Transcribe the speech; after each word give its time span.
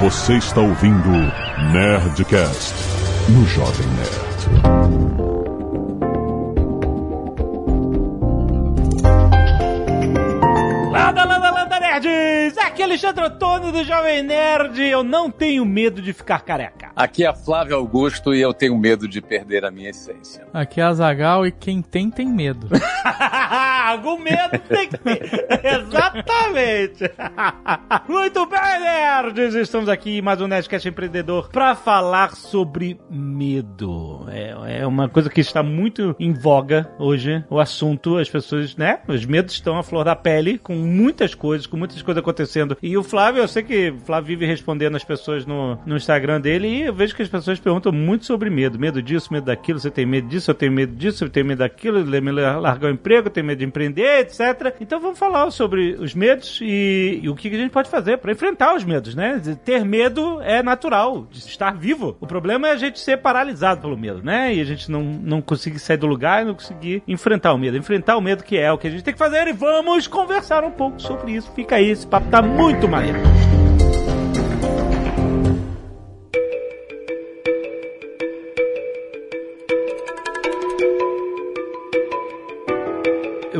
Você 0.00 0.38
está 0.38 0.62
ouvindo 0.62 1.10
Nerdcast 1.74 2.74
no 3.28 3.44
Jovem 3.44 3.86
Nerd. 3.88 5.10
Landa, 10.90 11.24
landa, 11.24 11.50
landa, 11.50 11.80
nerds! 11.80 12.56
Aqui 12.56 12.80
é 12.80 12.84
Alexandre 12.86 13.24
Antônio 13.26 13.70
do 13.70 13.84
Jovem 13.84 14.22
Nerd. 14.22 14.80
Eu 14.80 15.04
não 15.04 15.30
tenho 15.30 15.66
medo 15.66 16.00
de 16.00 16.14
ficar 16.14 16.40
careca. 16.44 16.90
Aqui 16.96 17.26
é 17.26 17.34
Flávio 17.34 17.76
Augusto 17.76 18.34
e 18.34 18.40
eu 18.40 18.54
tenho 18.54 18.78
medo 18.78 19.06
de 19.06 19.20
perder 19.20 19.66
a 19.66 19.70
minha 19.70 19.90
essência. 19.90 20.46
Aqui 20.54 20.80
é 20.80 20.84
a 20.84 20.94
Zagal 20.94 21.46
e 21.46 21.52
quem 21.52 21.82
tem, 21.82 22.10
tem 22.10 22.26
medo. 22.26 22.68
Algum 23.90 24.18
medo 24.18 24.56
tem 24.68 24.88
que 24.88 24.96
ter. 24.98 25.48
Exatamente. 25.66 27.10
Muito 28.08 28.46
bem, 28.46 28.80
nerds! 28.80 29.54
Estamos 29.56 29.88
aqui 29.88 30.18
em 30.18 30.22
mais 30.22 30.40
um 30.40 30.46
Nerdcast 30.46 30.88
Empreendedor 30.88 31.48
para 31.48 31.74
falar 31.74 32.36
sobre 32.36 33.00
medo. 33.10 34.28
É, 34.28 34.82
é 34.82 34.86
uma 34.86 35.08
coisa 35.08 35.28
que 35.28 35.40
está 35.40 35.60
muito 35.60 36.14
em 36.20 36.32
voga 36.32 36.88
hoje. 37.00 37.44
O 37.50 37.58
assunto, 37.58 38.16
as 38.16 38.30
pessoas, 38.30 38.76
né? 38.76 39.00
Os 39.08 39.24
medos 39.24 39.54
estão 39.54 39.76
à 39.76 39.82
flor 39.82 40.04
da 40.04 40.14
pele, 40.14 40.56
com 40.56 40.74
muitas 40.74 41.34
coisas, 41.34 41.66
com 41.66 41.76
muitas 41.76 42.00
coisas 42.00 42.22
acontecendo. 42.22 42.76
E 42.80 42.96
o 42.96 43.02
Flávio, 43.02 43.42
eu 43.42 43.48
sei 43.48 43.64
que 43.64 43.90
o 43.90 43.98
Flávio 43.98 44.28
vive 44.28 44.46
respondendo 44.46 44.94
as 44.94 45.02
pessoas 45.02 45.44
no, 45.44 45.76
no 45.84 45.96
Instagram 45.96 46.40
dele 46.40 46.68
e 46.68 46.82
eu 46.82 46.94
vejo 46.94 47.16
que 47.16 47.22
as 47.22 47.28
pessoas 47.28 47.58
perguntam 47.58 47.90
muito 47.90 48.24
sobre 48.24 48.50
medo. 48.50 48.78
Medo 48.78 49.02
disso, 49.02 49.32
medo 49.32 49.46
daquilo, 49.46 49.80
você 49.80 49.90
tem 49.90 50.06
medo 50.06 50.28
disso, 50.28 50.48
eu 50.48 50.54
tenho 50.54 50.70
medo 50.70 50.94
disso, 50.94 51.24
eu 51.24 51.28
tenho 51.28 51.46
medo 51.46 51.58
daquilo, 51.58 51.98
ele 51.98 52.20
me 52.20 52.30
largar 52.30 52.88
o 52.88 52.92
emprego, 52.92 53.26
eu 53.26 53.32
tenho 53.32 53.46
medo 53.46 53.58
de 53.58 53.64
empreender, 53.80 54.20
etc. 54.20 54.74
Então 54.80 55.00
vamos 55.00 55.18
falar 55.18 55.50
sobre 55.50 55.94
os 55.94 56.14
medos 56.14 56.60
e, 56.62 57.20
e 57.22 57.28
o 57.28 57.34
que 57.34 57.48
a 57.48 57.58
gente 57.58 57.70
pode 57.70 57.88
fazer 57.88 58.18
para 58.18 58.32
enfrentar 58.32 58.74
os 58.74 58.84
medos, 58.84 59.14
né? 59.14 59.40
Ter 59.64 59.84
medo 59.84 60.40
é 60.42 60.62
natural, 60.62 61.26
de 61.30 61.38
estar 61.38 61.72
vivo. 61.76 62.16
O 62.20 62.26
problema 62.26 62.68
é 62.68 62.72
a 62.72 62.76
gente 62.76 63.00
ser 63.00 63.18
paralisado 63.18 63.80
pelo 63.80 63.96
medo, 63.96 64.22
né? 64.22 64.54
E 64.54 64.60
a 64.60 64.64
gente 64.64 64.90
não, 64.90 65.02
não 65.02 65.40
conseguir 65.40 65.78
sair 65.78 65.96
do 65.96 66.06
lugar 66.06 66.42
e 66.42 66.44
não 66.46 66.54
conseguir 66.54 67.02
enfrentar 67.06 67.52
o 67.52 67.58
medo. 67.58 67.76
Enfrentar 67.76 68.16
o 68.16 68.20
medo 68.20 68.44
que 68.44 68.56
é 68.56 68.70
o 68.70 68.78
que 68.78 68.86
a 68.86 68.90
gente 68.90 69.02
tem 69.02 69.14
que 69.14 69.18
fazer 69.18 69.48
e 69.48 69.52
vamos 69.52 70.06
conversar 70.06 70.64
um 70.64 70.70
pouco 70.70 71.00
sobre 71.00 71.32
isso. 71.32 71.50
Fica 71.54 71.76
aí, 71.76 71.90
esse 71.90 72.06
papo 72.06 72.28
tá 72.28 72.42
muito 72.42 72.88
maneiro. 72.88 73.18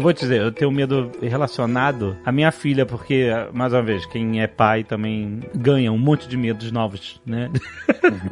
Eu 0.01 0.03
vou 0.03 0.15
te 0.15 0.20
dizer, 0.20 0.41
eu 0.41 0.51
tenho 0.51 0.70
medo 0.70 1.12
relacionado 1.20 2.17
à 2.25 2.33
minha 2.33 2.51
filha, 2.51 2.87
porque, 2.87 3.29
mais 3.53 3.75
uma 3.75 3.83
vez, 3.83 4.06
quem 4.06 4.41
é 4.41 4.47
pai 4.47 4.83
também 4.83 5.41
ganha 5.55 5.93
um 5.93 5.98
monte 5.98 6.27
de 6.27 6.39
medos 6.39 6.73
novos, 6.73 7.20
né? 7.27 7.51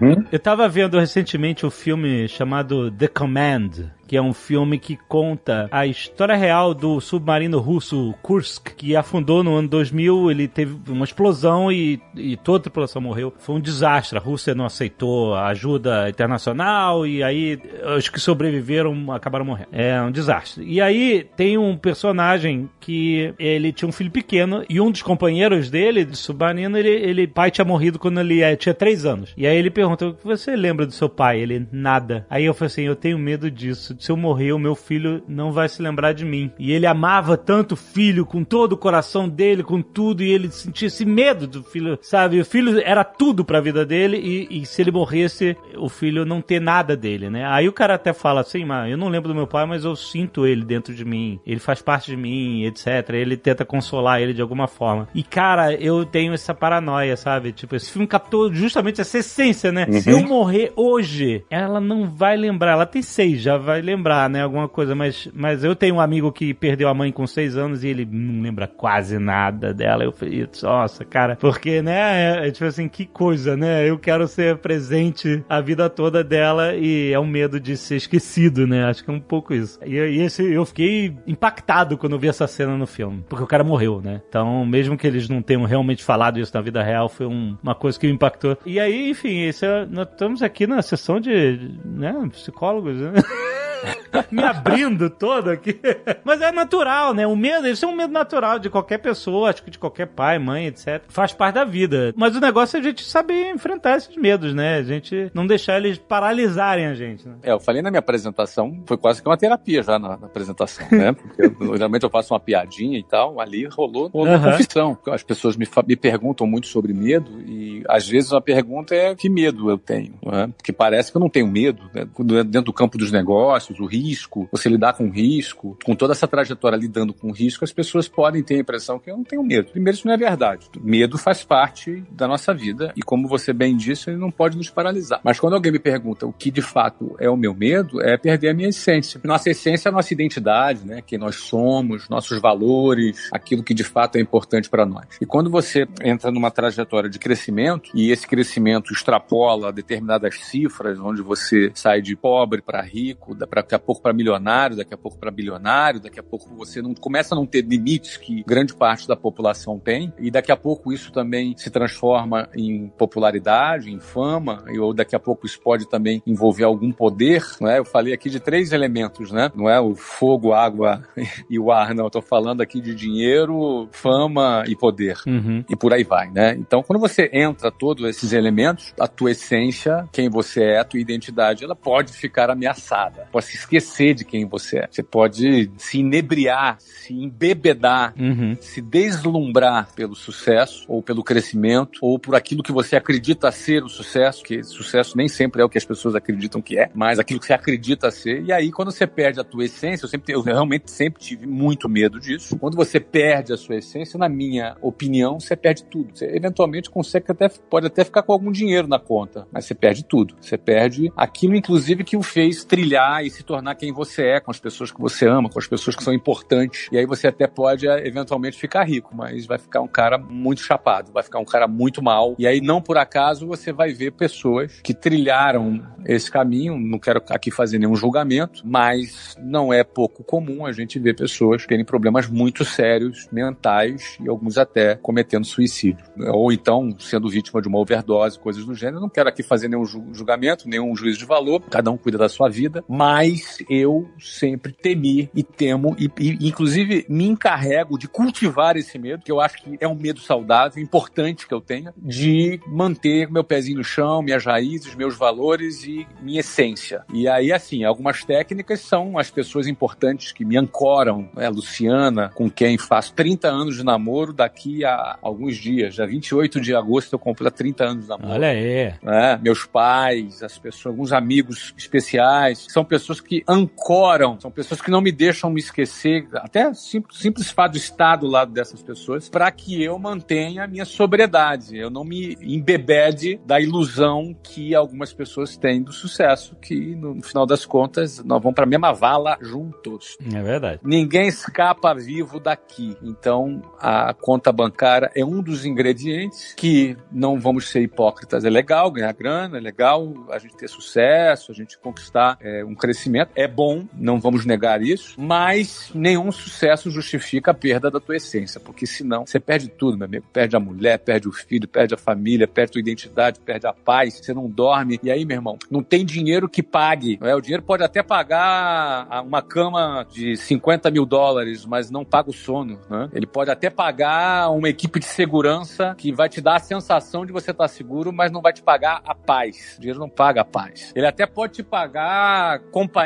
Uhum. 0.01 0.25
Eu 0.33 0.39
tava 0.39 0.67
vendo 0.67 0.99
recentemente 0.99 1.67
o 1.67 1.69
um 1.69 1.71
filme 1.71 2.27
chamado 2.27 2.91
The 2.91 3.09
Command, 3.09 3.91
que 4.09 4.17
é 4.17 4.23
um 4.23 4.33
filme 4.33 4.79
que 4.79 4.97
conta 5.07 5.69
a 5.71 5.87
história 5.87 6.35
real 6.35 6.73
do 6.73 6.99
submarino 6.99 7.61
russo 7.61 8.15
Kursk, 8.23 8.71
que 8.75 8.97
afundou 8.97 9.45
no 9.45 9.55
ano 9.55 9.69
2000. 9.69 10.31
Ele 10.31 10.49
teve 10.49 10.79
uma 10.91 11.05
explosão 11.05 11.71
e, 11.71 12.01
e 12.17 12.35
toda 12.39 12.59
a 12.59 12.63
tripulação 12.63 13.03
morreu. 13.03 13.35
Foi 13.39 13.57
um 13.57 13.61
desastre. 13.61 14.17
A 14.17 14.21
Rússia 14.21 14.55
não 14.55 14.65
aceitou 14.65 15.35
a 15.35 15.49
ajuda 15.49 16.09
internacional 16.09 17.07
e 17.07 17.23
aí 17.23 17.61
os 17.97 18.09
que 18.09 18.19
sobreviveram 18.19 19.13
acabaram 19.13 19.45
morrendo. 19.45 19.69
É 19.73 20.01
um 20.01 20.11
desastre. 20.11 20.65
E 20.65 20.81
aí 20.81 21.27
tem 21.37 21.59
um 21.59 21.77
personagem 21.77 22.71
que 22.81 23.35
ele 23.39 23.73
tinha 23.73 23.89
um 23.89 23.93
filho 23.93 24.11
pequeno 24.11 24.65
e 24.71 24.81
um 24.81 24.91
dos 24.91 25.03
companheiros 25.03 25.69
dele, 25.69 26.07
do 26.07 26.17
submarino, 26.17 26.79
ele, 26.79 26.89
ele 26.89 27.27
pai 27.27 27.51
tinha 27.51 27.65
morrido 27.65 27.99
quando 27.99 28.21
ele 28.21 28.41
é, 28.41 28.57
tinha 28.57 28.75
três 28.75 29.05
anos. 29.05 29.35
E 29.37 29.47
aí 29.47 29.59
ele 29.59 29.71
que 29.71 30.25
você 30.25 30.57
lembra 30.57 30.87
do 30.87 30.93
seu 30.93 31.11
pai? 31.11 31.41
Ele, 31.41 31.67
nada. 31.71 32.27
Aí 32.31 32.47
eu 32.47 32.55
falei 32.55 32.67
assim: 32.69 32.83
eu 32.83 32.97
tenho 32.97 33.19
medo 33.19 33.51
disso 33.51 33.98
se 33.99 34.11
eu 34.11 34.17
morrer, 34.17 34.53
o 34.53 34.59
meu 34.59 34.75
filho 34.75 35.23
não 35.29 35.53
vai 35.53 35.69
se 35.69 35.83
lembrar 35.83 36.13
de 36.13 36.25
mim. 36.25 36.51
E 36.59 36.73
ele 36.73 36.87
amava 36.87 37.37
tanto 37.37 37.73
o 37.73 37.77
filho, 37.77 38.25
com 38.25 38.45
todo 38.45 38.73
o 38.73 38.77
coração 38.77 39.29
dele, 39.29 39.63
com 39.63 39.83
tudo, 39.83 40.23
e 40.23 40.31
ele 40.31 40.51
sentia 40.51 40.89
esse 40.89 41.05
medo 41.05 41.47
do 41.47 41.63
filho, 41.63 41.99
sabe? 42.01 42.41
O 42.41 42.45
filho 42.45 42.81
era 42.81 43.05
tudo 43.05 43.45
pra 43.45 43.61
vida 43.61 43.85
dele, 43.85 44.17
e, 44.19 44.63
e 44.63 44.67
se 44.67 44.83
ele 44.83 44.91
morresse, 44.91 45.57
o 45.77 45.89
filho 45.89 46.25
não 46.25 46.41
ter 46.41 46.61
nada 46.61 46.97
dele, 46.97 47.29
né? 47.29 47.45
Aí 47.47 47.69
o 47.69 47.73
cara 47.73 47.95
até 47.95 48.13
fala 48.13 48.41
assim, 48.41 48.65
mas 48.65 48.91
eu 48.91 48.97
não 48.97 49.09
lembro 49.09 49.29
do 49.29 49.35
meu 49.35 49.47
pai, 49.47 49.67
mas 49.67 49.85
eu 49.85 49.95
sinto 49.97 50.47
ele 50.47 50.65
dentro 50.65 50.95
de 50.95 51.05
mim, 51.05 51.41
ele 51.47 51.61
faz 51.61 51.83
parte 51.83 52.11
de 52.11 52.17
mim, 52.17 52.65
etc. 52.65 53.11
Ele 53.11 53.37
tenta 53.37 53.65
consolar 53.65 54.21
ele 54.21 54.33
de 54.33 54.43
alguma 54.43 54.67
forma. 54.67 55.09
E 55.15 55.23
cara, 55.23 55.75
eu 55.75 56.05
tenho 56.05 56.33
essa 56.33 56.55
paranoia, 56.55 57.17
sabe? 57.17 57.53
Tipo, 57.53 57.77
esse 57.77 57.91
filme 57.91 58.07
captou 58.07 58.53
justamente 58.53 59.01
essa 59.01 59.19
essência, 59.19 59.73
né? 59.73 59.87
Uhum. 59.89 60.01
Se 60.01 60.11
eu 60.11 60.23
morrer 60.23 60.73
hoje, 60.77 61.45
ela 61.51 61.81
não 61.81 62.09
vai 62.09 62.37
lembrar. 62.37 62.73
Ela 62.73 62.87
tem 62.87 63.03
seis, 63.03 63.41
já 63.41 63.57
vai 63.57 63.81
lembrar, 63.89 64.29
né? 64.29 64.43
Alguma 64.43 64.69
coisa, 64.69 64.95
mas, 64.95 65.29
mas 65.33 65.65
eu 65.65 65.75
tenho 65.75 65.97
um 65.97 66.01
amigo 66.01 66.31
que 66.31 66.53
perdeu 66.53 66.89
a 66.89 66.95
mãe 66.95 67.11
com 67.11 67.27
seis 67.27 67.57
anos 67.57 67.85
e 67.85 67.89
ele 67.89 68.07
não 68.11 68.43
lembra 68.43 68.67
quase 68.67 69.19
nada 69.19 69.73
dela. 69.73 70.05
Eu 70.05 70.13
falei, 70.13 70.47
nossa, 70.63 71.05
cara, 71.05 71.37
porque, 71.37 71.83
né? 71.83 71.99
É, 71.99 72.49
é 72.49 72.51
tipo 72.51 72.65
assim, 72.65 72.89
que 72.89 73.07
coisa, 73.07 73.57
né? 73.57 73.89
Eu 73.89 73.99
quero 73.99 74.27
ser 74.29 74.59
presente 74.59 75.45
a 75.49 75.61
vida 75.61 75.89
toda 75.89 76.23
dela 76.23 76.75
e 76.75 77.13
é 77.13 77.19
um 77.19 77.27
medo 77.27 77.59
de 77.59 77.77
ser 77.77 77.97
esquecido, 77.97 78.67
né? 78.67 78.85
Acho 78.85 79.05
que 79.05 79.11
é 79.11 79.13
um 79.13 79.21
pouco 79.21 79.55
isso. 79.55 79.79
E, 79.85 79.97
e 79.97 80.23
esse, 80.23 80.45
eu 80.45 80.65
fiquei 80.65 81.17
impactado 81.27 81.97
quando 81.97 82.13
eu 82.13 82.19
vi 82.19 82.29
essa 82.29 82.47
cena 82.47 82.77
no 82.77 82.87
filme, 82.87 83.25
porque 83.29 83.45
o 83.45 83.47
cara 83.47 83.65
morreu, 83.65 84.01
né? 84.03 84.21
Então, 84.29 84.65
mesmo 84.67 84.97
que 84.97 85.07
eles 85.07 85.29
não 85.29 85.43
tenham 85.43 85.65
realmente 85.65 86.03
falado 86.05 86.39
isso 86.39 86.53
na 86.55 86.61
vida 86.61 86.83
real, 86.83 87.09
foi 87.09 87.27
um, 87.27 87.57
uma 87.63 87.75
coisa 87.75 87.99
que 87.99 88.07
me 88.07 88.13
impactou. 88.13 88.57
E 88.65 88.79
aí, 88.79 89.11
enfim, 89.11 89.43
esse 89.43 89.67
é, 89.67 89.87
nós 89.87 90.09
estamos 90.09 90.43
aqui 90.43 90.67
na 90.67 90.83
sessão 90.83 91.21
de, 91.21 91.71
né, 91.85 92.15
psicólogos, 92.33 92.97
né? 92.97 93.13
me 94.31 94.43
abrindo 94.43 95.11
todo 95.11 95.51
aqui. 95.51 95.79
Mas 96.25 96.41
é 96.41 96.51
natural, 96.51 97.15
né? 97.15 97.27
O 97.27 97.37
medo, 97.37 97.67
isso 97.69 97.85
é 97.85 97.89
um 97.89 97.95
medo 97.95 98.13
natural 98.13 98.59
de 98.59 98.69
qualquer 98.69 98.99
pessoa, 98.99 99.51
acho 99.51 99.63
que 99.63 99.71
de 99.71 99.79
qualquer 99.79 100.07
pai, 100.07 100.39
mãe, 100.39 100.67
etc. 100.67 101.03
Faz 101.09 101.33
parte 101.33 101.55
da 101.55 101.65
vida. 101.65 102.13
Mas 102.17 102.35
o 102.37 102.41
negócio 102.41 102.77
é 102.77 102.81
a 102.81 102.83
gente 102.83 103.05
saber 103.05 103.51
enfrentar 103.51 103.97
esses 103.97 104.17
medos, 104.17 104.55
né? 104.55 104.77
A 104.77 104.83
gente 104.83 105.31
não 105.35 105.47
deixar 105.47 105.77
eles 105.77 105.99
paralisarem 105.99 106.87
a 106.87 106.95
gente. 106.95 107.27
Né? 107.29 107.37
É, 107.43 107.53
eu 107.53 107.61
falei 107.61 107.83
na 107.83 107.91
minha 107.91 108.01
apresentação, 108.01 108.83
foi 108.87 108.97
quase 108.97 109.23
que 109.23 109.29
uma 109.29 109.37
terapia 109.37 109.83
já 109.83 109.99
na, 109.99 110.17
na 110.17 110.27
apresentação, 110.27 110.87
né? 110.91 111.13
Porque 111.21 111.43
eu, 111.43 111.77
geralmente 111.77 112.03
eu 112.03 112.11
faço 112.11 112.35
uma 112.35 112.41
piadinha 112.41 112.99
e 112.99 113.03
tal, 113.03 113.41
ali 113.41 113.67
rolou 113.67 114.11
uma 114.13 114.35
Aham. 114.35 114.53
confissão. 114.53 114.99
As 115.07 115.23
pessoas 115.23 115.57
me, 115.57 115.67
me 115.87 115.97
perguntam 115.97 116.47
muito 116.47 116.67
sobre 116.67 116.93
medo 116.93 117.41
e 117.47 117.83
às 117.89 118.09
vezes 118.09 118.33
a 118.33 118.41
pergunta 118.41 118.95
é 118.95 119.15
que 119.15 119.29
medo 119.29 119.71
eu 119.71 119.79
tenho, 119.79 120.15
né? 120.25 120.49
Porque 120.57 120.73
parece 120.73 121.11
que 121.11 121.17
eu 121.17 121.21
não 121.21 121.29
tenho 121.29 121.47
medo, 121.47 121.83
né? 121.95 122.07
Quando 122.13 122.39
é 122.39 122.49
Dentro 122.49 122.67
do 122.67 122.73
campo 122.73 122.97
dos 122.97 123.13
negócios, 123.13 123.68
o 123.79 123.87
risco, 123.87 124.49
você 124.51 124.69
lidar 124.69 124.95
com 124.95 125.09
risco, 125.11 125.77
com 125.85 125.95
toda 125.95 126.13
essa 126.13 126.27
trajetória 126.29 126.77
lidando 126.77 127.13
com 127.13 127.31
risco, 127.33 127.65
as 127.65 127.73
pessoas 127.73 128.09
podem 128.09 128.43
ter 128.43 128.57
a 128.57 128.59
impressão 128.61 128.99
que 128.99 129.11
eu 129.11 129.17
não 129.17 129.25
tenho 129.25 129.43
medo. 129.43 129.71
Primeiro, 129.71 129.97
isso 129.97 130.07
não 130.07 130.15
é 130.15 130.17
verdade. 130.17 130.67
Medo 130.81 131.19
faz 131.19 131.43
parte 131.45 132.03
da 132.11 132.27
nossa 132.29 132.55
vida 132.55 132.93
e, 132.97 133.03
como 133.03 133.29
você 133.29 133.53
bem 133.53 133.77
disse, 133.77 134.11
ele 134.11 134.17
não 134.19 134.31
pode 134.31 134.57
nos 134.57 134.71
paralisar. 134.71 135.21
Mas 135.25 135.39
quando 135.41 135.55
alguém 135.55 135.73
me 135.73 135.79
pergunta 135.79 136.27
o 136.27 136.33
que 136.33 136.51
de 136.51 136.63
fato 136.63 137.17
é 137.19 137.29
o 137.29 137.37
meu 137.37 137.55
medo, 137.55 138.01
é 138.03 138.17
perder 138.17 138.51
a 138.51 138.55
minha 138.55 138.69
essência. 138.69 139.21
Nossa 139.25 139.51
essência 139.51 139.89
é 139.89 139.91
a 139.91 139.93
nossa 139.93 140.13
identidade, 140.13 140.87
né? 140.87 141.03
Quem 141.07 141.19
nós 141.19 141.37
somos, 141.37 142.09
nossos 142.09 142.41
valores, 142.41 143.29
aquilo 143.33 143.63
que 143.63 143.75
de 143.75 143.85
fato 143.85 144.17
é 144.17 144.21
importante 144.21 144.69
para 144.69 144.85
nós. 144.87 145.07
E 145.21 145.27
quando 145.27 145.51
você 145.51 145.87
entra 146.03 146.31
numa 146.31 146.51
trajetória 146.51 147.09
de 147.11 147.19
crescimento 147.19 147.91
e 147.95 148.11
esse 148.11 148.27
crescimento 148.27 148.93
extrapola 148.93 149.73
determinadas 149.73 150.39
cifras, 150.41 150.99
onde 150.99 151.23
você 151.23 151.71
sai 151.75 152.01
de 152.01 152.15
pobre 152.17 152.61
para 152.63 152.81
rico, 152.83 153.35
da- 153.35 153.47
pra- 153.59 153.69
daqui 153.69 153.75
a 153.75 153.79
pouco 153.79 154.01
para 154.03 154.13
milionário, 154.13 154.77
daqui 154.77 154.95
a 154.95 154.97
pouco 154.97 155.19
para 155.19 155.31
bilionário, 155.31 156.01
daqui 156.01 156.19
a 156.19 156.23
pouco 156.23 156.49
você 156.57 156.81
não 156.81 156.95
começa 156.95 157.35
a 157.35 157.37
não 157.37 157.47
ter 157.47 157.63
limites 157.63 158.17
que 158.17 158.43
grande 158.47 158.75
parte 158.75 159.07
da 159.07 159.17
população 159.17 159.79
tem, 159.79 160.13
e 160.19 160.31
daqui 160.31 160.51
a 160.53 160.57
pouco 160.57 160.93
isso 160.93 161.13
também 161.13 161.55
se 161.57 161.71
transforma 161.71 162.49
em 162.55 162.89
popularidade, 162.97 163.91
em 163.93 164.01
fama, 164.01 164.65
e 164.71 164.79
ou 164.79 164.95
daqui 164.95 165.15
a 165.15 165.19
pouco 165.21 165.47
isso 165.47 165.61
pode 165.61 165.89
também 165.89 166.23
envolver 166.27 166.65
algum 166.65 166.93
poder, 166.93 167.45
não 167.61 167.69
é? 167.69 167.79
Eu 167.79 167.85
falei 167.85 168.13
aqui 168.15 168.31
de 168.31 168.41
três 168.41 168.73
elementos, 168.73 169.31
né? 169.33 169.51
Não 169.55 169.69
é 169.69 169.81
o 169.81 169.95
fogo, 169.95 170.53
água 170.53 171.03
e 171.51 171.59
o 171.59 171.71
ar, 171.73 171.95
não. 171.95 172.05
Eu 172.05 172.11
tô 172.11 172.23
falando 172.23 172.61
aqui 172.61 172.81
de 172.81 172.95
dinheiro, 172.95 173.89
fama 173.93 174.65
e 174.67 174.77
poder 174.77 175.19
Uhum. 175.27 175.65
e 175.69 175.77
por 175.77 175.93
aí 175.93 176.05
vai, 176.05 176.31
né? 176.31 176.55
Então, 176.59 176.83
quando 176.83 177.01
você 177.01 177.29
entra 177.33 177.71
todos 177.71 178.09
esses 178.09 178.33
elementos, 178.33 178.95
a 178.99 179.07
tua 179.07 179.31
essência, 179.33 180.09
quem 180.13 180.29
você 180.29 180.63
é, 180.63 180.79
a 180.79 180.85
tua 180.85 181.01
identidade, 181.01 181.65
ela 181.65 181.75
pode 181.77 182.13
ficar 182.13 182.51
ameaçada. 182.51 183.27
Pode 183.33 183.47
se 183.49 183.57
esquecer 183.57 184.15
de 184.15 184.25
quem 184.25 184.47
você 184.47 184.79
é. 184.79 184.89
Você 184.91 185.03
pode 185.03 185.71
se 185.79 185.99
inebriar, 185.99 186.77
se 186.81 187.15
embebedar, 187.15 188.15
Uhum. 188.19 188.57
se 188.61 188.81
deslumbrar 188.81 189.89
pelo 189.95 190.15
sucesso, 190.15 190.85
ou 190.89 191.03
pelo 191.03 191.23
crescimento, 191.23 191.99
ou 192.03 192.19
por 192.19 192.35
aquilo 192.35 192.63
que 192.63 192.73
você 192.73 192.97
acredita 192.97 193.51
ser 193.51 193.83
o 193.83 193.89
sucesso, 193.89 194.43
que 194.43 194.63
sucesso 194.63 195.17
nem 195.17 195.29
sempre 195.29 195.63
é 195.63 195.65
o 195.65 195.69
que 195.69 195.79
as 195.79 195.85
pessoas 195.85 196.15
acreditam 196.15 196.61
que 196.61 196.79
é, 196.79 196.91
mas 196.95 197.19
aquilo 197.19 197.41
que 197.41 197.47
você 197.47 197.53
acredita 197.55 198.11
ser. 198.11 198.43
E 198.45 198.53
aí, 198.53 198.71
quando 198.71 198.91
você 198.91 199.07
perde 199.07 199.41
a 199.41 199.45
tua 199.45 199.65
essência, 199.65 200.05
eu, 200.05 200.09
sempre, 200.09 200.35
eu 200.35 200.41
realmente 200.41 200.91
sempre 200.91 201.21
tive 201.23 201.47
muito 201.47 201.89
medo 201.89 202.21
disso. 202.21 202.57
Quando 202.59 202.77
você 202.77 203.01
perde 203.01 203.53
a 203.53 203.57
sua 203.57 203.77
essência, 203.77 204.19
na 204.19 204.29
minha 204.29 204.77
opinião, 204.81 205.41
você 205.41 205.57
perde 205.57 205.85
tudo. 205.85 206.11
Você 206.15 206.27
eventualmente 206.27 206.91
consegue 206.91 207.27
até, 207.29 207.49
pode 207.49 207.87
até 207.87 208.05
ficar 208.05 208.23
com 208.23 208.33
algum 208.33 208.53
dinheiro 208.53 208.87
na 208.89 208.99
conta, 208.99 209.47
mas 209.53 209.65
você 209.65 209.75
perde 209.75 210.05
tudo. 210.05 210.35
Você 210.41 210.57
perde 210.59 211.11
aquilo, 211.17 211.57
inclusive, 211.57 212.05
que 212.05 212.17
o 212.17 212.23
fez 212.23 212.65
trilhar 212.65 213.25
e 213.25 213.31
se 213.39 213.45
tornar 213.45 213.77
quem 213.77 213.93
você 213.93 214.23
é, 214.23 214.41
com 214.41 214.51
as 214.51 214.59
pessoas 214.59 214.91
que 214.91 215.01
você 215.01 215.27
ama, 215.27 215.49
com 215.49 215.59
as 215.59 215.67
pessoas 215.67 215.95
que 215.95 216.03
são 216.03 216.13
importantes. 216.13 216.89
E 216.91 216.99
aí 216.99 217.07
você 217.07 217.29
até 217.29 217.47
pode, 217.47 217.87
eh, 217.89 218.07
eventualmente, 218.07 218.59
ficar 218.59 218.85
rico, 218.85 219.15
mas 219.15 219.47
vai 219.47 219.59
ficar 219.59 219.81
um 219.81 219.87
cara 219.87 220.19
muito 220.19 220.61
chapado, 220.61 221.13
vai 221.13 221.23
ficar 221.23 221.39
um 221.39 221.45
cara 221.45 221.69
muito 221.69 222.03
mal. 222.03 222.35
E 222.39 222.47
aí, 222.47 222.61
não 222.61 222.83
por 222.83 222.99
acaso, 222.99 223.47
você 223.47 223.73
vai 223.73 223.93
ver 223.93 224.13
pessoas 224.13 224.81
que 224.83 224.93
trilharam 224.93 225.83
esse 226.05 226.31
caminho. 226.31 226.77
Não 226.79 226.99
quero 226.99 227.23
aqui 227.31 227.51
fazer 227.51 227.79
nenhum 227.79 227.95
julgamento, 227.95 228.63
mas 228.65 229.37
não 229.41 229.73
é 229.73 229.85
pouco 229.85 230.25
comum 230.25 230.67
a 230.67 230.73
gente 230.73 230.99
ver 230.99 231.15
pessoas 231.15 231.65
terem 231.65 231.85
problemas 231.85 232.29
muito 232.29 232.65
sérios, 232.65 233.29
mentais, 233.31 234.19
e 234.21 234.29
alguns 234.29 234.59
até 234.59 234.97
cometendo 234.97 235.45
suicídio. 235.45 236.05
Ou 236.33 236.51
então 236.51 236.95
sendo 236.99 237.29
vítima 237.29 237.63
de 237.63 237.69
uma 237.69 237.79
overdose, 237.79 238.39
coisas 238.39 238.65
do 238.65 238.75
gênero. 238.75 239.01
Não 239.01 239.09
quero 239.09 239.29
aqui 239.29 239.43
fazer 239.43 239.69
nenhum 239.69 239.85
ju- 239.85 240.05
julgamento, 240.13 240.69
nenhum 240.69 240.95
juízo 240.97 241.19
de 241.19 241.25
valor, 241.25 241.63
cada 241.71 241.91
um 241.91 241.97
cuida 241.97 242.19
da 242.19 242.29
sua 242.29 242.49
vida, 242.49 242.83
mas 242.89 243.28
eu 243.69 244.09
sempre 244.19 244.73
temi 244.73 245.31
e 245.35 245.43
temo, 245.43 245.97
e, 245.99 246.11
e 246.19 246.49
inclusive 246.49 247.07
me 247.09 247.27
encarrego 247.27 247.99
de 247.99 248.09
cultivar 248.09 248.77
esse 248.77 248.99
medo, 248.99 249.23
que 249.23 249.33
eu 249.33 249.41
acho 249.41 249.59
que 249.59 249.77
é 249.81 249.89
um 249.89 249.95
medo 249.95 250.21
saudável, 250.21 250.83
importante 250.83 251.47
que 251.47 251.55
eu 251.55 251.61
tenha, 251.61 251.93
de 251.97 252.61
manter 252.67 253.31
meu 253.31 253.45
pezinho 253.45 253.79
no 253.79 253.85
chão, 253.85 254.23
minhas 254.23 254.45
raízes, 254.45 254.95
meus 254.95 255.17
valores 255.17 255.85
e 255.85 256.07
minha 256.21 256.41
essência. 256.41 257.05
E 257.13 257.29
aí, 257.29 257.53
assim, 257.53 257.85
algumas 257.85 258.25
técnicas 258.25 258.81
são 258.81 259.19
as 259.19 259.31
pessoas 259.31 259.67
importantes 259.67 260.33
que 260.33 260.45
me 260.45 260.57
ancoram, 260.57 261.29
né? 261.35 261.49
Luciana, 261.49 262.31
com 262.35 262.51
quem 262.51 262.79
faço 262.79 263.13
30 263.15 263.49
anos 263.49 263.77
de 263.77 263.85
namoro 263.85 264.33
daqui 264.33 264.85
a 264.85 265.19
alguns 265.23 265.57
dias. 265.57 265.95
Já 265.95 266.07
28 266.07 266.61
de 266.61 266.75
agosto 266.75 267.13
eu 267.13 267.19
completo 267.19 267.57
30 267.59 267.85
anos 267.85 268.03
de 268.05 268.09
namoro 268.09 268.33
Olha 268.33 268.49
aí. 268.49 268.95
né? 269.03 269.39
meus 269.43 269.65
pais, 269.65 270.43
as 270.43 270.59
pessoas, 270.59 270.87
alguns 270.87 271.13
amigos 271.13 271.75
especiais, 271.77 272.67
são 272.69 272.85
pessoas 272.85 273.18
que 273.21 273.43
ancoram, 273.49 274.39
são 274.41 274.51
pessoas 274.51 274.81
que 274.81 274.91
não 274.91 275.01
me 275.01 275.13
deixam 275.13 275.51
me 275.51 275.61
esquecer, 275.61 276.27
até 276.35 276.73
sim- 276.75 277.05
simples 277.11 277.51
fato 277.51 277.73
de 277.73 277.79
estar 277.79 278.17
do 278.17 278.27
lado 278.27 278.53
dessas 278.53 278.83
pessoas, 278.83 279.29
para 279.29 279.51
que 279.51 279.83
eu 279.83 279.99
mantenha 279.99 280.65
a 280.65 280.67
minha 280.67 280.85
sobriedade, 280.85 281.77
eu 281.77 281.91
não 281.91 282.05
me 282.05 282.37
embebede 282.41 283.41
da 283.45 283.61
ilusão 283.61 284.37
que 284.43 284.75
algumas 284.75 285.13
pessoas 285.13 285.57
têm 285.57 285.83
do 285.83 285.93
sucesso, 285.93 286.57
que 286.57 286.95
no 286.95 287.23
final 287.23 287.47
das 287.47 287.65
contas 287.65 288.23
nós 288.25 288.43
vamos 288.43 288.55
para 288.55 288.65
a 288.65 288.69
mesma 288.69 288.93
vala 288.93 289.37
juntos. 289.41 290.17
É 290.33 290.43
verdade. 290.43 290.81
Ninguém 290.83 291.29
escapa 291.29 291.95
vivo 291.95 292.39
daqui. 292.41 292.97
Então, 293.03 293.63
a 293.79 294.15
conta 294.15 294.53
bancária 294.53 295.11
é 295.15 295.25
um 295.25 295.43
dos 295.43 295.65
ingredientes 295.65 296.55
que 296.55 296.97
não 297.11 297.39
vamos 297.39 297.69
ser 297.69 297.81
hipócritas. 297.83 298.45
É 298.45 298.51
legal 298.51 298.91
ganhar 298.91 299.13
grana, 299.13 299.59
é 299.59 299.61
legal 299.61 300.13
a 300.31 300.39
gente 300.39 300.57
ter 300.57 300.69
sucesso, 300.69 301.51
a 301.51 301.55
gente 301.55 301.79
conquistar 301.79 302.37
é, 302.41 302.65
um 302.65 302.75
crescimento. 302.75 303.08
É 303.35 303.49
bom, 303.49 303.85
não 303.95 304.21
vamos 304.21 304.45
negar 304.45 304.83
isso, 304.83 305.15
mas 305.19 305.91
nenhum 305.95 306.31
sucesso 306.31 306.91
justifica 306.91 307.51
a 307.51 307.55
perda 307.55 307.91
da 307.91 308.01
tua 308.01 308.17
essência, 308.17 308.61
porque 308.61 308.87
senão 308.87 309.27
você 309.27 309.41
perde 309.41 309.69
tudo, 309.69 309.97
meu 309.97 310.07
amigo. 310.07 310.27
Perde 310.33 310.57
a 310.57 310.61
mulher, 310.61 310.99
perde 310.99 311.29
o 311.29 311.33
filho, 311.33 311.67
perde 311.69 311.95
a 311.95 311.99
família, 311.99 312.47
perde 312.47 312.71
a 312.71 312.73
tua 312.73 312.81
identidade, 312.81 313.41
perde 313.41 313.67
a 313.67 313.73
paz, 313.73 314.15
você 314.15 314.35
não 314.35 314.49
dorme. 314.49 314.99
E 315.03 315.11
aí, 315.11 315.25
meu 315.25 315.37
irmão, 315.37 315.59
não 315.71 315.83
tem 315.83 316.05
dinheiro 316.05 316.49
que 316.49 316.63
pague. 316.63 317.19
é? 317.23 317.35
O 317.35 317.41
dinheiro 317.41 317.63
pode 317.63 317.83
até 317.83 318.03
pagar 318.03 319.23
uma 319.25 319.43
cama 319.43 320.07
de 320.11 320.37
50 320.37 320.91
mil 320.91 321.05
dólares, 321.05 321.65
mas 321.65 321.91
não 321.91 322.05
paga 322.05 322.31
o 322.31 322.33
sono. 322.33 322.79
Né? 322.91 323.09
Ele 323.13 323.27
pode 323.27 323.51
até 323.51 323.71
pagar 323.71 324.51
uma 324.51 324.69
equipe 324.69 324.99
de 324.99 325.07
segurança 325.07 325.95
que 325.97 326.13
vai 326.13 326.29
te 326.29 326.41
dar 326.41 326.57
a 326.57 326.61
sensação 326.61 327.25
de 327.25 327.33
você 327.33 327.51
estar 327.51 327.69
seguro, 327.69 328.13
mas 328.13 328.31
não 328.31 328.41
vai 328.41 328.53
te 328.53 328.63
pagar 328.63 329.01
a 329.05 329.15
paz. 329.15 329.77
O 329.77 329.81
dinheiro 329.81 330.01
não 330.01 330.09
paga 330.09 330.43
a 330.43 330.45
paz. 330.45 330.93
Ele 330.95 331.07
até 331.07 331.27
pode 331.27 331.55
te 331.55 331.63
pagar 331.63 332.61
companhia, 332.71 332.98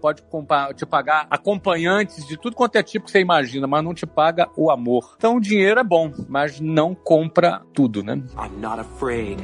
pode 0.00 0.22
compa- 0.22 0.72
te 0.74 0.84
pagar 0.86 1.26
acompanhantes 1.30 2.26
de 2.26 2.36
tudo 2.36 2.56
quanto 2.56 2.76
é 2.76 2.82
tipo 2.82 3.06
que 3.06 3.10
você 3.12 3.20
imagina, 3.20 3.66
mas 3.66 3.84
não 3.84 3.94
te 3.94 4.06
paga 4.06 4.48
o 4.56 4.70
amor. 4.70 5.14
Então 5.16 5.36
o 5.36 5.40
dinheiro 5.40 5.78
é 5.80 5.84
bom, 5.84 6.12
mas 6.28 6.60
não 6.60 6.94
compra 6.94 7.62
tudo, 7.72 8.02
né? 8.02 8.14
I'm 8.38 8.60
not 8.60 8.80
afraid. 8.80 9.38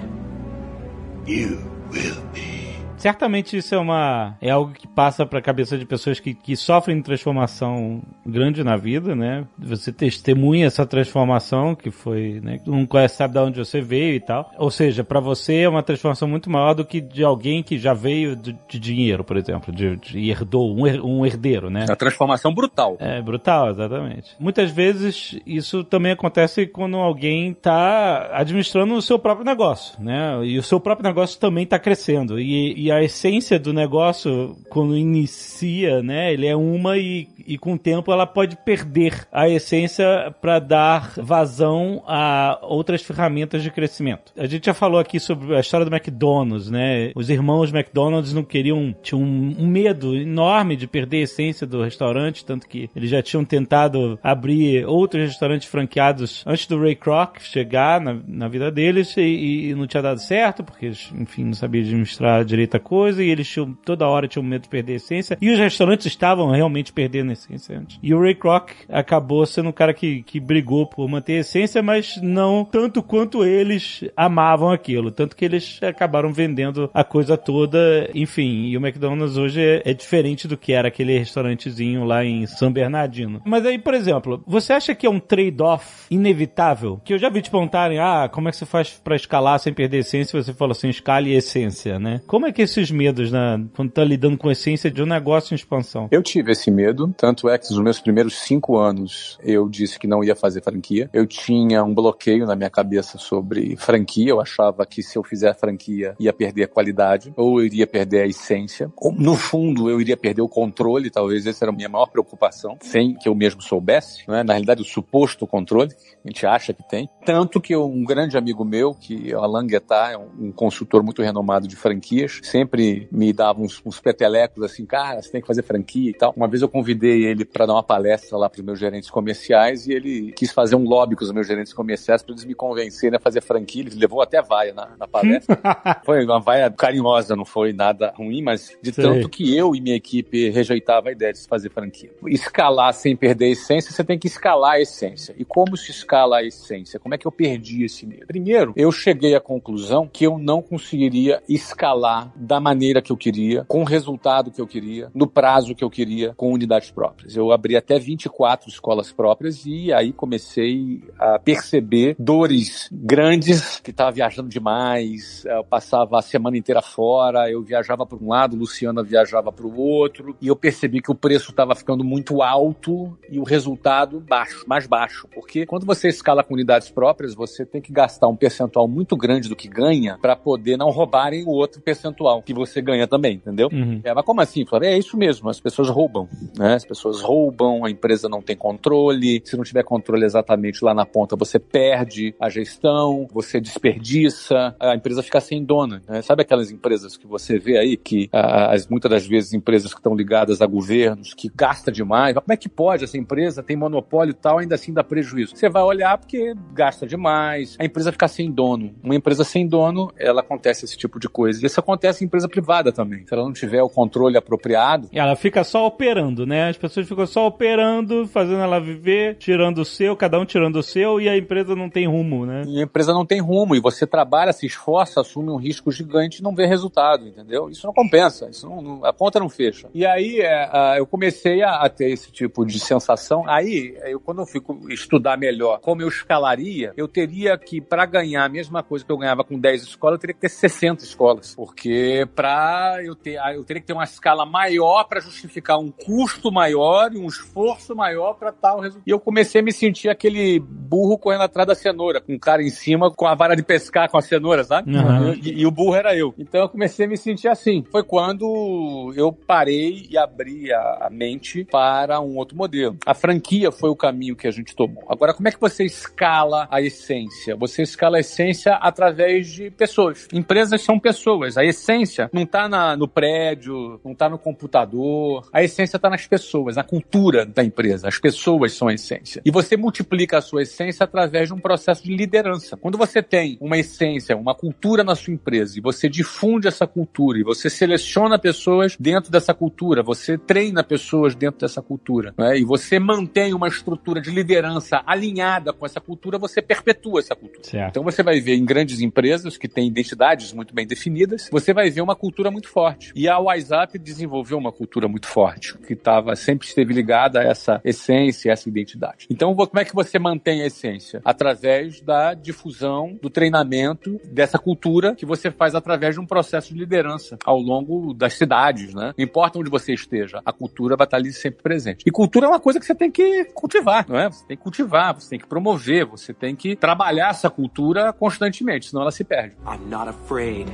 You 1.27 1.59
will 1.93 2.23
be. 2.33 2.62
Certamente 3.03 3.57
isso 3.57 3.75
é 3.75 3.79
uma 3.79 4.37
é 4.41 4.49
algo 4.51 4.73
que 4.73 4.87
passa 4.87 5.27
pra 5.27 5.43
cabeça 5.43 5.77
de 5.77 5.85
pessoas 5.85 6.21
que, 6.21 6.35
que 6.35 6.55
sofrem 6.55 7.03
transformação 7.03 8.01
grande 8.25 8.63
na 8.63 8.77
vida, 8.77 9.17
né? 9.17 9.45
Você 9.59 9.93
testemunha 9.93 10.67
essa 10.69 10.87
transformação 10.87 11.75
que 11.75 11.91
foi, 11.91 12.41
né? 12.41 12.61
Não 12.65 12.87
conhece, 12.87 13.17
sabe 13.17 13.35
de 13.35 13.41
onde 13.41 13.59
você 13.59 13.81
veio 13.81 14.15
e 14.15 14.21
tal. 14.21 14.53
Ou 14.57 14.71
seja, 14.71 15.03
pra 15.03 15.19
você 15.19 15.63
é 15.63 15.69
uma 15.69 15.83
transformação 15.83 16.29
muito 16.29 16.49
maior 16.49 16.75
do 16.75 16.85
que 16.85 17.01
de 17.01 17.25
alguém 17.25 17.61
que 17.61 17.77
já 17.77 17.93
veio 17.93 18.37
de, 18.37 18.57
de 18.69 18.79
dinheiro, 18.79 19.25
por 19.25 19.37
exemplo, 19.37 19.75
de, 19.75 19.97
de 19.97 20.31
herdou 20.31 20.73
um, 20.73 20.87
her- 20.87 21.05
um 21.05 21.27
herdeiro, 21.27 21.69
né? 21.71 21.87
É 21.89 21.91
uma 21.91 21.97
transformação 21.97 22.55
brutal. 22.55 22.97
É 23.01 23.21
brutal, 23.21 23.71
exatamente. 23.71 24.31
Muitas 24.39 24.71
vezes 24.71 25.37
isso 25.45 25.83
também 25.83 26.13
acontece 26.13 26.67
quando 26.69 26.97
alguém 26.97 27.51
está 27.51 28.31
administrando 28.33 28.95
o 28.95 29.03
seu 29.03 29.19
próprio 29.19 29.45
negócio, 29.45 30.01
né? 30.01 30.39
E 30.45 30.57
o 30.57 30.63
seu 30.63 30.79
próprio 30.79 31.09
negócio 31.09 31.41
também 31.41 31.65
está 31.65 31.81
crescendo. 31.81 32.39
E, 32.39 32.75
e 32.81 32.92
a 32.97 33.03
essência 33.03 33.59
do 33.59 33.73
negócio, 33.73 34.57
quando 34.69 34.97
inicia, 34.97 36.03
né? 36.03 36.33
Ele 36.33 36.47
é 36.47 36.57
uma 36.57 36.97
e, 36.99 37.29
e 37.47 37.59
com 37.59 37.75
o 37.75 37.79
tempo 37.79 38.13
ela 38.13 38.27
pode 38.27 38.57
perder 38.57 39.27
a 39.33 39.49
essência 39.49 40.35
para 40.41 40.59
dar 40.59 41.13
vazão 41.17 42.03
a 42.07 42.59
outras 42.63 43.03
ferramentas 43.03 43.63
de 43.63 43.71
crescimento. 43.71 44.33
A 44.37 44.47
gente 44.47 44.67
já 44.67 44.75
falou 44.75 44.99
aqui 44.99 45.19
sobre 45.19 45.57
a 45.57 45.61
história 45.61 45.87
do 45.87 45.95
McDonald's, 45.95 46.71
né? 46.71 47.13
Os 47.15 47.31
irmãos 47.31 47.73
McDonald's 47.73 48.33
não 48.33 48.45
queriam, 48.45 48.95
tinham 49.03 49.23
um, 49.23 49.67
medo 49.67 50.15
enorme 50.17 50.77
de 50.77 50.87
perder 50.87 51.19
a 51.19 51.23
essência 51.23 51.67
do 51.67 51.83
restaurante, 51.83 52.45
tanto 52.45 52.69
que 52.69 52.91
eles 52.95 53.11
já 53.11 53.23
tinham 53.23 53.45
tentado 53.45 54.19
abrir 54.23 54.85
outros 54.87 55.23
restaurantes 55.29 55.69
franqueados 55.69 56.45
antes 56.47 56.67
do 56.67 56.81
Ray 56.81 56.95
Kroc 56.95 57.39
chegar 57.41 58.01
na, 58.01 58.19
na 58.27 58.49
vida 58.49 58.71
deles 58.71 59.17
e, 59.17 59.71
e 59.71 59.75
não 59.75 59.87
tinha 59.87 60.03
dado 60.03 60.19
certo, 60.19 60.63
porque 60.63 60.93
enfim, 61.15 61.45
não 61.45 61.55
sabiam 61.55 61.85
administrar 61.85 62.45
direito 62.45 62.77
a 62.77 62.81
coisa 62.83 63.23
e 63.23 63.31
eles 63.31 63.49
tinham, 63.49 63.73
toda 63.73 64.07
hora 64.07 64.29
tinham 64.29 64.45
medo 64.45 64.63
de 64.63 64.69
perder 64.69 64.95
a 64.95 64.97
essência 64.97 65.39
e 65.41 65.51
os 65.51 65.59
restaurantes 65.59 66.07
estavam 66.07 66.51
realmente 66.51 66.93
perdendo 66.93 67.31
a 67.31 67.33
essência 67.33 67.79
antes. 67.79 67.99
E 68.03 68.15
o 68.15 68.21
Ray 68.21 68.35
Kroc 68.35 68.71
acabou 68.89 69.47
sendo 69.47 69.71
um 69.71 69.73
cara 69.73 69.95
que, 69.95 70.23
que 70.23 70.39
brigou 70.39 70.87
por 70.87 71.09
manter 71.09 71.37
a 71.37 71.41
essência, 71.41 71.83
mas 71.83 72.21
não 72.23 72.65
tanto 72.65 73.03
quanto 73.03 73.45
eles 73.45 74.05
amavam 74.17 74.71
aquilo, 74.71 75.11
tanto 75.11 75.37
que 75.37 75.45
eles 75.45 75.81
acabaram 75.83 76.33
vendendo 76.33 76.91
a 76.93 77.05
coisa 77.05 77.37
toda, 77.37 78.11
enfim, 78.15 78.67
e 78.67 78.77
o 78.77 78.81
McDonald's 78.81 79.37
hoje 79.37 79.61
é, 79.61 79.83
é 79.85 79.95
diferente 79.95 80.49
do 80.49 80.57
que 80.57 80.73
era 80.73 80.89
aquele 80.89 81.19
restaurantezinho 81.19 82.05
lá 82.05 82.25
em 82.25 82.47
São 82.47 82.73
Bernardino. 82.73 83.41
Mas 83.45 83.65
aí, 83.65 83.79
por 83.79 83.95
exemplo, 83.95 84.43
você 84.47 84.73
acha 84.73 84.95
que 84.95 85.07
é 85.07 85.11
um 85.11 85.21
trade-off 85.21 86.07
inevitável? 86.11 87.01
Que 87.05 87.15
eu 87.15 87.19
já 87.19 87.29
vi 87.29 87.43
te 87.43 87.51
perguntarem, 87.51 87.99
ah, 87.99 88.29
como 88.31 88.49
é 88.49 88.51
que 88.51 88.57
você 88.57 88.67
faz 88.67 88.91
pra 88.91 89.17
escalar 89.17 89.59
sem 89.59 89.73
perder 89.73 89.99
essência? 89.99 90.43
Você 90.43 90.53
falou 90.53 90.73
assim, 90.73 90.89
escala 90.89 91.29
e 91.29 91.35
essência, 91.35 91.99
né? 91.99 92.21
Como 92.27 92.47
é 92.47 92.53
que 92.53 92.63
esses 92.73 92.91
medos, 92.91 93.31
né, 93.31 93.65
quando 93.77 93.91
tá 93.91 94.03
lidando 94.03 94.37
com 94.39 94.49
a 94.49 94.53
essência 94.53 94.91
de 94.91 95.03
um 95.03 95.07
negócio 95.07 95.53
em 95.53 95.57
expansão? 95.57 96.09
Eu 96.11 96.23
tive 96.23 96.53
esse 96.53 96.71
medo, 96.71 97.15
tanto 97.17 97.49
é 97.49 97.59
que 97.59 97.71
nos 97.71 97.79
meus 97.83 98.01
primeiros 98.01 98.39
cinco 98.39 98.79
anos 98.79 99.39
eu 99.43 99.69
disse 99.69 99.99
que 99.99 100.07
não 100.07 100.25
ia 100.25 100.35
fazer 100.35 100.63
franquia. 100.63 101.09
Eu 101.13 101.27
tinha 101.27 101.85
um 101.85 101.95
bloqueio 101.95 102.47
na 102.47 102.57
minha 102.57 102.71
cabeça 102.71 103.19
sobre 103.19 103.77
franquia. 103.77 104.31
Eu 104.31 104.41
achava 104.41 104.87
que 104.87 105.03
se 105.03 105.17
eu 105.17 105.23
fizer 105.23 105.55
franquia 105.55 106.15
ia 106.19 106.33
perder 106.33 106.65
a 106.65 106.69
qualidade, 106.69 107.33
ou 107.37 107.61
eu 107.61 107.67
iria 107.67 107.87
perder 107.87 108.23
a 108.23 108.27
essência. 108.27 108.91
Ou, 108.97 109.13
no 109.13 109.35
fundo, 109.35 109.91
eu 109.91 110.01
iria 110.01 110.17
perder 110.17 110.43
o 110.43 110.49
controle, 110.49 111.11
talvez 111.11 111.47
essa 111.47 111.65
era 111.65 111.73
a 111.73 111.75
minha 111.75 111.89
maior 111.89 112.07
preocupação, 112.07 112.79
sem 112.81 113.15
que 113.15 113.29
eu 113.29 113.35
mesmo 113.35 113.61
soubesse. 113.61 114.23
Né? 114.29 114.43
Na 114.43 114.55
realidade, 114.55 114.83
o 114.83 114.85
suposto 114.85 115.47
controle, 115.47 115.93
a 116.25 116.29
gente 116.29 116.47
acha 116.47 116.73
que 116.73 116.89
tem. 116.89 117.09
Tanto 117.25 117.61
que 117.61 117.77
um 117.77 118.05
grande 118.05 118.37
amigo 118.37 118.65
meu, 118.65 118.95
que 118.95 119.31
é 119.31 119.37
o 119.37 119.41
Alan 119.41 119.67
Guettar, 119.67 120.13
é 120.13 120.17
um 120.17 120.53
consultor 120.53 121.03
muito 121.03 121.23
renomado 121.23 121.69
de 121.69 121.77
franquias, 121.77 122.41
sempre 122.43 122.62
sempre 122.63 123.09
me 123.11 123.33
dava 123.33 123.61
uns, 123.61 123.83
uns 123.85 124.01
petelecos 124.01 124.63
assim, 124.63 124.87
cara, 124.87 125.21
você 125.21 125.31
tem 125.31 125.41
que 125.41 125.47
fazer 125.47 125.63
franquia 125.63 126.11
e 126.11 126.15
tal. 126.15 126.33
Uma 126.37 126.49
vez 126.49 126.63
eu 126.63 126.69
convidei 126.69 127.25
ele 127.25 127.45
para 127.45 127.67
dar 127.67 127.75
uma 127.75 127.83
palestra 127.83 128.39
lá 128.39 128.49
para 128.49 128.61
os 128.61 128.65
meus 128.65 128.79
gerentes 128.79 129.11
comerciais 129.11 129.87
e 129.87 129.93
ele 129.93 130.33
quis 130.33 130.53
fazer 130.53 130.77
um 130.77 130.85
lobby 130.85 131.17
com 131.17 131.25
os 131.25 131.33
meus 131.33 131.47
gerentes 131.47 131.73
comerciais 131.73 132.23
para 132.23 132.33
eles 132.33 132.45
me 132.45 132.55
convencerem 132.55 133.17
a 133.17 133.21
fazer 133.21 133.41
franquia. 133.41 133.83
Ele 133.83 133.97
levou 133.97 134.23
até 134.23 134.41
vaia 134.41 134.73
na, 134.73 134.91
na 134.99 135.09
palestra. 135.09 135.59
foi 136.05 136.25
uma 136.25 136.41
vaia 136.41 136.71
carinhosa, 136.71 137.35
não 137.35 137.45
foi 137.45 137.73
nada 137.73 138.13
ruim, 138.17 138.43
mas 138.43 138.77
de 138.81 138.93
Sei. 138.93 139.05
tanto 139.05 139.29
que 139.29 139.57
eu 139.57 139.75
e 139.75 139.81
minha 139.81 139.97
equipe 139.97 140.51
rejeitava 140.51 141.09
a 141.09 141.13
ideia 141.13 141.33
de 141.33 141.39
se 141.39 141.49
fazer 141.49 141.71
franquia. 141.71 142.11
Escalar 142.27 142.95
sem 142.95 143.17
perder 143.17 143.47
a 143.47 143.51
essência, 143.51 143.91
você 143.91 144.05
tem 144.05 144.19
que 144.19 144.29
escalar 144.29 144.73
a 144.73 144.81
essência. 144.81 145.35
E 145.37 145.45
como 145.45 145.77
se 145.77 145.91
escala 145.91 146.39
a 146.39 146.45
essência? 146.45 147.01
Como 147.01 147.15
é 147.15 147.19
que 147.19 147.27
eu 147.27 147.33
perdi 147.33 147.85
esse 147.85 148.07
medo? 148.07 148.27
Primeiro, 148.27 148.73
eu 148.77 148.93
cheguei 148.93 149.35
à 149.35 149.41
conclusão 149.41 150.09
que 150.11 150.25
eu 150.25 150.39
não 150.39 150.63
conseguiria 150.63 151.43
escalar 151.49 152.33
da 152.43 152.61
maneira 152.61 153.01
que 153.01 153.13
eu 153.13 153.17
queria, 153.17 153.65
com 153.69 153.83
o 153.83 153.85
resultado 153.85 154.51
que 154.51 154.61
eu 154.61 154.67
queria, 154.67 155.11
no 155.15 155.27
prazo 155.27 155.75
que 155.75 155.85
eu 155.85 155.91
queria, 155.91 156.35
com 156.35 156.53
unidades 156.53 156.91
próprias. 156.91 157.37
Eu 157.37 157.53
abri 157.53 157.77
até 157.77 157.99
24 157.99 158.69
escolas 158.69 159.13
próprias 159.13 159.65
e 159.65 159.93
aí 159.93 160.13
comecei 160.13 161.03
a 161.19 161.39
perceber 161.39 162.17
dores 162.19 162.89
grandes, 162.93 163.79
que 163.81 163.91
estava 163.91 164.11
viajando 164.11 164.49
demais, 164.49 165.45
eu 165.45 165.65
passava 165.65 166.19
a 166.19 166.23
semana 166.23 166.57
inteira 166.57 166.83
fora, 166.83 167.51
eu 167.51 167.63
viajava 167.63 168.05
para 168.05 168.19
um 168.19 168.29
lado, 168.29 168.57
Luciana 168.57 169.03
viajava 169.03 169.53
para 169.53 169.67
o 169.67 169.79
outro, 169.79 170.37
e 170.41 170.49
eu 170.49 170.57
percebi 170.57 171.01
que 171.01 171.11
o 171.11 171.15
preço 171.15 171.51
estava 171.51 171.75
ficando 171.75 172.03
muito 172.03 172.43
alto 172.43 173.17
e 173.31 173.39
o 173.39 173.45
resultado 173.45 174.21
baixo, 174.21 174.65
mais 174.67 174.87
baixo. 174.87 175.29
Porque 175.33 175.65
quando 175.65 175.87
você 175.87 176.09
escala 176.09 176.43
com 176.43 176.55
unidades 176.55 176.91
próprias, 176.91 177.35
você 177.35 177.65
tem 177.65 177.81
que 177.81 177.93
gastar 177.93 178.29
um 178.29 178.37
percentual 178.37 178.89
muito 178.89 179.17
grande 179.17 179.49
do 179.49 179.57
que 179.57 179.69
ganha 179.69 180.19
para 180.21 180.35
poder 180.35 180.77
não 180.77 180.91
roubarem 180.91 181.45
o 181.45 181.51
outro 181.51 181.81
percentual 181.81 182.32
que 182.41 182.55
você 182.55 182.81
ganha 182.81 183.07
também, 183.07 183.35
entendeu? 183.35 183.69
Uhum. 183.73 184.01
É, 184.05 184.15
mas 184.15 184.25
como 184.25 184.41
assim, 184.41 184.65
Flávio? 184.65 184.89
É 184.89 184.99
isso 184.99 185.17
mesmo, 185.17 185.49
as 185.49 185.61
pessoas 185.61 185.89
roubam, 185.89 186.29
né? 186.57 186.75
As 186.75 186.85
pessoas 186.85 187.21
roubam, 187.21 187.85
a 187.85 187.91
empresa 187.91 188.29
não 188.29 188.41
tem 188.41 188.57
controle, 188.57 189.43
se 189.45 189.57
não 189.57 189.65
tiver 189.65 189.83
controle 189.83 190.25
exatamente 190.25 190.85
lá 190.85 190.95
na 190.95 191.05
ponta, 191.05 191.37
você 191.37 191.59
perde 191.59 192.35
a 192.41 192.49
gestão, 192.49 193.27
você 193.33 193.61
desperdiça, 193.61 194.75
a 194.79 194.95
empresa 194.95 195.23
fica 195.23 195.41
sem 195.41 195.65
dona, 195.65 196.03
né? 196.09 196.23
Sabe 196.23 196.43
aquelas 196.43 196.71
empresas 196.71 197.17
que 197.17 197.27
você 197.27 197.59
vê 197.59 197.79
aí, 197.79 197.97
que 197.97 198.29
as, 198.33 198.87
muitas 198.89 199.11
das 199.11 199.27
vezes 199.27 199.53
empresas 199.53 199.93
que 199.93 200.01
estão 200.01 200.15
ligadas 200.15 200.63
a 200.63 200.67
governos, 200.67 201.35
que 201.35 201.51
gasta 201.55 201.91
demais, 201.91 202.35
mas 202.35 202.45
como 202.45 202.53
é 202.53 202.57
que 202.57 202.69
pode 202.69 203.05
essa 203.05 203.19
empresa 203.19 203.63
tem 203.63 203.77
monopólio 203.77 204.31
e 204.31 204.35
tal, 204.35 204.59
ainda 204.59 204.75
assim 204.75 204.93
dá 204.93 205.03
prejuízo? 205.03 205.57
Você 205.57 205.69
vai 205.69 205.83
olhar 205.83 206.17
porque 206.19 206.55
gasta 206.73 207.07
demais, 207.07 207.77
a 207.79 207.85
empresa 207.85 208.13
fica 208.13 208.29
sem 208.29 208.51
dono. 208.51 208.95
Uma 209.03 209.15
empresa 209.15 209.45
sem 209.45 209.67
dono, 209.67 210.13
ela 210.17 210.41
acontece 210.41 210.85
esse 210.85 210.97
tipo 210.97 211.19
de 211.19 211.29
coisa. 211.29 211.61
E 211.63 211.67
isso 211.67 211.81
acontece 211.81 212.22
em 212.23 212.27
empresa 212.27 212.49
privada 212.49 212.93
também. 212.93 213.27
Se 213.27 213.35
ela 213.35 213.45
não 213.45 213.53
tiver 213.53 213.83
o 213.83 213.89
controle 213.89 214.37
apropriado. 214.37 215.09
Ela 215.13 215.37
fica 215.37 215.65
só 215.65 215.87
operando, 215.87 216.47
né? 216.47 216.69
As 216.69 216.77
pessoas 216.77 217.09
ficam 217.09 217.27
só 217.27 217.47
operando, 217.47 218.27
fazendo 218.27 218.61
ela 218.61 218.81
viver, 218.81 219.37
tirando 219.37 219.79
o 219.79 219.85
seu, 219.85 220.17
cada 220.17 220.39
um 220.39 220.45
tirando 220.45 220.77
o 220.77 220.83
seu, 220.83 221.21
e 221.21 221.29
a 221.29 221.37
empresa 221.37 221.75
não 221.75 221.89
tem 221.89 222.07
rumo, 222.07 222.47
né? 222.47 222.63
E 222.67 222.81
a 222.81 222.85
empresa 222.85 223.13
não 223.13 223.27
tem 223.27 223.41
rumo, 223.41 223.75
e 223.75 223.81
você 223.81 224.07
trabalha, 224.07 224.53
se 224.53 224.67
esforça, 224.67 225.21
assume 225.21 225.51
um 225.51 225.57
risco 225.57 225.91
gigante 225.91 226.41
e 226.41 226.43
não 226.43 226.55
vê 226.55 226.67
resultado, 226.67 227.27
entendeu? 227.27 227.69
Isso 227.69 227.87
não 227.87 227.95
compensa, 227.95 228.49
isso 228.49 228.69
não, 228.69 228.81
não, 228.83 229.05
a 229.05 229.13
conta 229.13 229.41
não 229.41 229.49
fecha. 229.49 229.89
E 229.95 230.05
aí 230.07 230.41
é, 230.41 230.99
eu 230.99 231.07
comecei 231.07 231.63
a, 231.63 231.77
a, 231.77 231.89
ter 231.89 232.11
esse 232.11 232.31
tipo 232.31 232.65
de 232.65 232.79
sensação. 232.79 233.45
Aí, 233.49 233.97
eu, 234.05 234.21
quando 234.21 234.43
eu 234.43 234.47
fui 234.47 234.63
estudar 234.91 235.37
melhor 235.37 235.81
como 235.81 236.03
eu 236.03 236.09
escalaria, 236.09 236.93
eu 236.97 237.09
teria 237.09 237.57
que, 237.59 237.81
para 237.81 238.07
ganhar 238.07 238.45
a 238.45 238.49
mesma 238.49 238.83
coisa 238.83 239.05
que 239.05 239.13
eu 239.13 239.19
ganhava 239.19 239.45
com 239.45 239.59
10 239.59 239.83
escolas, 239.83 240.17
eu 240.17 240.21
teria 240.21 240.35
que 240.35 240.41
ter 240.41 240.49
60 240.49 241.05
escolas. 241.05 241.55
Porque 241.55 242.12
para 242.35 242.99
eu 243.05 243.15
ter, 243.15 243.41
eu 243.55 243.65
teria 243.65 243.81
que 243.81 243.87
ter 243.87 243.93
uma 243.93 244.05
escala 244.05 244.45
maior 244.45 245.05
para 245.05 245.21
justificar 245.21 245.79
um 245.79 245.91
custo 245.91 246.51
maior 246.51 247.13
e 247.13 247.19
um 247.19 247.27
esforço 247.27 247.95
maior 247.95 248.35
para 248.35 248.53
tal 248.53 248.81
resultado. 248.81 249.05
E 249.07 249.11
eu 249.11 249.21
comecei 249.21 249.61
a 249.61 249.65
me 249.65 249.73
sentir 249.73 250.09
aquele 250.09 250.59
burro 250.61 251.19
correndo 251.19 251.43
atrás 251.43 251.67
da 251.67 251.75
cenoura, 251.75 252.21
com 252.21 252.35
o 252.35 252.41
cara 252.41 252.63
em 252.63 252.71
cima 252.71 253.11
com 253.11 253.27
a 253.27 253.35
vara 253.35 253.55
de 253.55 253.63
pescar 253.63 254.11
com 254.11 254.19
a 254.19 254.23
cenoura, 254.23 254.65
sabe? 254.65 254.95
Uhum. 254.95 255.35
E, 255.35 255.61
e, 255.61 255.67
o 255.67 255.71
burro 255.71 255.95
era 255.95 256.17
eu. 256.17 256.35
Então 256.39 256.61
eu 256.61 256.69
comecei 256.69 257.07
a 257.07 257.09
me 257.09 257.17
sentir 257.17 257.49
assim. 257.49 257.85
Foi 257.91 258.03
quando 258.03 259.13
eu 259.17 259.33
parei 259.33 260.07
e 260.11 260.19
abri 260.19 260.73
a, 260.73 261.07
a 261.07 261.11
mente 261.11 261.65
para 261.65 262.21
um 262.21 262.37
outro 262.37 262.57
modelo. 262.57 262.97
A 263.07 263.15
franquia 263.15 263.71
foi 263.71 263.91
o 263.91 263.97
caminho 263.97 264.37
que 264.37 264.47
a 264.47 264.51
gente 264.51 264.75
tomou. 264.75 265.05
Agora, 265.09 265.35
como 265.35 265.49
é 265.49 265.51
que 265.51 265.61
você 265.61 265.85
escala 265.85 266.69
a 266.71 266.81
essência? 266.81 267.57
Você 267.57 267.83
escala 267.83 268.17
a 268.17 268.21
essência 268.21 268.75
através 268.75 269.49
de 269.49 269.71
pessoas. 269.71 270.29
Empresas 270.33 270.83
são 270.83 270.99
pessoas. 270.99 271.57
A 271.57 271.65
essência 271.65 272.02
não 272.33 272.43
está 272.43 272.69
no 272.97 273.09
prédio, 273.09 274.01
não 274.05 274.13
está 274.13 274.29
no 274.29 274.39
computador. 274.39 275.49
A 275.53 275.63
essência 275.63 275.97
está 275.97 276.09
nas 276.09 276.27
pessoas, 276.27 276.77
na 276.77 276.85
cultura 276.85 277.45
da 277.45 277.63
empresa. 277.65 278.09
As 278.09 278.19
pessoas 278.19 278.73
são 278.73 278.89
a 278.89 278.95
essência. 278.95 279.43
E 279.45 279.51
você 279.51 279.77
multiplica 279.77 280.39
a 280.39 280.41
sua 280.41 280.63
essência 280.63 281.05
através 281.05 281.49
de 281.49 281.55
um 281.55 281.59
processo 281.59 282.05
de 282.05 282.15
liderança. 282.15 282.77
Quando 282.77 282.99
você 282.99 283.23
tem 283.23 283.57
uma 283.61 283.79
essência, 283.79 284.37
uma 284.37 284.55
cultura 284.55 285.05
na 285.05 285.15
sua 285.15 285.33
empresa 285.33 285.79
e 285.79 285.81
você 285.81 286.09
difunde 286.09 286.69
essa 286.69 286.87
cultura 286.87 287.39
e 287.39 287.43
você 287.43 287.69
seleciona 287.71 288.39
pessoas 288.39 288.97
dentro 288.99 289.31
dessa 289.31 289.55
cultura, 289.55 290.03
você 290.03 290.37
treina 290.39 290.83
pessoas 290.83 291.35
dentro 291.35 291.61
dessa 291.61 291.83
cultura 291.83 292.35
né? 292.39 292.59
e 292.59 292.65
você 292.65 292.99
mantém 292.99 293.55
uma 293.55 293.69
estrutura 293.69 294.21
de 294.21 294.31
liderança 294.31 295.03
alinhada 295.07 295.73
com 295.73 295.87
essa 295.87 296.01
cultura, 296.01 296.39
você 296.39 296.61
perpetua 296.63 297.21
essa 297.21 297.35
cultura. 297.35 297.65
Certo. 297.65 297.91
Então 297.91 298.03
você 298.03 298.23
vai 298.23 298.41
ver 298.41 298.55
em 298.55 298.65
grandes 298.65 299.01
empresas 299.01 299.57
que 299.57 299.69
têm 299.69 299.89
identidades 299.89 300.53
muito 300.53 300.75
bem 300.75 300.87
definidas, 300.87 301.49
você 301.51 301.73
vai 301.73 301.91
ver 301.93 302.01
uma 302.01 302.17
cultura 302.17 302.51
muito 302.51 302.69
forte. 302.69 303.13
E 303.15 303.29
a 303.29 303.39
WhatsApp 303.39 303.99
desenvolveu 303.99 304.59
uma 304.59 304.73
cultura 304.73 305.07
muito 305.07 305.27
forte, 305.27 305.77
que 305.79 305.93
estava 305.93 306.35
sempre 306.35 306.67
esteve 306.67 306.93
ligada 306.93 307.41
a 307.41 307.45
essa 307.45 307.81
essência, 307.85 308.51
essa 308.51 308.69
identidade. 308.69 309.27
Então, 309.31 309.55
como 309.55 309.79
é 309.79 309.85
que 309.85 309.95
você 309.95 310.19
mantém 310.19 310.63
a 310.63 310.67
essência? 310.67 311.21
Através 311.25 312.01
da 312.01 312.35
difusão, 312.35 313.19
do 313.21 313.31
treinamento 313.31 314.21
dessa 314.25 314.59
cultura 314.59 315.15
que 315.15 315.27
você 315.27 315.51
faz 315.51 315.75
através 315.75 316.15
de 316.15 316.21
um 316.21 316.27
processo 316.27 316.73
de 316.73 316.81
liderança 316.81 317.39
ao 317.45 317.59
longo 317.59 318.15
das 318.15 318.35
cidades, 318.35 318.95
né? 318.95 319.15
Não 319.17 319.25
importa 319.25 319.59
onde 319.59 319.71
você 319.71 319.93
esteja, 319.93 320.41
a 320.45 320.53
cultura 320.53 320.97
vai 320.97 321.07
estar 321.07 321.17
ali 321.17 321.33
sempre 321.33 321.63
presente. 321.63 322.05
E 322.07 322.11
cultura 322.11 322.47
é 322.47 322.49
uma 322.49 322.61
coisa 322.61 322.81
que 322.81 322.87
você 322.87 322.95
tem 322.95 323.11
que 323.11 323.45
cultivar, 323.55 324.07
não 324.09 324.19
é? 324.19 324.31
Você 324.31 324.45
tem 324.47 324.57
que 324.57 324.63
cultivar, 324.63 325.15
você 325.15 325.31
tem 325.31 325.39
que 325.39 325.47
promover, 325.47 326.07
você 326.07 326.33
tem 326.33 326.55
que 326.57 326.77
trabalhar 326.77 327.31
essa 327.31 327.51
cultura 327.51 328.13
constantemente, 328.13 328.89
senão 328.89 329.03
ela 329.03 329.11
se 329.11 329.25
perde. 329.25 329.57
I'm 329.67 329.89
not 329.91 330.09
afraid. 330.09 330.67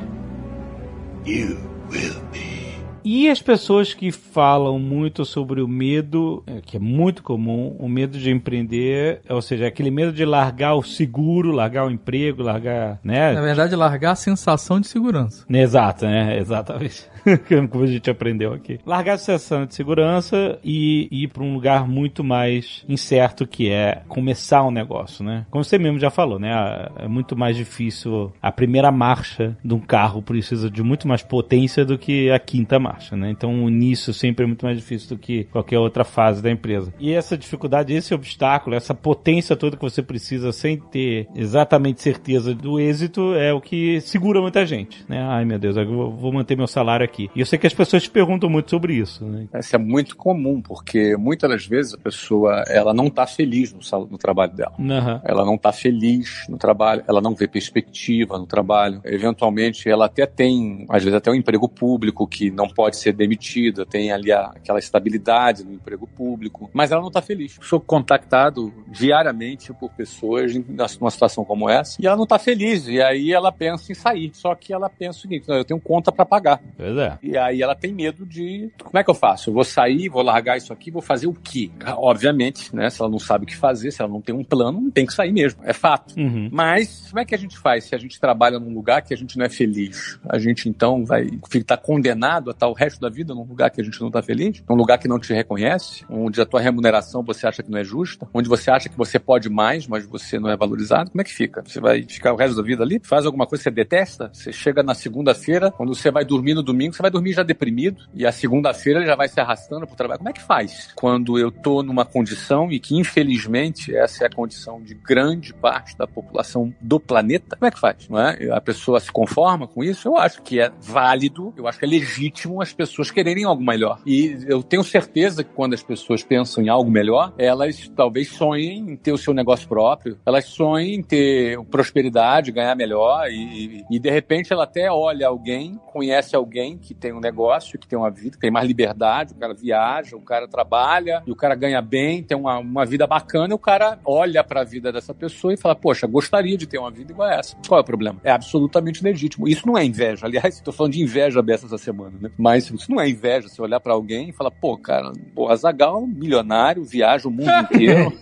You 1.24 1.58
will 1.90 2.20
be. 2.32 2.57
E 3.04 3.28
as 3.28 3.40
pessoas 3.40 3.94
que 3.94 4.10
falam 4.12 4.78
muito 4.78 5.24
sobre 5.24 5.60
o 5.60 5.68
medo, 5.68 6.42
é, 6.46 6.60
que 6.60 6.76
é 6.76 6.80
muito 6.80 7.22
comum, 7.22 7.76
o 7.78 7.88
medo 7.88 8.18
de 8.18 8.30
empreender, 8.30 9.20
ou 9.28 9.42
seja, 9.42 9.66
aquele 9.66 9.90
medo 9.90 10.12
de 10.12 10.24
largar 10.24 10.74
o 10.74 10.82
seguro, 10.82 11.52
largar 11.52 11.86
o 11.86 11.90
emprego, 11.90 12.42
largar, 12.42 12.98
né? 13.02 13.32
Na 13.32 13.40
verdade, 13.40 13.74
largar 13.74 14.12
a 14.12 14.16
sensação 14.16 14.80
de 14.80 14.86
segurança. 14.86 15.44
Exato, 15.48 16.06
né? 16.06 16.38
Exatamente. 16.38 17.06
como 17.70 17.84
a 17.84 17.86
gente 17.86 18.10
aprendeu 18.10 18.52
aqui. 18.52 18.78
Largar 18.84 19.14
a 19.14 19.18
sensação 19.18 19.66
de 19.66 19.74
segurança 19.74 20.58
e 20.64 21.08
ir 21.10 21.28
para 21.28 21.42
um 21.42 21.54
lugar 21.54 21.86
muito 21.86 22.22
mais 22.24 22.84
incerto 22.88 23.46
que 23.46 23.70
é 23.70 24.02
começar 24.08 24.62
um 24.64 24.70
negócio, 24.70 25.24
né? 25.24 25.46
Como 25.50 25.64
você 25.64 25.78
mesmo 25.78 25.98
já 25.98 26.10
falou, 26.10 26.38
né? 26.38 26.88
É 26.98 27.08
muito 27.08 27.36
mais 27.36 27.56
difícil. 27.56 28.32
A 28.40 28.50
primeira 28.50 28.90
marcha 28.90 29.56
de 29.64 29.74
um 29.74 29.80
carro 29.80 30.22
precisa 30.22 30.70
de 30.70 30.82
muito 30.82 31.06
mais 31.06 31.22
potência 31.22 31.84
do 31.84 31.98
que 31.98 32.30
a 32.30 32.38
quinta 32.38 32.78
marcha, 32.78 32.87
né? 33.16 33.30
Então 33.30 33.64
o 33.64 33.68
início 33.68 34.12
sempre 34.12 34.44
é 34.44 34.46
muito 34.46 34.64
mais 34.64 34.76
difícil 34.76 35.08
do 35.10 35.18
que 35.18 35.44
qualquer 35.44 35.78
outra 35.78 36.04
fase 36.04 36.42
da 36.42 36.50
empresa. 36.50 36.92
E 36.98 37.12
essa 37.12 37.36
dificuldade, 37.36 37.92
esse 37.92 38.14
obstáculo, 38.14 38.76
essa 38.76 38.94
potência 38.94 39.56
toda 39.56 39.76
que 39.76 39.82
você 39.82 40.02
precisa 40.02 40.52
sem 40.52 40.78
ter 40.78 41.28
exatamente 41.34 42.00
certeza 42.00 42.54
do 42.54 42.78
êxito 42.78 43.34
é 43.34 43.52
o 43.52 43.60
que 43.60 44.00
segura 44.00 44.40
muita 44.40 44.64
gente, 44.66 45.04
né? 45.08 45.22
Ai 45.22 45.44
meu 45.44 45.58
Deus, 45.58 45.76
eu 45.76 46.10
vou 46.10 46.32
manter 46.32 46.56
meu 46.56 46.66
salário 46.66 47.04
aqui. 47.04 47.30
E 47.34 47.40
eu 47.40 47.46
sei 47.46 47.58
que 47.58 47.66
as 47.66 47.74
pessoas 47.74 48.02
te 48.02 48.10
perguntam 48.10 48.48
muito 48.48 48.70
sobre 48.70 48.94
isso. 48.94 49.24
Né? 49.24 49.46
Isso 49.58 49.74
é 49.74 49.78
muito 49.78 50.16
comum, 50.16 50.60
porque 50.60 51.16
muitas 51.16 51.48
das 51.48 51.66
vezes 51.66 51.94
a 51.94 51.98
pessoa 51.98 52.64
ela 52.68 52.92
não 52.92 53.06
está 53.06 53.26
feliz 53.26 53.72
no, 53.72 54.06
no, 54.06 54.18
trabalho 54.18 54.52
dela. 54.52 54.74
Uhum. 54.78 55.20
Ela 55.24 55.44
não 55.44 55.54
está 55.54 55.72
feliz 55.72 56.44
no 56.48 56.56
trabalho, 56.56 57.02
ela 57.08 57.20
não 57.20 57.34
vê 57.34 57.46
perspectiva 57.46 58.38
no 58.38 58.46
trabalho. 58.46 59.00
Eventualmente, 59.04 59.88
ela 59.88 60.06
até 60.06 60.26
tem, 60.26 60.86
às 60.88 61.02
vezes, 61.02 61.16
até 61.16 61.30
um 61.30 61.34
emprego 61.34 61.68
público 61.68 62.26
que 62.26 62.50
não, 62.50 62.68
pode 62.78 62.96
ser 62.96 63.12
demitida, 63.12 63.84
tem 63.84 64.12
ali 64.12 64.30
a, 64.30 64.52
aquela 64.54 64.78
estabilidade 64.78 65.64
no 65.64 65.72
emprego 65.72 66.06
público, 66.06 66.70
mas 66.72 66.92
ela 66.92 67.00
não 67.00 67.08
está 67.08 67.20
feliz. 67.20 67.58
Sou 67.60 67.80
contactado 67.80 68.72
diariamente 68.86 69.72
por 69.72 69.90
pessoas 69.90 70.54
numa 70.54 71.10
situação 71.10 71.44
como 71.44 71.68
essa 71.68 72.00
e 72.00 72.06
ela 72.06 72.14
não 72.14 72.22
está 72.22 72.38
feliz. 72.38 72.86
E 72.86 73.02
aí 73.02 73.32
ela 73.32 73.50
pensa 73.50 73.90
em 73.90 73.96
sair. 73.96 74.30
Só 74.32 74.54
que 74.54 74.72
ela 74.72 74.88
pensa 74.88 75.18
o 75.18 75.22
seguinte: 75.22 75.46
eu 75.48 75.64
tenho 75.64 75.80
conta 75.80 76.12
para 76.12 76.24
pagar. 76.24 76.62
Pois 76.76 76.96
é. 76.96 77.18
E 77.20 77.36
aí 77.36 77.60
ela 77.60 77.74
tem 77.74 77.92
medo 77.92 78.24
de 78.24 78.70
como 78.80 78.96
é 78.96 79.02
que 79.02 79.10
eu 79.10 79.14
faço? 79.14 79.50
Eu 79.50 79.54
vou 79.54 79.64
sair, 79.64 80.08
vou 80.08 80.22
largar 80.22 80.56
isso 80.56 80.72
aqui, 80.72 80.88
vou 80.88 81.02
fazer 81.02 81.26
o 81.26 81.34
quê? 81.34 81.72
Obviamente, 81.96 82.72
né? 82.72 82.88
Se 82.90 83.00
ela 83.00 83.10
não 83.10 83.18
sabe 83.18 83.42
o 83.42 83.48
que 83.48 83.56
fazer, 83.56 83.90
se 83.90 84.00
ela 84.00 84.12
não 84.12 84.20
tem 84.20 84.32
um 84.32 84.44
plano, 84.44 84.88
tem 84.92 85.04
que 85.04 85.12
sair 85.12 85.32
mesmo. 85.32 85.60
É 85.64 85.72
fato. 85.72 86.14
Uhum. 86.16 86.48
Mas 86.52 87.08
como 87.08 87.18
é 87.18 87.24
que 87.24 87.34
a 87.34 87.38
gente 87.38 87.58
faz 87.58 87.86
se 87.86 87.94
a 87.96 87.98
gente 87.98 88.20
trabalha 88.20 88.60
num 88.60 88.72
lugar 88.72 89.02
que 89.02 89.12
a 89.12 89.16
gente 89.16 89.36
não 89.36 89.44
é 89.44 89.48
feliz? 89.48 90.16
A 90.28 90.38
gente 90.38 90.68
então 90.68 91.04
vai 91.04 91.26
estar 91.54 91.76
condenado 91.76 92.50
a 92.50 92.52
estar 92.52 92.67
o 92.68 92.72
resto 92.72 93.00
da 93.00 93.08
vida 93.08 93.34
num 93.34 93.44
lugar 93.44 93.70
que 93.70 93.80
a 93.80 93.84
gente 93.84 94.00
não 94.00 94.08
está 94.08 94.22
feliz? 94.22 94.62
Num 94.68 94.76
lugar 94.76 94.98
que 94.98 95.08
não 95.08 95.18
te 95.18 95.32
reconhece? 95.32 96.04
Onde 96.08 96.40
a 96.40 96.46
tua 96.46 96.60
remuneração 96.60 97.22
você 97.22 97.46
acha 97.46 97.62
que 97.62 97.70
não 97.70 97.78
é 97.78 97.84
justa? 97.84 98.28
Onde 98.32 98.48
você 98.48 98.70
acha 98.70 98.88
que 98.88 98.96
você 98.96 99.18
pode 99.18 99.48
mais, 99.48 99.86
mas 99.86 100.06
você 100.06 100.38
não 100.38 100.50
é 100.50 100.56
valorizado? 100.56 101.10
Como 101.10 101.20
é 101.20 101.24
que 101.24 101.32
fica? 101.32 101.62
Você 101.66 101.80
vai 101.80 102.02
ficar 102.02 102.32
o 102.32 102.36
resto 102.36 102.56
da 102.56 102.62
vida 102.62 102.82
ali? 102.82 103.00
Faz 103.02 103.26
alguma 103.26 103.46
coisa 103.46 103.62
que 103.62 103.70
você 103.70 103.74
detesta? 103.74 104.30
Você 104.32 104.52
chega 104.52 104.82
na 104.82 104.94
segunda-feira, 104.94 105.70
quando 105.70 105.94
você 105.94 106.10
vai 106.10 106.24
dormir 106.24 106.54
no 106.54 106.62
domingo, 106.62 106.94
você 106.94 107.02
vai 107.02 107.10
dormir 107.10 107.32
já 107.32 107.42
deprimido 107.42 108.02
e 108.14 108.26
a 108.26 108.32
segunda-feira 108.32 109.04
já 109.04 109.16
vai 109.16 109.28
se 109.28 109.40
arrastando 109.40 109.86
para 109.86 109.94
o 109.94 109.96
trabalho. 109.96 110.18
Como 110.18 110.30
é 110.30 110.32
que 110.32 110.42
faz 110.42 110.92
quando 110.94 111.38
eu 111.38 111.48
estou 111.48 111.82
numa 111.82 112.04
condição 112.04 112.70
e 112.70 112.78
que 112.78 112.96
infelizmente 112.96 113.94
essa 113.94 114.24
é 114.24 114.26
a 114.26 114.30
condição 114.30 114.80
de 114.82 114.94
grande 114.94 115.52
parte 115.54 115.96
da 115.96 116.06
população 116.06 116.72
do 116.80 117.00
planeta? 117.00 117.56
Como 117.56 117.66
é 117.66 117.70
que 117.70 117.80
faz? 117.80 118.08
Não 118.08 118.20
é? 118.20 118.50
A 118.52 118.60
pessoa 118.60 119.00
se 119.00 119.10
conforma 119.10 119.66
com 119.66 119.82
isso? 119.82 120.08
Eu 120.08 120.16
acho 120.16 120.42
que 120.42 120.60
é 120.60 120.70
válido, 120.80 121.52
eu 121.56 121.66
acho 121.66 121.78
que 121.78 121.84
é 121.84 121.88
legítimo 121.88 122.57
as 122.60 122.72
pessoas 122.72 123.10
quererem 123.10 123.44
algo 123.44 123.62
melhor. 123.62 124.00
E 124.06 124.38
eu 124.46 124.62
tenho 124.62 124.84
certeza 124.84 125.42
que 125.44 125.50
quando 125.50 125.74
as 125.74 125.82
pessoas 125.82 126.22
pensam 126.22 126.62
em 126.62 126.68
algo 126.68 126.90
melhor, 126.90 127.32
elas 127.38 127.90
talvez 127.94 128.28
sonhem 128.28 128.78
em 128.90 128.96
ter 128.96 129.12
o 129.12 129.18
seu 129.18 129.34
negócio 129.34 129.68
próprio, 129.68 130.18
elas 130.24 130.44
sonhem 130.46 130.94
em 130.94 131.02
ter 131.02 131.58
prosperidade, 131.64 132.52
ganhar 132.52 132.74
melhor 132.74 133.28
e, 133.30 133.84
e 133.90 133.98
de 133.98 134.10
repente 134.10 134.52
ela 134.52 134.64
até 134.64 134.90
olha 134.90 135.26
alguém, 135.28 135.78
conhece 135.86 136.36
alguém 136.36 136.78
que 136.78 136.94
tem 136.94 137.12
um 137.12 137.20
negócio, 137.20 137.78
que 137.78 137.86
tem 137.86 137.98
uma 137.98 138.10
vida, 138.10 138.32
que 138.32 138.40
tem 138.40 138.50
mais 138.50 138.66
liberdade, 138.66 139.32
o 139.32 139.36
cara 139.36 139.54
viaja, 139.54 140.16
o 140.16 140.20
cara 140.20 140.46
trabalha 140.46 141.22
e 141.26 141.30
o 141.30 141.36
cara 141.36 141.54
ganha 141.54 141.80
bem, 141.80 142.22
tem 142.22 142.36
uma, 142.36 142.58
uma 142.58 142.84
vida 142.84 143.06
bacana, 143.06 143.52
e 143.52 143.54
o 143.54 143.58
cara 143.58 143.98
olha 144.04 144.42
para 144.44 144.60
a 144.60 144.64
vida 144.64 144.92
dessa 144.92 145.14
pessoa 145.14 145.52
e 145.52 145.56
fala: 145.56 145.74
Poxa, 145.74 146.06
gostaria 146.06 146.56
de 146.56 146.66
ter 146.66 146.78
uma 146.78 146.90
vida 146.90 147.12
igual 147.12 147.28
a 147.28 147.34
essa. 147.34 147.56
Qual 147.66 147.78
é 147.78 147.82
o 147.82 147.84
problema? 147.84 148.20
É 148.24 148.30
absolutamente 148.30 149.02
legítimo. 149.02 149.48
Isso 149.48 149.66
não 149.66 149.76
é 149.76 149.84
inveja. 149.84 150.26
Aliás, 150.26 150.54
estou 150.56 150.72
falando 150.72 150.92
de 150.92 151.02
inveja 151.02 151.42
dessa 151.42 151.66
essa 151.66 151.78
semana, 151.78 152.14
né? 152.20 152.30
Mas 152.36 152.47
isso 152.56 152.74
não 152.90 153.00
é 153.00 153.08
inveja. 153.08 153.48
Você 153.48 153.60
olhar 153.60 153.80
para 153.80 153.92
alguém 153.92 154.30
e 154.30 154.32
falar: 154.32 154.50
Pô, 154.50 154.76
cara, 154.76 155.12
pô, 155.34 155.48
Azagal, 155.48 156.06
milionário, 156.06 156.84
viaja 156.84 157.28
o 157.28 157.30
mundo 157.30 157.50
inteiro, 157.50 158.12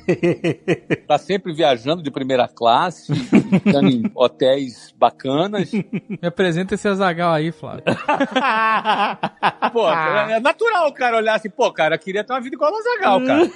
tá 1.07 1.19
sempre 1.19 1.53
viajando 1.53 2.03
de 2.03 2.11
primeira 2.11 2.49
classe, 2.49 3.15
ficando 3.15 3.89
em 3.89 4.11
hotéis 4.15 4.95
bacanas. 4.99 5.73
Me 5.73 6.27
apresenta 6.27 6.75
esse 6.75 6.89
Azagal 6.89 7.33
aí, 7.33 7.53
Flávio. 7.53 7.85
Pô, 9.73 9.91
é 9.91 10.41
natural 10.41 10.89
o 10.89 10.93
cara 10.93 11.17
olhar 11.17 11.35
assim, 11.35 11.51
pô, 11.51 11.73
cara, 11.73 11.99
queria 11.99 12.25
ter 12.25 12.33
uma 12.33 12.41
vida 12.41 12.57
igual 12.57 12.73
ao 12.73 12.79
Azagal, 12.79 13.25
cara. 13.25 13.51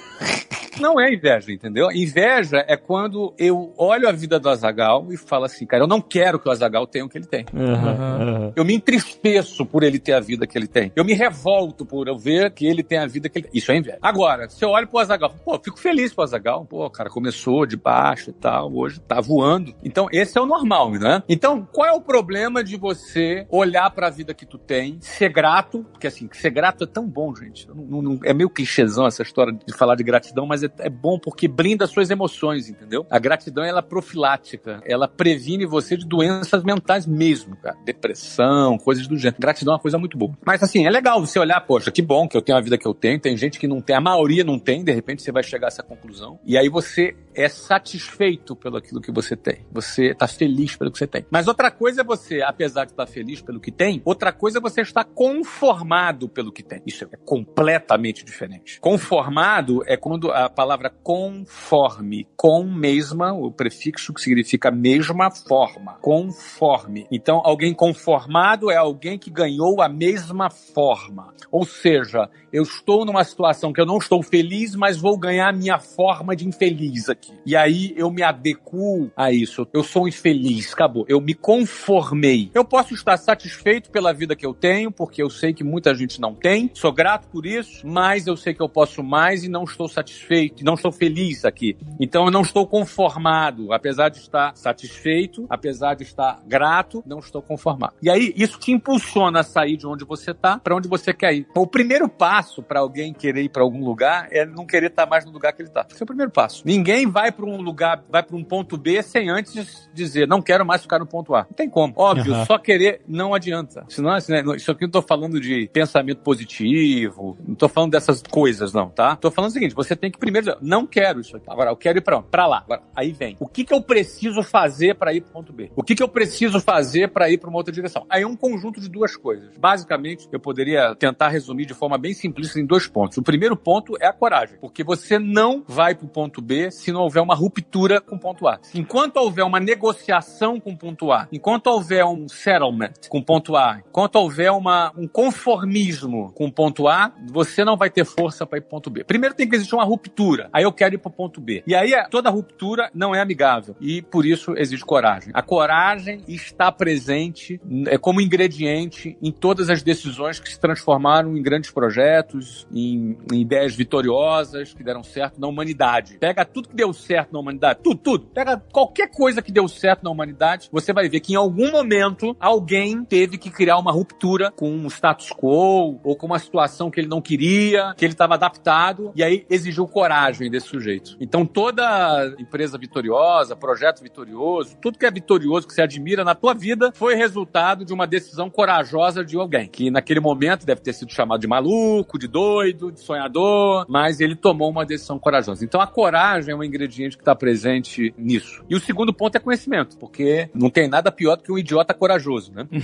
Não 0.79 0.99
é 0.99 1.13
inveja, 1.13 1.51
entendeu? 1.51 1.91
Inveja 1.91 2.63
é 2.67 2.77
quando 2.77 3.33
eu 3.37 3.73
olho 3.77 4.07
a 4.07 4.11
vida 4.11 4.39
do 4.39 4.49
Azagal 4.49 5.07
e 5.11 5.17
falo 5.17 5.45
assim, 5.45 5.65
cara, 5.65 5.83
eu 5.83 5.87
não 5.87 6.01
quero 6.01 6.39
que 6.39 6.47
o 6.47 6.51
Azagal 6.51 6.87
tenha 6.87 7.05
o 7.05 7.09
que 7.09 7.17
ele 7.17 7.27
tem. 7.27 7.45
Uhum. 7.53 8.53
Eu 8.55 8.65
me 8.65 8.73
entristeço 8.73 9.65
por 9.65 9.83
ele 9.83 9.99
ter 9.99 10.13
a 10.13 10.19
vida 10.19 10.47
que 10.47 10.57
ele 10.57 10.67
tem. 10.67 10.91
Eu 10.95 11.03
me 11.03 11.13
revolto 11.13 11.85
por 11.85 12.07
eu 12.07 12.17
ver 12.17 12.51
que 12.51 12.65
ele 12.65 12.83
tem 12.83 12.97
a 12.97 13.07
vida 13.07 13.29
que 13.29 13.39
ele 13.39 13.47
tem. 13.47 13.57
Isso 13.57 13.71
é 13.71 13.77
inveja. 13.77 13.99
Agora, 14.01 14.49
se 14.49 14.63
eu 14.63 14.69
olho 14.69 14.87
pro 14.87 14.99
Azagal, 14.99 15.33
pô, 15.43 15.59
fico 15.63 15.79
feliz 15.79 16.13
pro 16.13 16.23
Azagal. 16.23 16.65
Pô, 16.65 16.85
o 16.85 16.89
cara 16.89 17.09
começou 17.09 17.65
de 17.65 17.77
baixo 17.77 18.29
e 18.29 18.33
tal, 18.33 18.73
hoje 18.73 18.99
tá 18.99 19.19
voando. 19.19 19.73
Então, 19.83 20.07
esse 20.11 20.37
é 20.37 20.41
o 20.41 20.45
normal, 20.45 20.91
né? 20.91 21.23
Então, 21.27 21.67
qual 21.71 21.87
é 21.87 21.93
o 21.93 22.01
problema 22.01 22.63
de 22.63 22.77
você 22.77 23.45
olhar 23.49 23.89
para 23.91 24.07
a 24.07 24.09
vida 24.09 24.33
que 24.33 24.45
tu 24.45 24.57
tem, 24.57 24.97
ser 25.01 25.29
grato, 25.29 25.85
porque 25.91 26.07
assim, 26.07 26.29
ser 26.31 26.49
grato 26.49 26.83
é 26.83 26.87
tão 26.87 27.07
bom, 27.07 27.35
gente. 27.35 27.67
Não, 27.67 28.01
não, 28.01 28.19
é 28.23 28.33
meio 28.33 28.49
clichêzão 28.49 29.05
essa 29.05 29.23
história 29.23 29.53
de 29.53 29.73
falar 29.73 29.95
de 29.95 30.03
gratidão, 30.03 30.45
mas 30.45 30.60
é, 30.63 30.69
é 30.79 30.89
bom 30.89 31.19
porque 31.19 31.47
blinda 31.47 31.87
suas 31.87 32.09
emoções, 32.09 32.69
entendeu? 32.69 33.05
A 33.09 33.19
gratidão, 33.19 33.63
ela 33.63 33.79
é 33.79 33.81
profilática. 33.81 34.81
Ela 34.85 35.07
previne 35.07 35.65
você 35.65 35.97
de 35.97 36.05
doenças 36.05 36.63
mentais 36.63 37.05
mesmo, 37.05 37.55
cara. 37.57 37.77
Depressão, 37.85 38.77
coisas 38.77 39.07
do 39.07 39.17
gênero. 39.17 39.39
Gratidão 39.39 39.73
é 39.73 39.75
uma 39.75 39.81
coisa 39.81 39.97
muito 39.97 40.17
boa. 40.17 40.31
Mas 40.45 40.61
assim, 40.63 40.85
é 40.85 40.89
legal 40.89 41.19
você 41.19 41.39
olhar, 41.39 41.59
poxa, 41.61 41.91
que 41.91 42.01
bom 42.01 42.27
que 42.27 42.35
eu 42.35 42.41
tenho 42.41 42.57
a 42.57 42.61
vida 42.61 42.77
que 42.77 42.87
eu 42.87 42.93
tenho. 42.93 43.19
Tem 43.19 43.35
gente 43.35 43.59
que 43.59 43.67
não 43.67 43.81
tem, 43.81 43.95
a 43.95 44.01
maioria 44.01 44.43
não 44.43 44.59
tem, 44.59 44.83
de 44.83 44.91
repente 44.91 45.21
você 45.21 45.31
vai 45.31 45.43
chegar 45.43 45.67
a 45.67 45.69
essa 45.69 45.83
conclusão. 45.83 46.39
E 46.45 46.57
aí 46.57 46.69
você 46.69 47.15
é 47.35 47.47
satisfeito 47.49 48.55
pelo 48.55 48.77
aquilo 48.77 49.01
que 49.01 49.11
você 49.11 49.35
tem. 49.35 49.65
Você 49.71 50.11
está 50.11 50.27
feliz 50.27 50.75
pelo 50.75 50.91
que 50.91 50.97
você 50.97 51.07
tem. 51.07 51.25
Mas 51.29 51.47
outra 51.47 51.71
coisa 51.71 52.01
é 52.01 52.03
você, 52.03 52.41
apesar 52.41 52.85
de 52.85 52.91
estar 52.91 53.05
feliz 53.07 53.41
pelo 53.41 53.59
que 53.59 53.71
tem, 53.71 54.01
outra 54.05 54.31
coisa 54.31 54.57
é 54.57 54.61
você 54.61 54.81
estar 54.81 55.03
conformado 55.05 56.27
pelo 56.27 56.51
que 56.51 56.63
tem. 56.63 56.81
Isso 56.85 57.05
é 57.11 57.17
completamente 57.25 58.23
diferente. 58.25 58.79
Conformado 58.79 59.81
é 59.85 59.97
quando 59.97 60.31
a 60.31 60.49
palavra 60.49 60.89
conforme, 60.89 62.27
com 62.35 62.63
mesma, 62.63 63.33
o 63.33 63.51
prefixo 63.51 64.13
que 64.13 64.21
significa 64.21 64.71
mesma 64.71 65.31
forma. 65.31 65.93
Conforme. 66.01 67.07
Então, 67.11 67.41
alguém 67.43 67.73
conformado 67.73 68.71
é 68.71 68.75
alguém 68.75 69.17
que 69.17 69.29
ganhou 69.29 69.81
a 69.81 69.89
mesma 69.89 70.49
forma. 70.49 71.33
Ou 71.51 71.65
seja, 71.65 72.29
eu 72.51 72.63
estou 72.63 73.05
numa 73.05 73.23
situação 73.23 73.71
que 73.71 73.79
eu 73.79 73.85
não 73.85 73.97
estou 73.97 74.21
feliz, 74.21 74.75
mas 74.75 74.97
vou 74.97 75.17
ganhar 75.17 75.49
a 75.49 75.53
minha 75.53 75.79
forma 75.79 76.35
de 76.35 76.47
infeliz 76.47 77.09
aqui. 77.21 77.33
E 77.45 77.55
aí 77.55 77.93
eu 77.95 78.09
me 78.09 78.23
adequo 78.23 79.11
a 79.15 79.31
isso. 79.31 79.67
Eu 79.71 79.83
sou 79.83 80.07
infeliz, 80.07 80.73
acabou. 80.73 81.05
Eu 81.07 81.21
me 81.21 81.35
conformei. 81.35 82.49
Eu 82.53 82.65
posso 82.65 82.93
estar 82.93 83.15
satisfeito 83.17 83.91
pela 83.91 84.11
vida 84.11 84.35
que 84.35 84.45
eu 84.45 84.53
tenho, 84.53 84.91
porque 84.91 85.21
eu 85.21 85.29
sei 85.29 85.53
que 85.53 85.63
muita 85.63 85.93
gente 85.93 86.19
não 86.19 86.33
tem. 86.33 86.71
Sou 86.73 86.91
grato 86.91 87.27
por 87.27 87.45
isso, 87.45 87.85
mas 87.85 88.25
eu 88.25 88.35
sei 88.35 88.53
que 88.53 88.61
eu 88.61 88.69
posso 88.69 89.03
mais 89.03 89.43
e 89.43 89.49
não 89.49 89.63
estou 89.63 89.87
satisfeito, 89.87 90.65
não 90.65 90.73
estou 90.73 90.91
feliz 90.91 91.45
aqui. 91.45 91.77
Então 91.99 92.25
eu 92.25 92.31
não 92.31 92.41
estou 92.41 92.65
conformado, 92.65 93.71
apesar 93.71 94.09
de 94.09 94.17
estar 94.17 94.55
satisfeito, 94.55 95.45
apesar 95.49 95.95
de 95.95 96.03
estar 96.03 96.41
grato, 96.47 97.03
não 97.05 97.19
estou 97.19 97.41
conformado. 97.41 97.93
E 98.01 98.09
aí 98.09 98.33
isso 98.35 98.59
te 98.59 98.71
impulsiona 98.71 99.41
a 99.41 99.43
sair 99.43 99.77
de 99.77 99.85
onde 99.85 100.03
você 100.03 100.31
está 100.31 100.57
para 100.57 100.75
onde 100.75 100.87
você 100.87 101.13
quer 101.13 101.33
ir. 101.33 101.47
O 101.55 101.67
primeiro 101.67 102.09
passo 102.09 102.63
para 102.63 102.79
alguém 102.79 103.13
querer 103.13 103.43
ir 103.43 103.49
para 103.49 103.61
algum 103.61 103.83
lugar 103.83 104.27
é 104.31 104.45
não 104.45 104.65
querer 104.65 104.87
estar 104.87 105.05
mais 105.05 105.25
no 105.25 105.31
lugar 105.31 105.53
que 105.53 105.61
ele 105.61 105.69
está. 105.69 105.85
Esse 105.89 106.01
é 106.01 106.03
o 106.03 106.07
primeiro 106.07 106.31
passo. 106.31 106.63
Ninguém 106.65 107.10
vai 107.11 107.31
para 107.31 107.45
um 107.45 107.61
lugar, 107.61 108.03
vai 108.09 108.23
para 108.23 108.35
um 108.35 108.43
ponto 108.43 108.77
B 108.77 109.01
sem 109.03 109.29
antes 109.29 109.89
dizer 109.93 110.27
não 110.27 110.41
quero 110.41 110.65
mais 110.65 110.81
ficar 110.81 110.99
no 110.99 111.05
ponto 111.05 111.35
A. 111.35 111.39
Não 111.49 111.55
tem 111.55 111.69
como. 111.69 111.93
Óbvio, 111.95 112.33
Uhum. 112.33 112.45
só 112.45 112.57
querer 112.57 113.01
não 113.07 113.33
adianta. 113.33 113.85
Senão, 113.89 114.11
assim, 114.11 114.31
né, 114.31 114.43
isso 114.55 114.71
aqui 114.71 114.83
não 114.83 114.91
tô 114.91 115.01
falando 115.01 115.39
de 115.39 115.69
pensamento 115.73 116.21
positivo, 116.21 117.37
não 117.47 117.55
tô 117.55 117.67
falando 117.67 117.91
dessas 117.91 118.21
coisas, 118.23 118.73
não, 118.73 118.89
tá? 118.89 119.15
Tô 119.15 119.29
falando 119.31 119.49
o 119.51 119.53
seguinte: 119.53 119.75
você 119.75 119.95
tem 119.95 120.09
que 120.11 120.17
primeiro 120.17 120.47
dizer, 120.47 120.57
não 120.61 120.85
quero 120.85 121.19
isso 121.19 121.35
aqui. 121.37 121.45
Agora, 121.49 121.69
eu 121.71 121.75
quero 121.75 121.97
ir 121.97 122.01
pra 122.01 122.17
onde? 122.19 122.27
Pra 122.29 122.47
lá. 122.47 122.59
Agora, 122.59 122.81
aí 122.95 123.11
vem. 123.11 123.35
O 123.39 123.47
que 123.47 123.63
que 123.63 123.73
eu 123.73 123.81
preciso 123.81 124.41
fazer 124.43 124.95
para 124.95 125.13
ir 125.13 125.21
pro 125.21 125.31
ponto 125.33 125.53
B? 125.53 125.71
O 125.75 125.83
que 125.83 125.95
que 125.95 126.03
eu 126.03 126.07
preciso 126.07 126.59
fazer 126.59 127.09
para 127.09 127.29
ir 127.29 127.37
para 127.37 127.49
uma 127.49 127.57
outra 127.57 127.73
direção? 127.73 128.05
Aí 128.09 128.23
é 128.23 128.27
um 128.27 128.35
conjunto 128.35 128.79
de 128.79 128.89
duas 128.89 129.15
coisas. 129.15 129.57
Basicamente, 129.57 130.27
eu 130.31 130.39
poderia 130.39 130.95
tentar 130.95 131.29
resumir 131.29 131.65
de 131.65 131.73
forma 131.73 131.97
bem 131.97 132.13
simplista 132.13 132.59
em 132.59 132.65
dois 132.65 132.87
pontos. 132.87 133.17
O 133.17 133.21
primeiro 133.23 133.55
ponto 133.55 133.95
é 133.99 134.07
a 134.07 134.13
coragem, 134.13 134.57
porque 134.59 134.83
você 134.83 135.17
não 135.19 135.63
vai 135.67 135.95
pro 135.95 136.07
ponto 136.07 136.41
B 136.41 136.71
se 136.71 136.91
não 136.91 137.00
houver 137.01 137.21
uma 137.21 137.35
ruptura 137.35 137.99
com 138.01 138.15
o 138.15 138.19
ponto 138.19 138.47
A. 138.47 138.59
Enquanto 138.73 139.17
houver 139.17 139.43
uma 139.43 139.59
negociação 139.59 140.59
com 140.59 140.71
o 140.71 140.77
ponto 140.77 141.11
A, 141.11 141.27
enquanto 141.31 141.67
houver 141.67 142.05
um 142.05 142.27
settlement 142.27 142.93
com 143.09 143.19
o 143.19 143.23
ponto 143.23 143.55
A, 143.55 143.81
enquanto 143.87 144.15
houver 144.15 144.51
uma, 144.51 144.91
um 144.97 145.07
conformismo 145.07 146.31
com 146.33 146.45
o 146.45 146.51
ponto 146.51 146.87
A, 146.87 147.13
você 147.29 147.63
não 147.63 147.77
vai 147.77 147.89
ter 147.89 148.05
força 148.05 148.45
para 148.45 148.57
ir 148.57 148.61
pro 148.61 148.71
ponto 148.71 148.89
B. 148.89 149.03
Primeiro 149.03 149.35
tem 149.35 149.47
que 149.47 149.55
existir 149.55 149.75
uma 149.75 149.83
ruptura. 149.83 150.49
Aí 150.53 150.63
eu 150.63 150.71
quero 150.71 150.95
ir 150.95 150.97
pro 150.97 151.11
ponto 151.11 151.41
B. 151.41 151.63
E 151.65 151.75
aí 151.75 151.91
toda 152.09 152.29
ruptura 152.29 152.89
não 152.93 153.13
é 153.13 153.21
amigável. 153.21 153.75
E 153.79 154.01
por 154.01 154.25
isso 154.25 154.53
exige 154.57 154.83
coragem. 154.83 155.31
A 155.33 155.41
coragem 155.41 156.21
está 156.27 156.71
presente 156.71 157.59
é 157.87 157.97
como 157.97 158.21
ingrediente 158.21 159.17
em 159.21 159.31
todas 159.31 159.69
as 159.69 159.83
decisões 159.83 160.39
que 160.39 160.49
se 160.49 160.59
transformaram 160.59 161.35
em 161.37 161.41
grandes 161.41 161.71
projetos, 161.71 162.67
em, 162.73 163.17
em 163.31 163.41
ideias 163.41 163.75
vitoriosas 163.75 164.73
que 164.73 164.83
deram 164.83 165.03
certo 165.03 165.39
na 165.39 165.47
humanidade. 165.47 166.17
Pega 166.19 166.45
tudo 166.45 166.69
que 166.69 166.75
deu 166.75 166.90
deu 166.91 166.93
certo 166.93 167.33
na 167.33 167.39
humanidade? 167.39 167.79
Tudo, 167.83 167.97
tudo. 167.97 168.25
Pega 168.27 168.61
qualquer 168.71 169.09
coisa 169.09 169.41
que 169.41 169.51
deu 169.51 169.67
certo 169.67 170.03
na 170.03 170.11
humanidade, 170.11 170.69
você 170.71 170.93
vai 170.93 171.09
ver 171.09 171.19
que 171.21 171.33
em 171.33 171.35
algum 171.35 171.71
momento 171.71 172.35
alguém 172.39 173.03
teve 173.03 173.37
que 173.37 173.49
criar 173.49 173.77
uma 173.77 173.91
ruptura 173.91 174.51
com 174.51 174.69
um 174.69 174.87
status 174.87 175.31
quo 175.31 175.99
ou 176.03 176.15
com 176.15 176.27
uma 176.27 176.39
situação 176.39 176.91
que 176.91 176.99
ele 176.99 177.07
não 177.07 177.21
queria, 177.21 177.93
que 177.95 178.05
ele 178.05 178.13
estava 178.13 178.35
adaptado, 178.35 179.11
e 179.15 179.23
aí 179.23 179.45
exigiu 179.49 179.87
coragem 179.87 180.51
desse 180.51 180.67
sujeito. 180.67 181.15
Então 181.19 181.45
toda 181.45 182.35
empresa 182.37 182.77
vitoriosa, 182.77 183.55
projeto 183.55 184.01
vitorioso, 184.01 184.75
tudo 184.81 184.97
que 184.97 185.05
é 185.05 185.11
vitorioso, 185.11 185.67
que 185.67 185.73
você 185.73 185.81
admira 185.81 186.23
na 186.23 186.35
tua 186.35 186.53
vida, 186.53 186.91
foi 186.93 187.15
resultado 187.15 187.85
de 187.85 187.93
uma 187.93 188.05
decisão 188.05 188.49
corajosa 188.49 189.23
de 189.23 189.37
alguém, 189.37 189.67
que 189.67 189.89
naquele 189.89 190.19
momento 190.19 190.65
deve 190.65 190.81
ter 190.81 190.93
sido 190.93 191.11
chamado 191.11 191.39
de 191.39 191.47
maluco, 191.47 192.19
de 192.19 192.27
doido, 192.27 192.91
de 192.91 192.99
sonhador, 192.99 193.85
mas 193.87 194.19
ele 194.19 194.35
tomou 194.35 194.69
uma 194.69 194.85
decisão 194.85 195.17
corajosa. 195.17 195.63
Então 195.63 195.79
a 195.79 195.87
coragem 195.87 196.51
é 196.51 196.55
um 196.55 196.63
ingrediente 196.63 196.80
que 196.87 197.21
está 197.21 197.35
presente 197.35 198.13
nisso. 198.17 198.63
E 198.69 198.75
o 198.75 198.79
segundo 198.79 199.13
ponto 199.13 199.35
é 199.35 199.39
conhecimento, 199.39 199.97
porque 199.97 200.49
não 200.53 200.69
tem 200.69 200.87
nada 200.87 201.11
pior 201.11 201.35
do 201.35 201.43
que 201.43 201.51
um 201.51 201.57
idiota 201.57 201.93
corajoso, 201.93 202.53
né? 202.53 202.67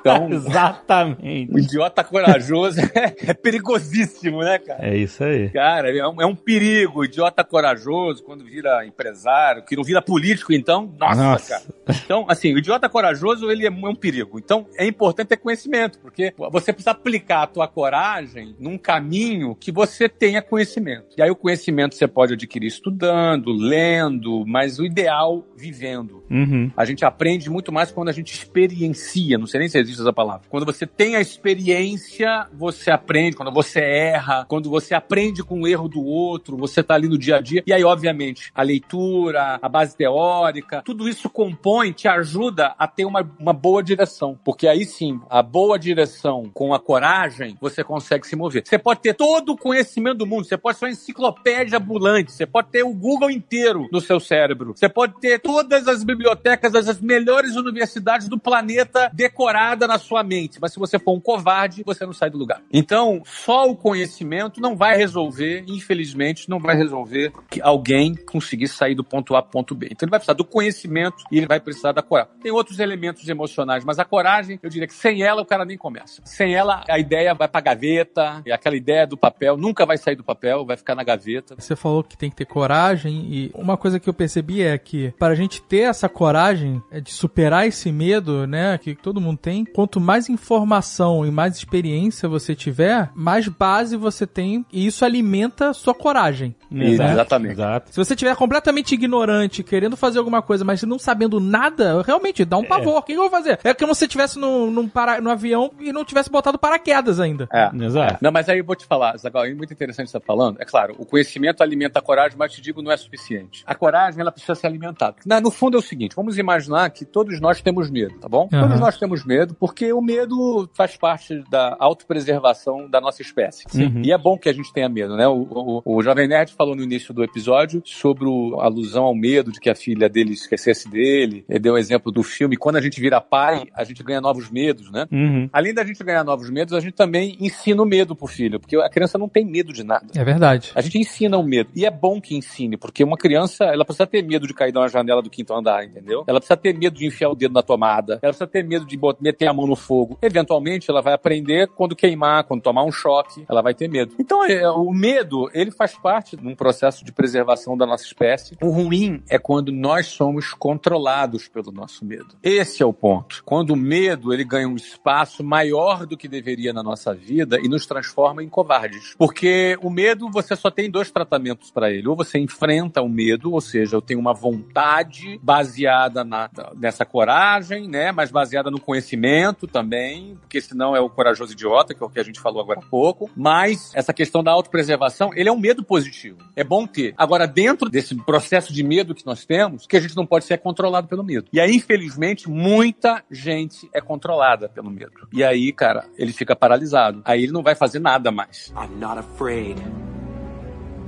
Então, 0.00 0.30
Exatamente. 0.30 1.52
Um 1.52 1.58
idiota 1.58 2.02
corajoso 2.04 2.80
é, 2.94 3.34
perigosíssimo, 3.34 4.40
né, 4.40 4.58
cara? 4.58 4.86
É 4.88 4.96
isso 4.96 5.22
aí. 5.22 5.50
Cara, 5.50 5.96
é 5.96 6.06
um, 6.06 6.22
é 6.22 6.26
um 6.26 6.34
perigo. 6.34 7.00
O 7.00 7.04
idiota 7.04 7.42
corajoso, 7.42 8.22
quando 8.22 8.44
vira 8.44 8.86
empresário, 8.86 9.64
que 9.64 9.76
não 9.76 9.82
vira 9.82 10.00
político, 10.00 10.52
então, 10.52 10.92
nossa, 10.98 11.22
nossa. 11.22 11.48
cara. 11.48 12.00
Então, 12.04 12.24
assim, 12.28 12.54
o 12.54 12.58
idiota 12.58 12.88
corajoso, 12.88 13.50
ele 13.50 13.66
é 13.66 13.70
um 13.70 13.94
perigo. 13.94 14.38
Então, 14.38 14.66
é 14.76 14.86
importante 14.86 15.28
ter 15.28 15.36
conhecimento, 15.36 15.98
porque 15.98 16.32
você 16.36 16.72
precisa 16.72 16.92
aplicar 16.92 17.42
a 17.42 17.46
tua 17.46 17.68
coragem 17.68 18.54
num 18.58 18.78
caminho 18.78 19.54
que 19.54 19.72
você 19.72 20.08
tenha 20.08 20.42
conhecimento. 20.42 21.06
E 21.16 21.22
aí 21.22 21.30
o 21.30 21.36
conhecimento 21.36 21.94
você 21.94 22.06
pode 22.06 22.34
adquirir 22.34 22.70
estudando, 22.86 23.52
lendo, 23.52 24.44
mas 24.46 24.78
o 24.78 24.84
ideal, 24.84 25.44
vivendo. 25.56 26.22
Uhum. 26.30 26.70
A 26.76 26.84
gente 26.84 27.04
aprende 27.04 27.50
muito 27.50 27.72
mais 27.72 27.90
quando 27.90 28.08
a 28.08 28.12
gente 28.12 28.32
experiencia, 28.32 29.36
não 29.38 29.46
sei 29.46 29.60
nem 29.60 29.68
se 29.68 29.78
existe 29.78 30.00
essa 30.00 30.12
palavra. 30.12 30.42
Quando 30.48 30.64
você 30.64 30.86
tem 30.86 31.16
a 31.16 31.20
experiência, 31.20 32.46
você 32.52 32.90
aprende. 32.90 33.36
Quando 33.36 33.52
você 33.52 33.80
erra, 33.80 34.44
quando 34.48 34.70
você 34.70 34.94
aprende 34.94 35.42
com 35.42 35.62
o 35.62 35.68
erro 35.68 35.88
do 35.88 36.02
outro, 36.04 36.56
você 36.56 36.82
tá 36.82 36.94
ali 36.94 37.08
no 37.08 37.18
dia 37.18 37.36
a 37.36 37.40
dia. 37.40 37.62
E 37.66 37.72
aí, 37.72 37.82
obviamente, 37.82 38.52
a 38.54 38.62
leitura, 38.62 39.58
a 39.60 39.68
base 39.68 39.96
teórica, 39.96 40.82
tudo 40.84 41.08
isso 41.08 41.28
compõe, 41.28 41.92
te 41.92 42.06
ajuda 42.06 42.74
a 42.78 42.86
ter 42.86 43.04
uma, 43.04 43.28
uma 43.38 43.52
boa 43.52 43.82
direção. 43.82 44.38
Porque 44.44 44.68
aí 44.68 44.84
sim, 44.84 45.20
a 45.28 45.42
boa 45.42 45.78
direção 45.78 46.50
com 46.54 46.72
a 46.72 46.78
coragem, 46.78 47.56
você 47.60 47.82
consegue 47.82 48.26
se 48.26 48.36
mover. 48.36 48.62
Você 48.64 48.78
pode 48.78 49.00
ter 49.00 49.14
todo 49.14 49.52
o 49.52 49.56
conhecimento 49.56 50.18
do 50.18 50.26
mundo, 50.26 50.44
você 50.44 50.56
pode 50.56 50.78
ser 50.78 50.86
uma 50.86 50.92
enciclopédia 50.92 51.78
ambulante, 51.78 52.32
você 52.32 52.46
pode 52.46 52.68
ter 52.68 52.75
o 52.82 52.92
Google 52.92 53.30
inteiro 53.30 53.88
no 53.92 54.00
seu 54.00 54.18
cérebro, 54.20 54.74
você 54.76 54.88
pode 54.88 55.20
ter 55.20 55.40
todas 55.40 55.88
as 55.88 56.02
bibliotecas 56.04 56.72
das 56.72 57.00
melhores 57.00 57.56
universidades 57.56 58.28
do 58.28 58.38
planeta 58.38 59.10
decorada 59.12 59.86
na 59.86 59.98
sua 59.98 60.22
mente, 60.22 60.58
mas 60.60 60.72
se 60.72 60.78
você 60.78 60.98
for 60.98 61.12
um 61.12 61.20
covarde, 61.20 61.82
você 61.84 62.04
não 62.04 62.12
sai 62.12 62.30
do 62.30 62.38
lugar. 62.38 62.62
Então, 62.72 63.22
só 63.24 63.68
o 63.68 63.76
conhecimento 63.76 64.60
não 64.60 64.76
vai 64.76 64.96
resolver, 64.96 65.64
infelizmente, 65.66 66.48
não 66.48 66.58
vai 66.58 66.76
resolver 66.76 67.32
que 67.50 67.60
alguém 67.60 68.14
conseguir 68.14 68.68
sair 68.68 68.94
do 68.94 69.04
ponto 69.04 69.34
A 69.34 69.42
ponto 69.42 69.74
B. 69.74 69.88
Então, 69.90 70.06
ele 70.06 70.10
vai 70.10 70.18
precisar 70.18 70.34
do 70.34 70.44
conhecimento 70.44 71.24
e 71.30 71.38
ele 71.38 71.46
vai 71.46 71.60
precisar 71.60 71.92
da 71.92 72.02
coragem. 72.02 72.32
Tem 72.42 72.52
outros 72.52 72.78
elementos 72.78 73.28
emocionais, 73.28 73.84
mas 73.84 73.98
a 73.98 74.04
coragem, 74.04 74.58
eu 74.62 74.70
diria 74.70 74.86
que 74.86 74.94
sem 74.94 75.22
ela 75.22 75.42
o 75.42 75.46
cara 75.46 75.64
nem 75.64 75.76
começa. 75.76 76.22
Sem 76.24 76.54
ela, 76.54 76.84
a 76.88 76.98
ideia 76.98 77.34
vai 77.34 77.48
pra 77.48 77.60
gaveta, 77.60 78.42
e 78.44 78.52
aquela 78.52 78.76
ideia 78.76 79.06
do 79.06 79.16
papel 79.16 79.56
nunca 79.56 79.86
vai 79.86 79.96
sair 79.96 80.16
do 80.16 80.24
papel, 80.24 80.64
vai 80.64 80.76
ficar 80.76 80.94
na 80.94 81.02
gaveta. 81.02 81.54
Você 81.58 81.76
falou 81.76 82.02
que 82.02 82.16
tem 82.16 82.30
que 82.30 82.36
ter 82.36 82.44
coragem, 82.44 82.65
e 83.08 83.50
uma 83.54 83.76
coisa 83.76 84.00
que 84.00 84.08
eu 84.08 84.14
percebi 84.14 84.62
é 84.62 84.76
que 84.78 85.12
para 85.18 85.32
a 85.32 85.36
gente 85.36 85.62
ter 85.62 85.88
essa 85.88 86.08
coragem 86.08 86.82
é 86.90 87.00
de 87.00 87.12
superar 87.12 87.66
esse 87.66 87.90
medo, 87.92 88.46
né, 88.46 88.78
que 88.78 88.94
todo 88.94 89.20
mundo 89.20 89.38
tem, 89.38 89.64
quanto 89.64 90.00
mais 90.00 90.28
informação 90.28 91.24
e 91.24 91.30
mais 91.30 91.56
experiência 91.56 92.28
você 92.28 92.54
tiver, 92.54 93.10
mais 93.14 93.48
base 93.48 93.96
você 93.96 94.26
tem, 94.26 94.64
e 94.72 94.86
isso 94.86 95.04
alimenta 95.04 95.72
sua 95.72 95.94
coragem. 95.94 96.54
Exato, 96.70 97.12
exatamente. 97.12 97.52
Exato. 97.52 97.92
Se 97.92 97.96
você 97.96 98.16
tiver 98.16 98.34
completamente 98.36 98.94
ignorante, 98.94 99.62
querendo 99.62 99.96
fazer 99.96 100.18
alguma 100.18 100.42
coisa, 100.42 100.64
mas 100.64 100.82
não 100.82 100.98
sabendo 100.98 101.40
nada, 101.40 102.02
realmente 102.02 102.44
dá 102.44 102.56
um 102.56 102.64
é. 102.64 102.66
pavor. 102.66 102.98
O 102.98 103.02
que 103.02 103.12
eu 103.12 103.22
vou 103.22 103.30
fazer? 103.30 103.58
É 103.62 103.74
como 103.74 103.94
se 103.94 104.00
você 104.00 104.04
estivesse 104.06 104.38
no, 104.38 104.70
num, 104.70 104.88
para, 104.88 105.20
no 105.20 105.30
avião 105.30 105.70
e 105.80 105.92
não 105.92 106.04
tivesse 106.04 106.30
botado 106.30 106.58
paraquedas 106.58 107.20
ainda. 107.20 107.48
É. 107.52 107.70
Exato. 107.84 108.18
Não, 108.20 108.32
mas 108.32 108.48
aí 108.48 108.58
eu 108.58 108.64
vou 108.64 108.76
te 108.76 108.86
falar, 108.86 109.16
Zagal, 109.16 109.44
é 109.44 109.54
muito 109.54 109.72
interessante 109.72 110.10
você 110.10 110.16
estar 110.16 110.20
tá 110.20 110.26
falando. 110.26 110.60
É 110.60 110.64
claro, 110.64 110.94
o 110.98 111.04
conhecimento 111.04 111.62
alimenta 111.62 111.98
a 111.98 112.02
coragem, 112.02 112.36
mas 112.38 112.45
te 112.48 112.60
digo, 112.60 112.82
não 112.82 112.90
é 112.90 112.96
suficiente. 112.96 113.62
A 113.66 113.74
coragem, 113.74 114.20
ela 114.20 114.32
precisa 114.32 114.54
ser 114.54 114.66
alimentada. 114.66 115.16
no 115.42 115.50
fundo 115.50 115.76
é 115.76 115.80
o 115.80 115.82
seguinte, 115.82 116.14
vamos 116.14 116.38
imaginar 116.38 116.90
que 116.90 117.04
todos 117.04 117.40
nós 117.40 117.60
temos 117.60 117.90
medo, 117.90 118.18
tá 118.18 118.28
bom? 118.28 118.48
Uhum. 118.52 118.60
Todos 118.60 118.80
nós 118.80 118.98
temos 118.98 119.24
medo, 119.24 119.54
porque 119.54 119.92
o 119.92 120.00
medo 120.00 120.68
faz 120.74 120.96
parte 120.96 121.42
da 121.50 121.76
autopreservação 121.78 122.88
da 122.88 123.00
nossa 123.00 123.22
espécie. 123.22 123.64
Uhum. 123.74 124.02
E 124.04 124.12
é 124.12 124.18
bom 124.18 124.38
que 124.38 124.48
a 124.48 124.52
gente 124.52 124.72
tenha 124.72 124.88
medo, 124.88 125.16
né? 125.16 125.26
O, 125.26 125.82
o, 125.84 125.96
o 125.96 126.02
Jovem 126.02 126.28
Nerd 126.28 126.52
falou 126.54 126.74
no 126.74 126.82
início 126.82 127.12
do 127.12 127.22
episódio 127.22 127.82
sobre 127.84 128.26
a 128.58 128.64
alusão 128.64 129.04
ao 129.04 129.14
medo 129.14 129.52
de 129.52 129.60
que 129.60 129.70
a 129.70 129.74
filha 129.74 130.08
dele 130.08 130.32
esquecesse 130.32 130.88
dele. 130.88 131.44
Ele 131.48 131.58
deu 131.58 131.72
o 131.72 131.76
um 131.76 131.78
exemplo 131.78 132.10
do 132.12 132.22
filme. 132.22 132.56
Quando 132.56 132.76
a 132.76 132.80
gente 132.80 133.00
vira 133.00 133.20
pai, 133.20 133.64
a 133.74 133.84
gente 133.84 134.02
ganha 134.02 134.20
novos 134.20 134.50
medos, 134.50 134.90
né? 134.90 135.06
Uhum. 135.10 135.48
Além 135.52 135.74
da 135.74 135.84
gente 135.84 136.02
ganhar 136.02 136.24
novos 136.24 136.50
medos, 136.50 136.74
a 136.74 136.80
gente 136.80 136.94
também 136.94 137.36
ensina 137.40 137.82
o 137.82 137.86
medo 137.86 138.14
pro 138.14 138.26
filho, 138.26 138.60
porque 138.60 138.76
a 138.76 138.88
criança 138.88 139.18
não 139.18 139.28
tem 139.28 139.44
medo 139.44 139.72
de 139.72 139.84
nada. 139.84 140.06
É 140.14 140.24
verdade. 140.24 140.72
A 140.74 140.80
gente 140.80 140.98
ensina 140.98 141.38
o 141.38 141.42
medo. 141.42 141.70
E 141.74 141.84
é 141.84 141.90
bom 141.90 142.20
ensine, 142.36 142.76
porque 142.76 143.02
uma 143.02 143.16
criança, 143.16 143.64
ela 143.64 143.84
precisa 143.84 144.06
ter 144.06 144.22
medo 144.22 144.46
de 144.46 144.54
cair 144.54 144.72
de 144.72 144.78
uma 144.78 144.88
janela 144.88 145.22
do 145.22 145.30
quinto 145.30 145.54
andar, 145.54 145.84
entendeu? 145.84 146.24
Ela 146.26 146.38
precisa 146.38 146.56
ter 146.56 146.76
medo 146.76 146.96
de 146.96 147.06
enfiar 147.06 147.30
o 147.30 147.34
dedo 147.34 147.52
na 147.52 147.62
tomada. 147.62 148.14
Ela 148.22 148.32
precisa 148.32 148.46
ter 148.46 148.64
medo 148.64 148.86
de 148.86 148.98
meter 149.20 149.46
a 149.46 149.52
mão 149.52 149.66
no 149.66 149.76
fogo. 149.76 150.18
Eventualmente, 150.22 150.90
ela 150.90 151.00
vai 151.00 151.14
aprender 151.14 151.68
quando 151.68 151.96
queimar, 151.96 152.44
quando 152.44 152.62
tomar 152.62 152.84
um 152.84 152.92
choque, 152.92 153.44
ela 153.48 153.62
vai 153.62 153.74
ter 153.74 153.88
medo. 153.88 154.14
Então, 154.18 154.44
é, 154.44 154.68
o 154.70 154.92
medo, 154.92 155.50
ele 155.52 155.70
faz 155.70 155.94
parte 155.96 156.36
de 156.36 156.46
um 156.46 156.54
processo 156.54 157.04
de 157.04 157.12
preservação 157.12 157.76
da 157.76 157.86
nossa 157.86 158.04
espécie. 158.04 158.56
O 158.62 158.70
ruim 158.70 159.22
é 159.28 159.38
quando 159.38 159.72
nós 159.72 160.06
somos 160.06 160.52
controlados 160.52 161.48
pelo 161.48 161.70
nosso 161.70 162.04
medo. 162.04 162.36
Esse 162.42 162.82
é 162.82 162.86
o 162.86 162.92
ponto. 162.92 163.42
Quando 163.44 163.70
o 163.70 163.76
medo, 163.76 164.32
ele 164.32 164.44
ganha 164.44 164.68
um 164.68 164.76
espaço 164.76 165.44
maior 165.44 166.06
do 166.06 166.16
que 166.16 166.28
deveria 166.28 166.72
na 166.72 166.82
nossa 166.82 167.14
vida 167.14 167.58
e 167.62 167.68
nos 167.68 167.86
transforma 167.86 168.42
em 168.42 168.48
covardes. 168.48 169.14
Porque 169.16 169.78
o 169.82 169.90
medo, 169.90 170.28
você 170.30 170.56
só 170.56 170.70
tem 170.70 170.90
dois 170.90 171.10
tratamentos 171.10 171.70
para 171.70 171.90
ele. 171.90 172.08
Ou 172.08 172.16
você 172.16 172.25
enfrenta 172.34 173.02
o 173.02 173.08
medo, 173.08 173.52
ou 173.52 173.60
seja, 173.60 173.96
eu 173.96 174.02
tenho 174.02 174.20
uma 174.20 174.34
vontade 174.34 175.38
baseada 175.42 176.24
na, 176.24 176.50
nessa 176.76 177.04
coragem, 177.04 177.88
né? 177.88 178.12
Mas 178.12 178.30
baseada 178.30 178.70
no 178.70 178.80
conhecimento 178.80 179.66
também, 179.66 180.36
porque 180.40 180.60
senão 180.60 180.96
é 180.96 181.00
o 181.00 181.08
corajoso 181.08 181.52
idiota, 181.52 181.94
que 181.94 182.02
é 182.02 182.06
o 182.06 182.10
que 182.10 182.20
a 182.20 182.24
gente 182.24 182.40
falou 182.40 182.62
agora 182.62 182.80
há 182.80 182.88
pouco. 182.88 183.30
Mas 183.36 183.92
essa 183.94 184.12
questão 184.12 184.42
da 184.42 184.50
autopreservação, 184.50 185.30
ele 185.34 185.48
é 185.48 185.52
um 185.52 185.58
medo 185.58 185.84
positivo. 185.84 186.38
É 186.54 186.64
bom 186.64 186.86
ter. 186.86 187.14
Agora, 187.16 187.46
dentro 187.46 187.88
desse 187.88 188.14
processo 188.14 188.72
de 188.72 188.82
medo 188.82 189.14
que 189.14 189.26
nós 189.26 189.44
temos, 189.44 189.86
que 189.86 189.96
a 189.96 190.00
gente 190.00 190.16
não 190.16 190.26
pode 190.26 190.44
ser 190.44 190.58
controlado 190.58 191.08
pelo 191.08 191.24
medo. 191.24 191.46
E 191.52 191.60
aí, 191.60 191.76
infelizmente, 191.76 192.48
muita 192.48 193.22
gente 193.30 193.88
é 193.92 194.00
controlada 194.00 194.68
pelo 194.68 194.90
medo. 194.90 195.28
E 195.32 195.42
aí, 195.42 195.72
cara, 195.72 196.04
ele 196.16 196.32
fica 196.32 196.56
paralisado. 196.56 197.22
Aí 197.24 197.42
ele 197.42 197.52
não 197.52 197.62
vai 197.62 197.74
fazer 197.74 197.98
nada 197.98 198.30
mais. 198.30 198.72
I'm 198.76 198.98
not 198.98 199.18
afraid. 199.18 199.76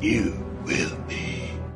You 0.00 0.47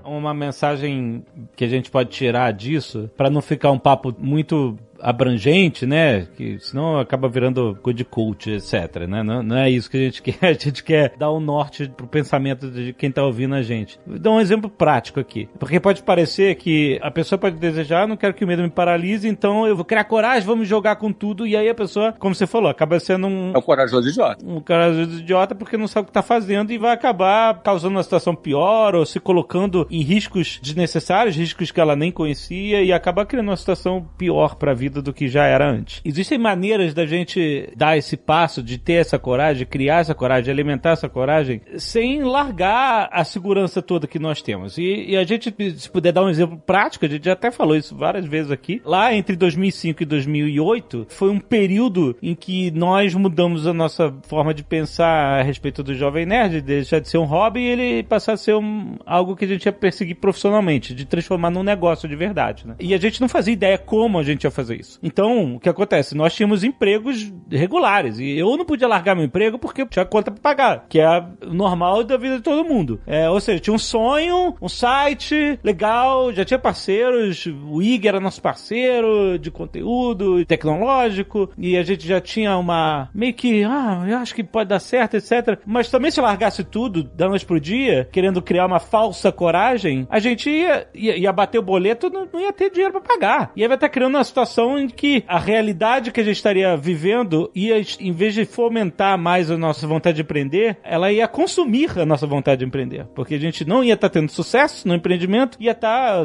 Uma 0.05 0.35
mensagem 0.35 1.25
que 1.57 1.65
a 1.65 1.69
gente 1.69 1.91
pode 1.91 2.11
tirar 2.11 2.53
disso, 2.53 3.11
para 3.17 3.31
não 3.31 3.41
ficar 3.41 3.71
um 3.71 3.79
papo 3.79 4.15
muito 4.19 4.77
abrangente, 5.03 5.85
né? 5.85 6.27
Que 6.37 6.59
senão 6.61 6.99
acaba 6.99 7.29
virando 7.29 7.77
good 7.83 8.05
cult, 8.05 8.49
etc. 8.49 9.09
Né? 9.09 9.23
Não, 9.23 9.43
não, 9.43 9.57
é 9.57 9.69
isso 9.69 9.91
que 9.91 9.97
a 9.97 10.01
gente 10.01 10.23
quer. 10.23 10.39
A 10.43 10.53
gente 10.53 10.85
quer 10.85 11.15
dar 11.19 11.31
o 11.31 11.39
um 11.39 11.41
norte 11.41 11.89
pro 11.89 12.07
pensamento 12.07 12.71
de 12.71 12.93
quem 12.93 13.11
tá 13.11 13.25
ouvindo 13.25 13.55
a 13.55 13.63
gente. 13.63 13.99
Vou 14.07 14.19
dar 14.19 14.31
um 14.31 14.41
exemplo 14.41 14.71
prático 14.71 15.19
aqui. 15.19 15.49
Porque 15.59 15.81
pode 15.81 16.03
parecer 16.03 16.55
que 16.55 16.99
a 17.03 17.11
pessoa 17.11 17.39
pode 17.39 17.57
desejar, 17.57 18.07
não 18.07 18.17
quero 18.17 18.35
que 18.35 18.45
o 18.45 18.49
medo 18.49 18.63
me 18.63 18.71
paralise, 18.71 19.27
então 19.27 19.67
eu 19.67 19.75
vou 19.75 19.85
criar 19.85 20.05
coragem, 20.05 20.47
vamos 20.47 20.69
jogar 20.69 20.97
com 20.97 21.13
tudo. 21.13 21.47
E 21.47 21.57
aí 21.57 21.69
a 21.69 21.75
pessoa, 21.75 22.13
como 22.13 22.35
você 22.35 22.47
falou, 22.47 22.71
acaba 22.71 23.01
sendo 23.01 23.27
um. 23.27 23.53
É 23.55 23.59
um 23.59 23.63
corajoso 23.63 24.09
idiota. 24.09 24.45
Um 24.47 24.61
corajoso 24.61 25.19
idiota 25.19 25.55
porque 25.55 25.77
não 25.77 25.89
sabe 25.89 26.05
o 26.05 26.07
que 26.07 26.13
tá 26.13 26.23
fazendo 26.23 26.73
e 26.73 26.79
vai 26.79 26.93
acabar 26.93 27.61
causando 27.63 27.97
uma 27.97 28.03
situação 28.03 28.35
pior 28.35 28.95
ou 28.95 29.05
se 29.05 29.19
colocando 29.19 29.87
em 29.91 30.03
riscos 30.03 30.61
desnecessários, 30.63 31.37
riscos 31.37 31.71
que 31.71 31.81
ela 31.81 31.97
nem 31.97 32.13
conhecia 32.13 32.83
e 32.83 32.93
acaba 32.93 33.27
criando 33.27 33.49
uma 33.49 33.57
situação 33.57 34.07
pior 34.17 34.55
pra 34.55 34.75
vida 34.75 34.92
do 35.01 35.13
que 35.13 35.29
já 35.29 35.47
era 35.47 35.71
antes. 35.71 36.01
Existem 36.05 36.37
maneiras 36.37 36.93
da 36.93 37.07
gente 37.07 37.73
dar 37.77 37.97
esse 37.97 38.17
passo, 38.17 38.63
de 38.63 38.77
ter 38.77 38.95
essa 38.95 39.19
coragem, 39.19 39.67
criar 39.67 40.01
essa 40.01 40.15
coragem, 40.15 40.53
alimentar 40.53 40.91
essa 40.91 41.09
coragem, 41.09 41.61
sem 41.79 42.23
largar 42.23 43.09
a 43.13 43.25
segurança 43.25 43.81
toda 43.81 44.07
que 44.07 44.19
nós 44.19 44.43
temos. 44.43 44.77
E, 44.77 45.11
e 45.11 45.17
a 45.17 45.25
gente, 45.25 45.55
se 45.77 45.91
puder 45.91 46.13
dar 46.13 46.25
um 46.25 46.29
exemplo 46.29 46.59
prático, 46.59 47.07
a 47.07 47.09
gente 47.09 47.25
já 47.25 47.33
até 47.33 47.51
falou 47.51 47.77
isso 47.77 47.97
várias 47.97 48.27
vezes 48.27 48.51
aqui. 48.51 48.83
Lá 48.85 49.15
entre 49.15 49.37
2005 49.37 50.03
e 50.03 50.07
2008 50.07 51.07
foi 51.09 51.31
um 51.31 51.39
período 51.39 52.17
em 52.23 52.35
que 52.35 52.71
nós 52.73 53.15
mudamos 53.15 53.67
a 53.67 53.73
nossa 53.73 54.13
forma 54.23 54.53
de 54.53 54.63
pensar 54.63 55.41
a 55.41 55.43
respeito 55.43 55.83
do 55.83 55.95
jovem 55.95 56.27
nerd, 56.27 56.61
deixar 56.61 56.99
de 56.99 57.09
ser 57.09 57.19
um 57.19 57.25
hobby 57.25 57.61
e 57.61 57.69
ele 57.69 58.03
passar 58.03 58.33
a 58.33 58.37
ser 58.37 58.55
um, 58.55 58.97
algo 59.07 59.37
que 59.37 59.45
a 59.45 59.49
gente 59.49 59.67
ia 59.67 59.73
perseguir 59.73 60.17
profissionalmente, 60.17 60.95
de 60.95 61.05
transformar 61.05 61.51
num 61.51 61.63
negócio 61.63 62.09
de 62.09 62.17
verdade. 62.17 62.67
Né? 62.67 62.75
E 62.81 62.95
a 62.95 62.99
gente 62.99 63.21
não 63.21 63.29
fazia 63.29 63.53
ideia 63.53 63.79
como 63.79 64.19
a 64.19 64.23
gente 64.23 64.45
ia 64.45 64.51
fazer 64.51 64.81
isso. 64.81 64.82
Então, 65.03 65.57
o 65.57 65.61
que 65.61 65.69
acontece? 65.69 66.17
Nós 66.17 66.35
tínhamos 66.35 66.65
empregos 66.65 67.33
regulares 67.51 68.19
e 68.19 68.39
eu 68.39 68.57
não 68.57 68.65
podia 68.65 68.89
largar 68.89 69.15
meu 69.15 69.25
emprego 69.25 69.59
porque 69.59 69.87
tinha 69.87 70.05
conta 70.05 70.31
para 70.31 70.41
pagar, 70.41 70.87
que 70.89 71.01
é 71.01 71.25
normal 71.47 72.05
da 72.05 72.17
vida 72.17 72.37
de 72.37 72.43
todo 72.43 72.65
mundo. 72.65 73.01
É, 73.07 73.29
ou 73.29 73.41
seja, 73.41 73.61
tinha 73.61 73.75
um 73.75 73.79
sonho, 73.79 74.55
um 74.61 74.69
site 74.69 75.59
legal, 75.63 76.33
já 76.33 76.45
tinha 76.45 76.59
parceiros, 76.59 77.47
o 77.47 77.83
IG 77.83 78.09
era 78.09 78.21
nosso 78.21 78.43
parceiro 78.43 79.39
de 79.39 79.51
conteúdo 79.51 80.45
tecnológico 80.45 81.51
e 81.57 81.77
a 81.77 81.83
gente 81.83 82.07
já 82.07 82.21
tinha 82.21 82.57
uma 82.57 83.09
meio 83.15 83.35
que, 83.35 83.65
ah, 83.65 84.05
eu 84.07 84.19
acho 84.19 84.35
que 84.35 84.43
pode 84.43 84.69
dar 84.69 84.81
certo, 84.81 85.17
etc. 85.17 85.59
Mas 85.67 85.91
também 85.91 86.11
se 86.11 86.21
largasse 86.21 86.65
tudo 86.65 87.03
da 87.03 87.29
noite 87.29 87.47
pro 87.47 87.61
dia, 87.61 88.09
querendo 88.13 88.43
criar 88.43 88.67
uma 88.67 88.81
falsa 88.81 89.31
coragem, 89.33 90.07
a 90.11 90.19
gente 90.19 90.51
ia, 90.51 90.87
ia, 90.95 91.17
ia 91.17 91.33
bater 91.33 91.59
o 91.59 91.63
boleto, 91.63 92.11
não, 92.11 92.29
não 92.33 92.41
ia 92.41 92.53
ter 92.53 92.71
dinheiro 92.71 92.93
para 92.93 93.01
pagar. 93.01 93.53
E 93.57 93.63
aí 93.63 93.69
vai 93.69 93.77
estar 93.77 93.89
criando 93.89 94.15
uma 94.15 94.25
situação 94.25 94.72
em 94.79 94.89
que 94.89 95.25
a 95.27 95.39
realidade 95.39 96.11
que 96.11 96.21
a 96.21 96.25
gente 96.25 96.37
estaria 96.37 96.77
vivendo 96.77 97.51
ia, 97.55 97.81
em 98.01 98.13
vez 98.13 98.35
de 98.35 98.45
fomentar 98.45 99.19
mais 99.19 99.51
a 99.51 99.57
nossa 99.57 99.87
vontade 99.87 100.17
de 100.17 100.23
empreender, 100.23 100.77
ela 100.83 101.13
ia 101.13 101.27
consumir 101.29 101.99
a 101.99 102.07
nossa 102.07 102.27
vontade 102.27 102.61
de 102.61 102.65
empreender. 102.65 103.07
Porque 103.15 103.35
a 103.35 103.39
gente 103.39 103.65
não 103.65 103.83
ia 103.83 103.95
estar 103.95 104.09
tendo 104.09 104.31
sucesso 104.31 104.87
no 104.87 104.95
empreendimento, 104.95 105.57
ia 105.61 105.73
estar 105.73 106.25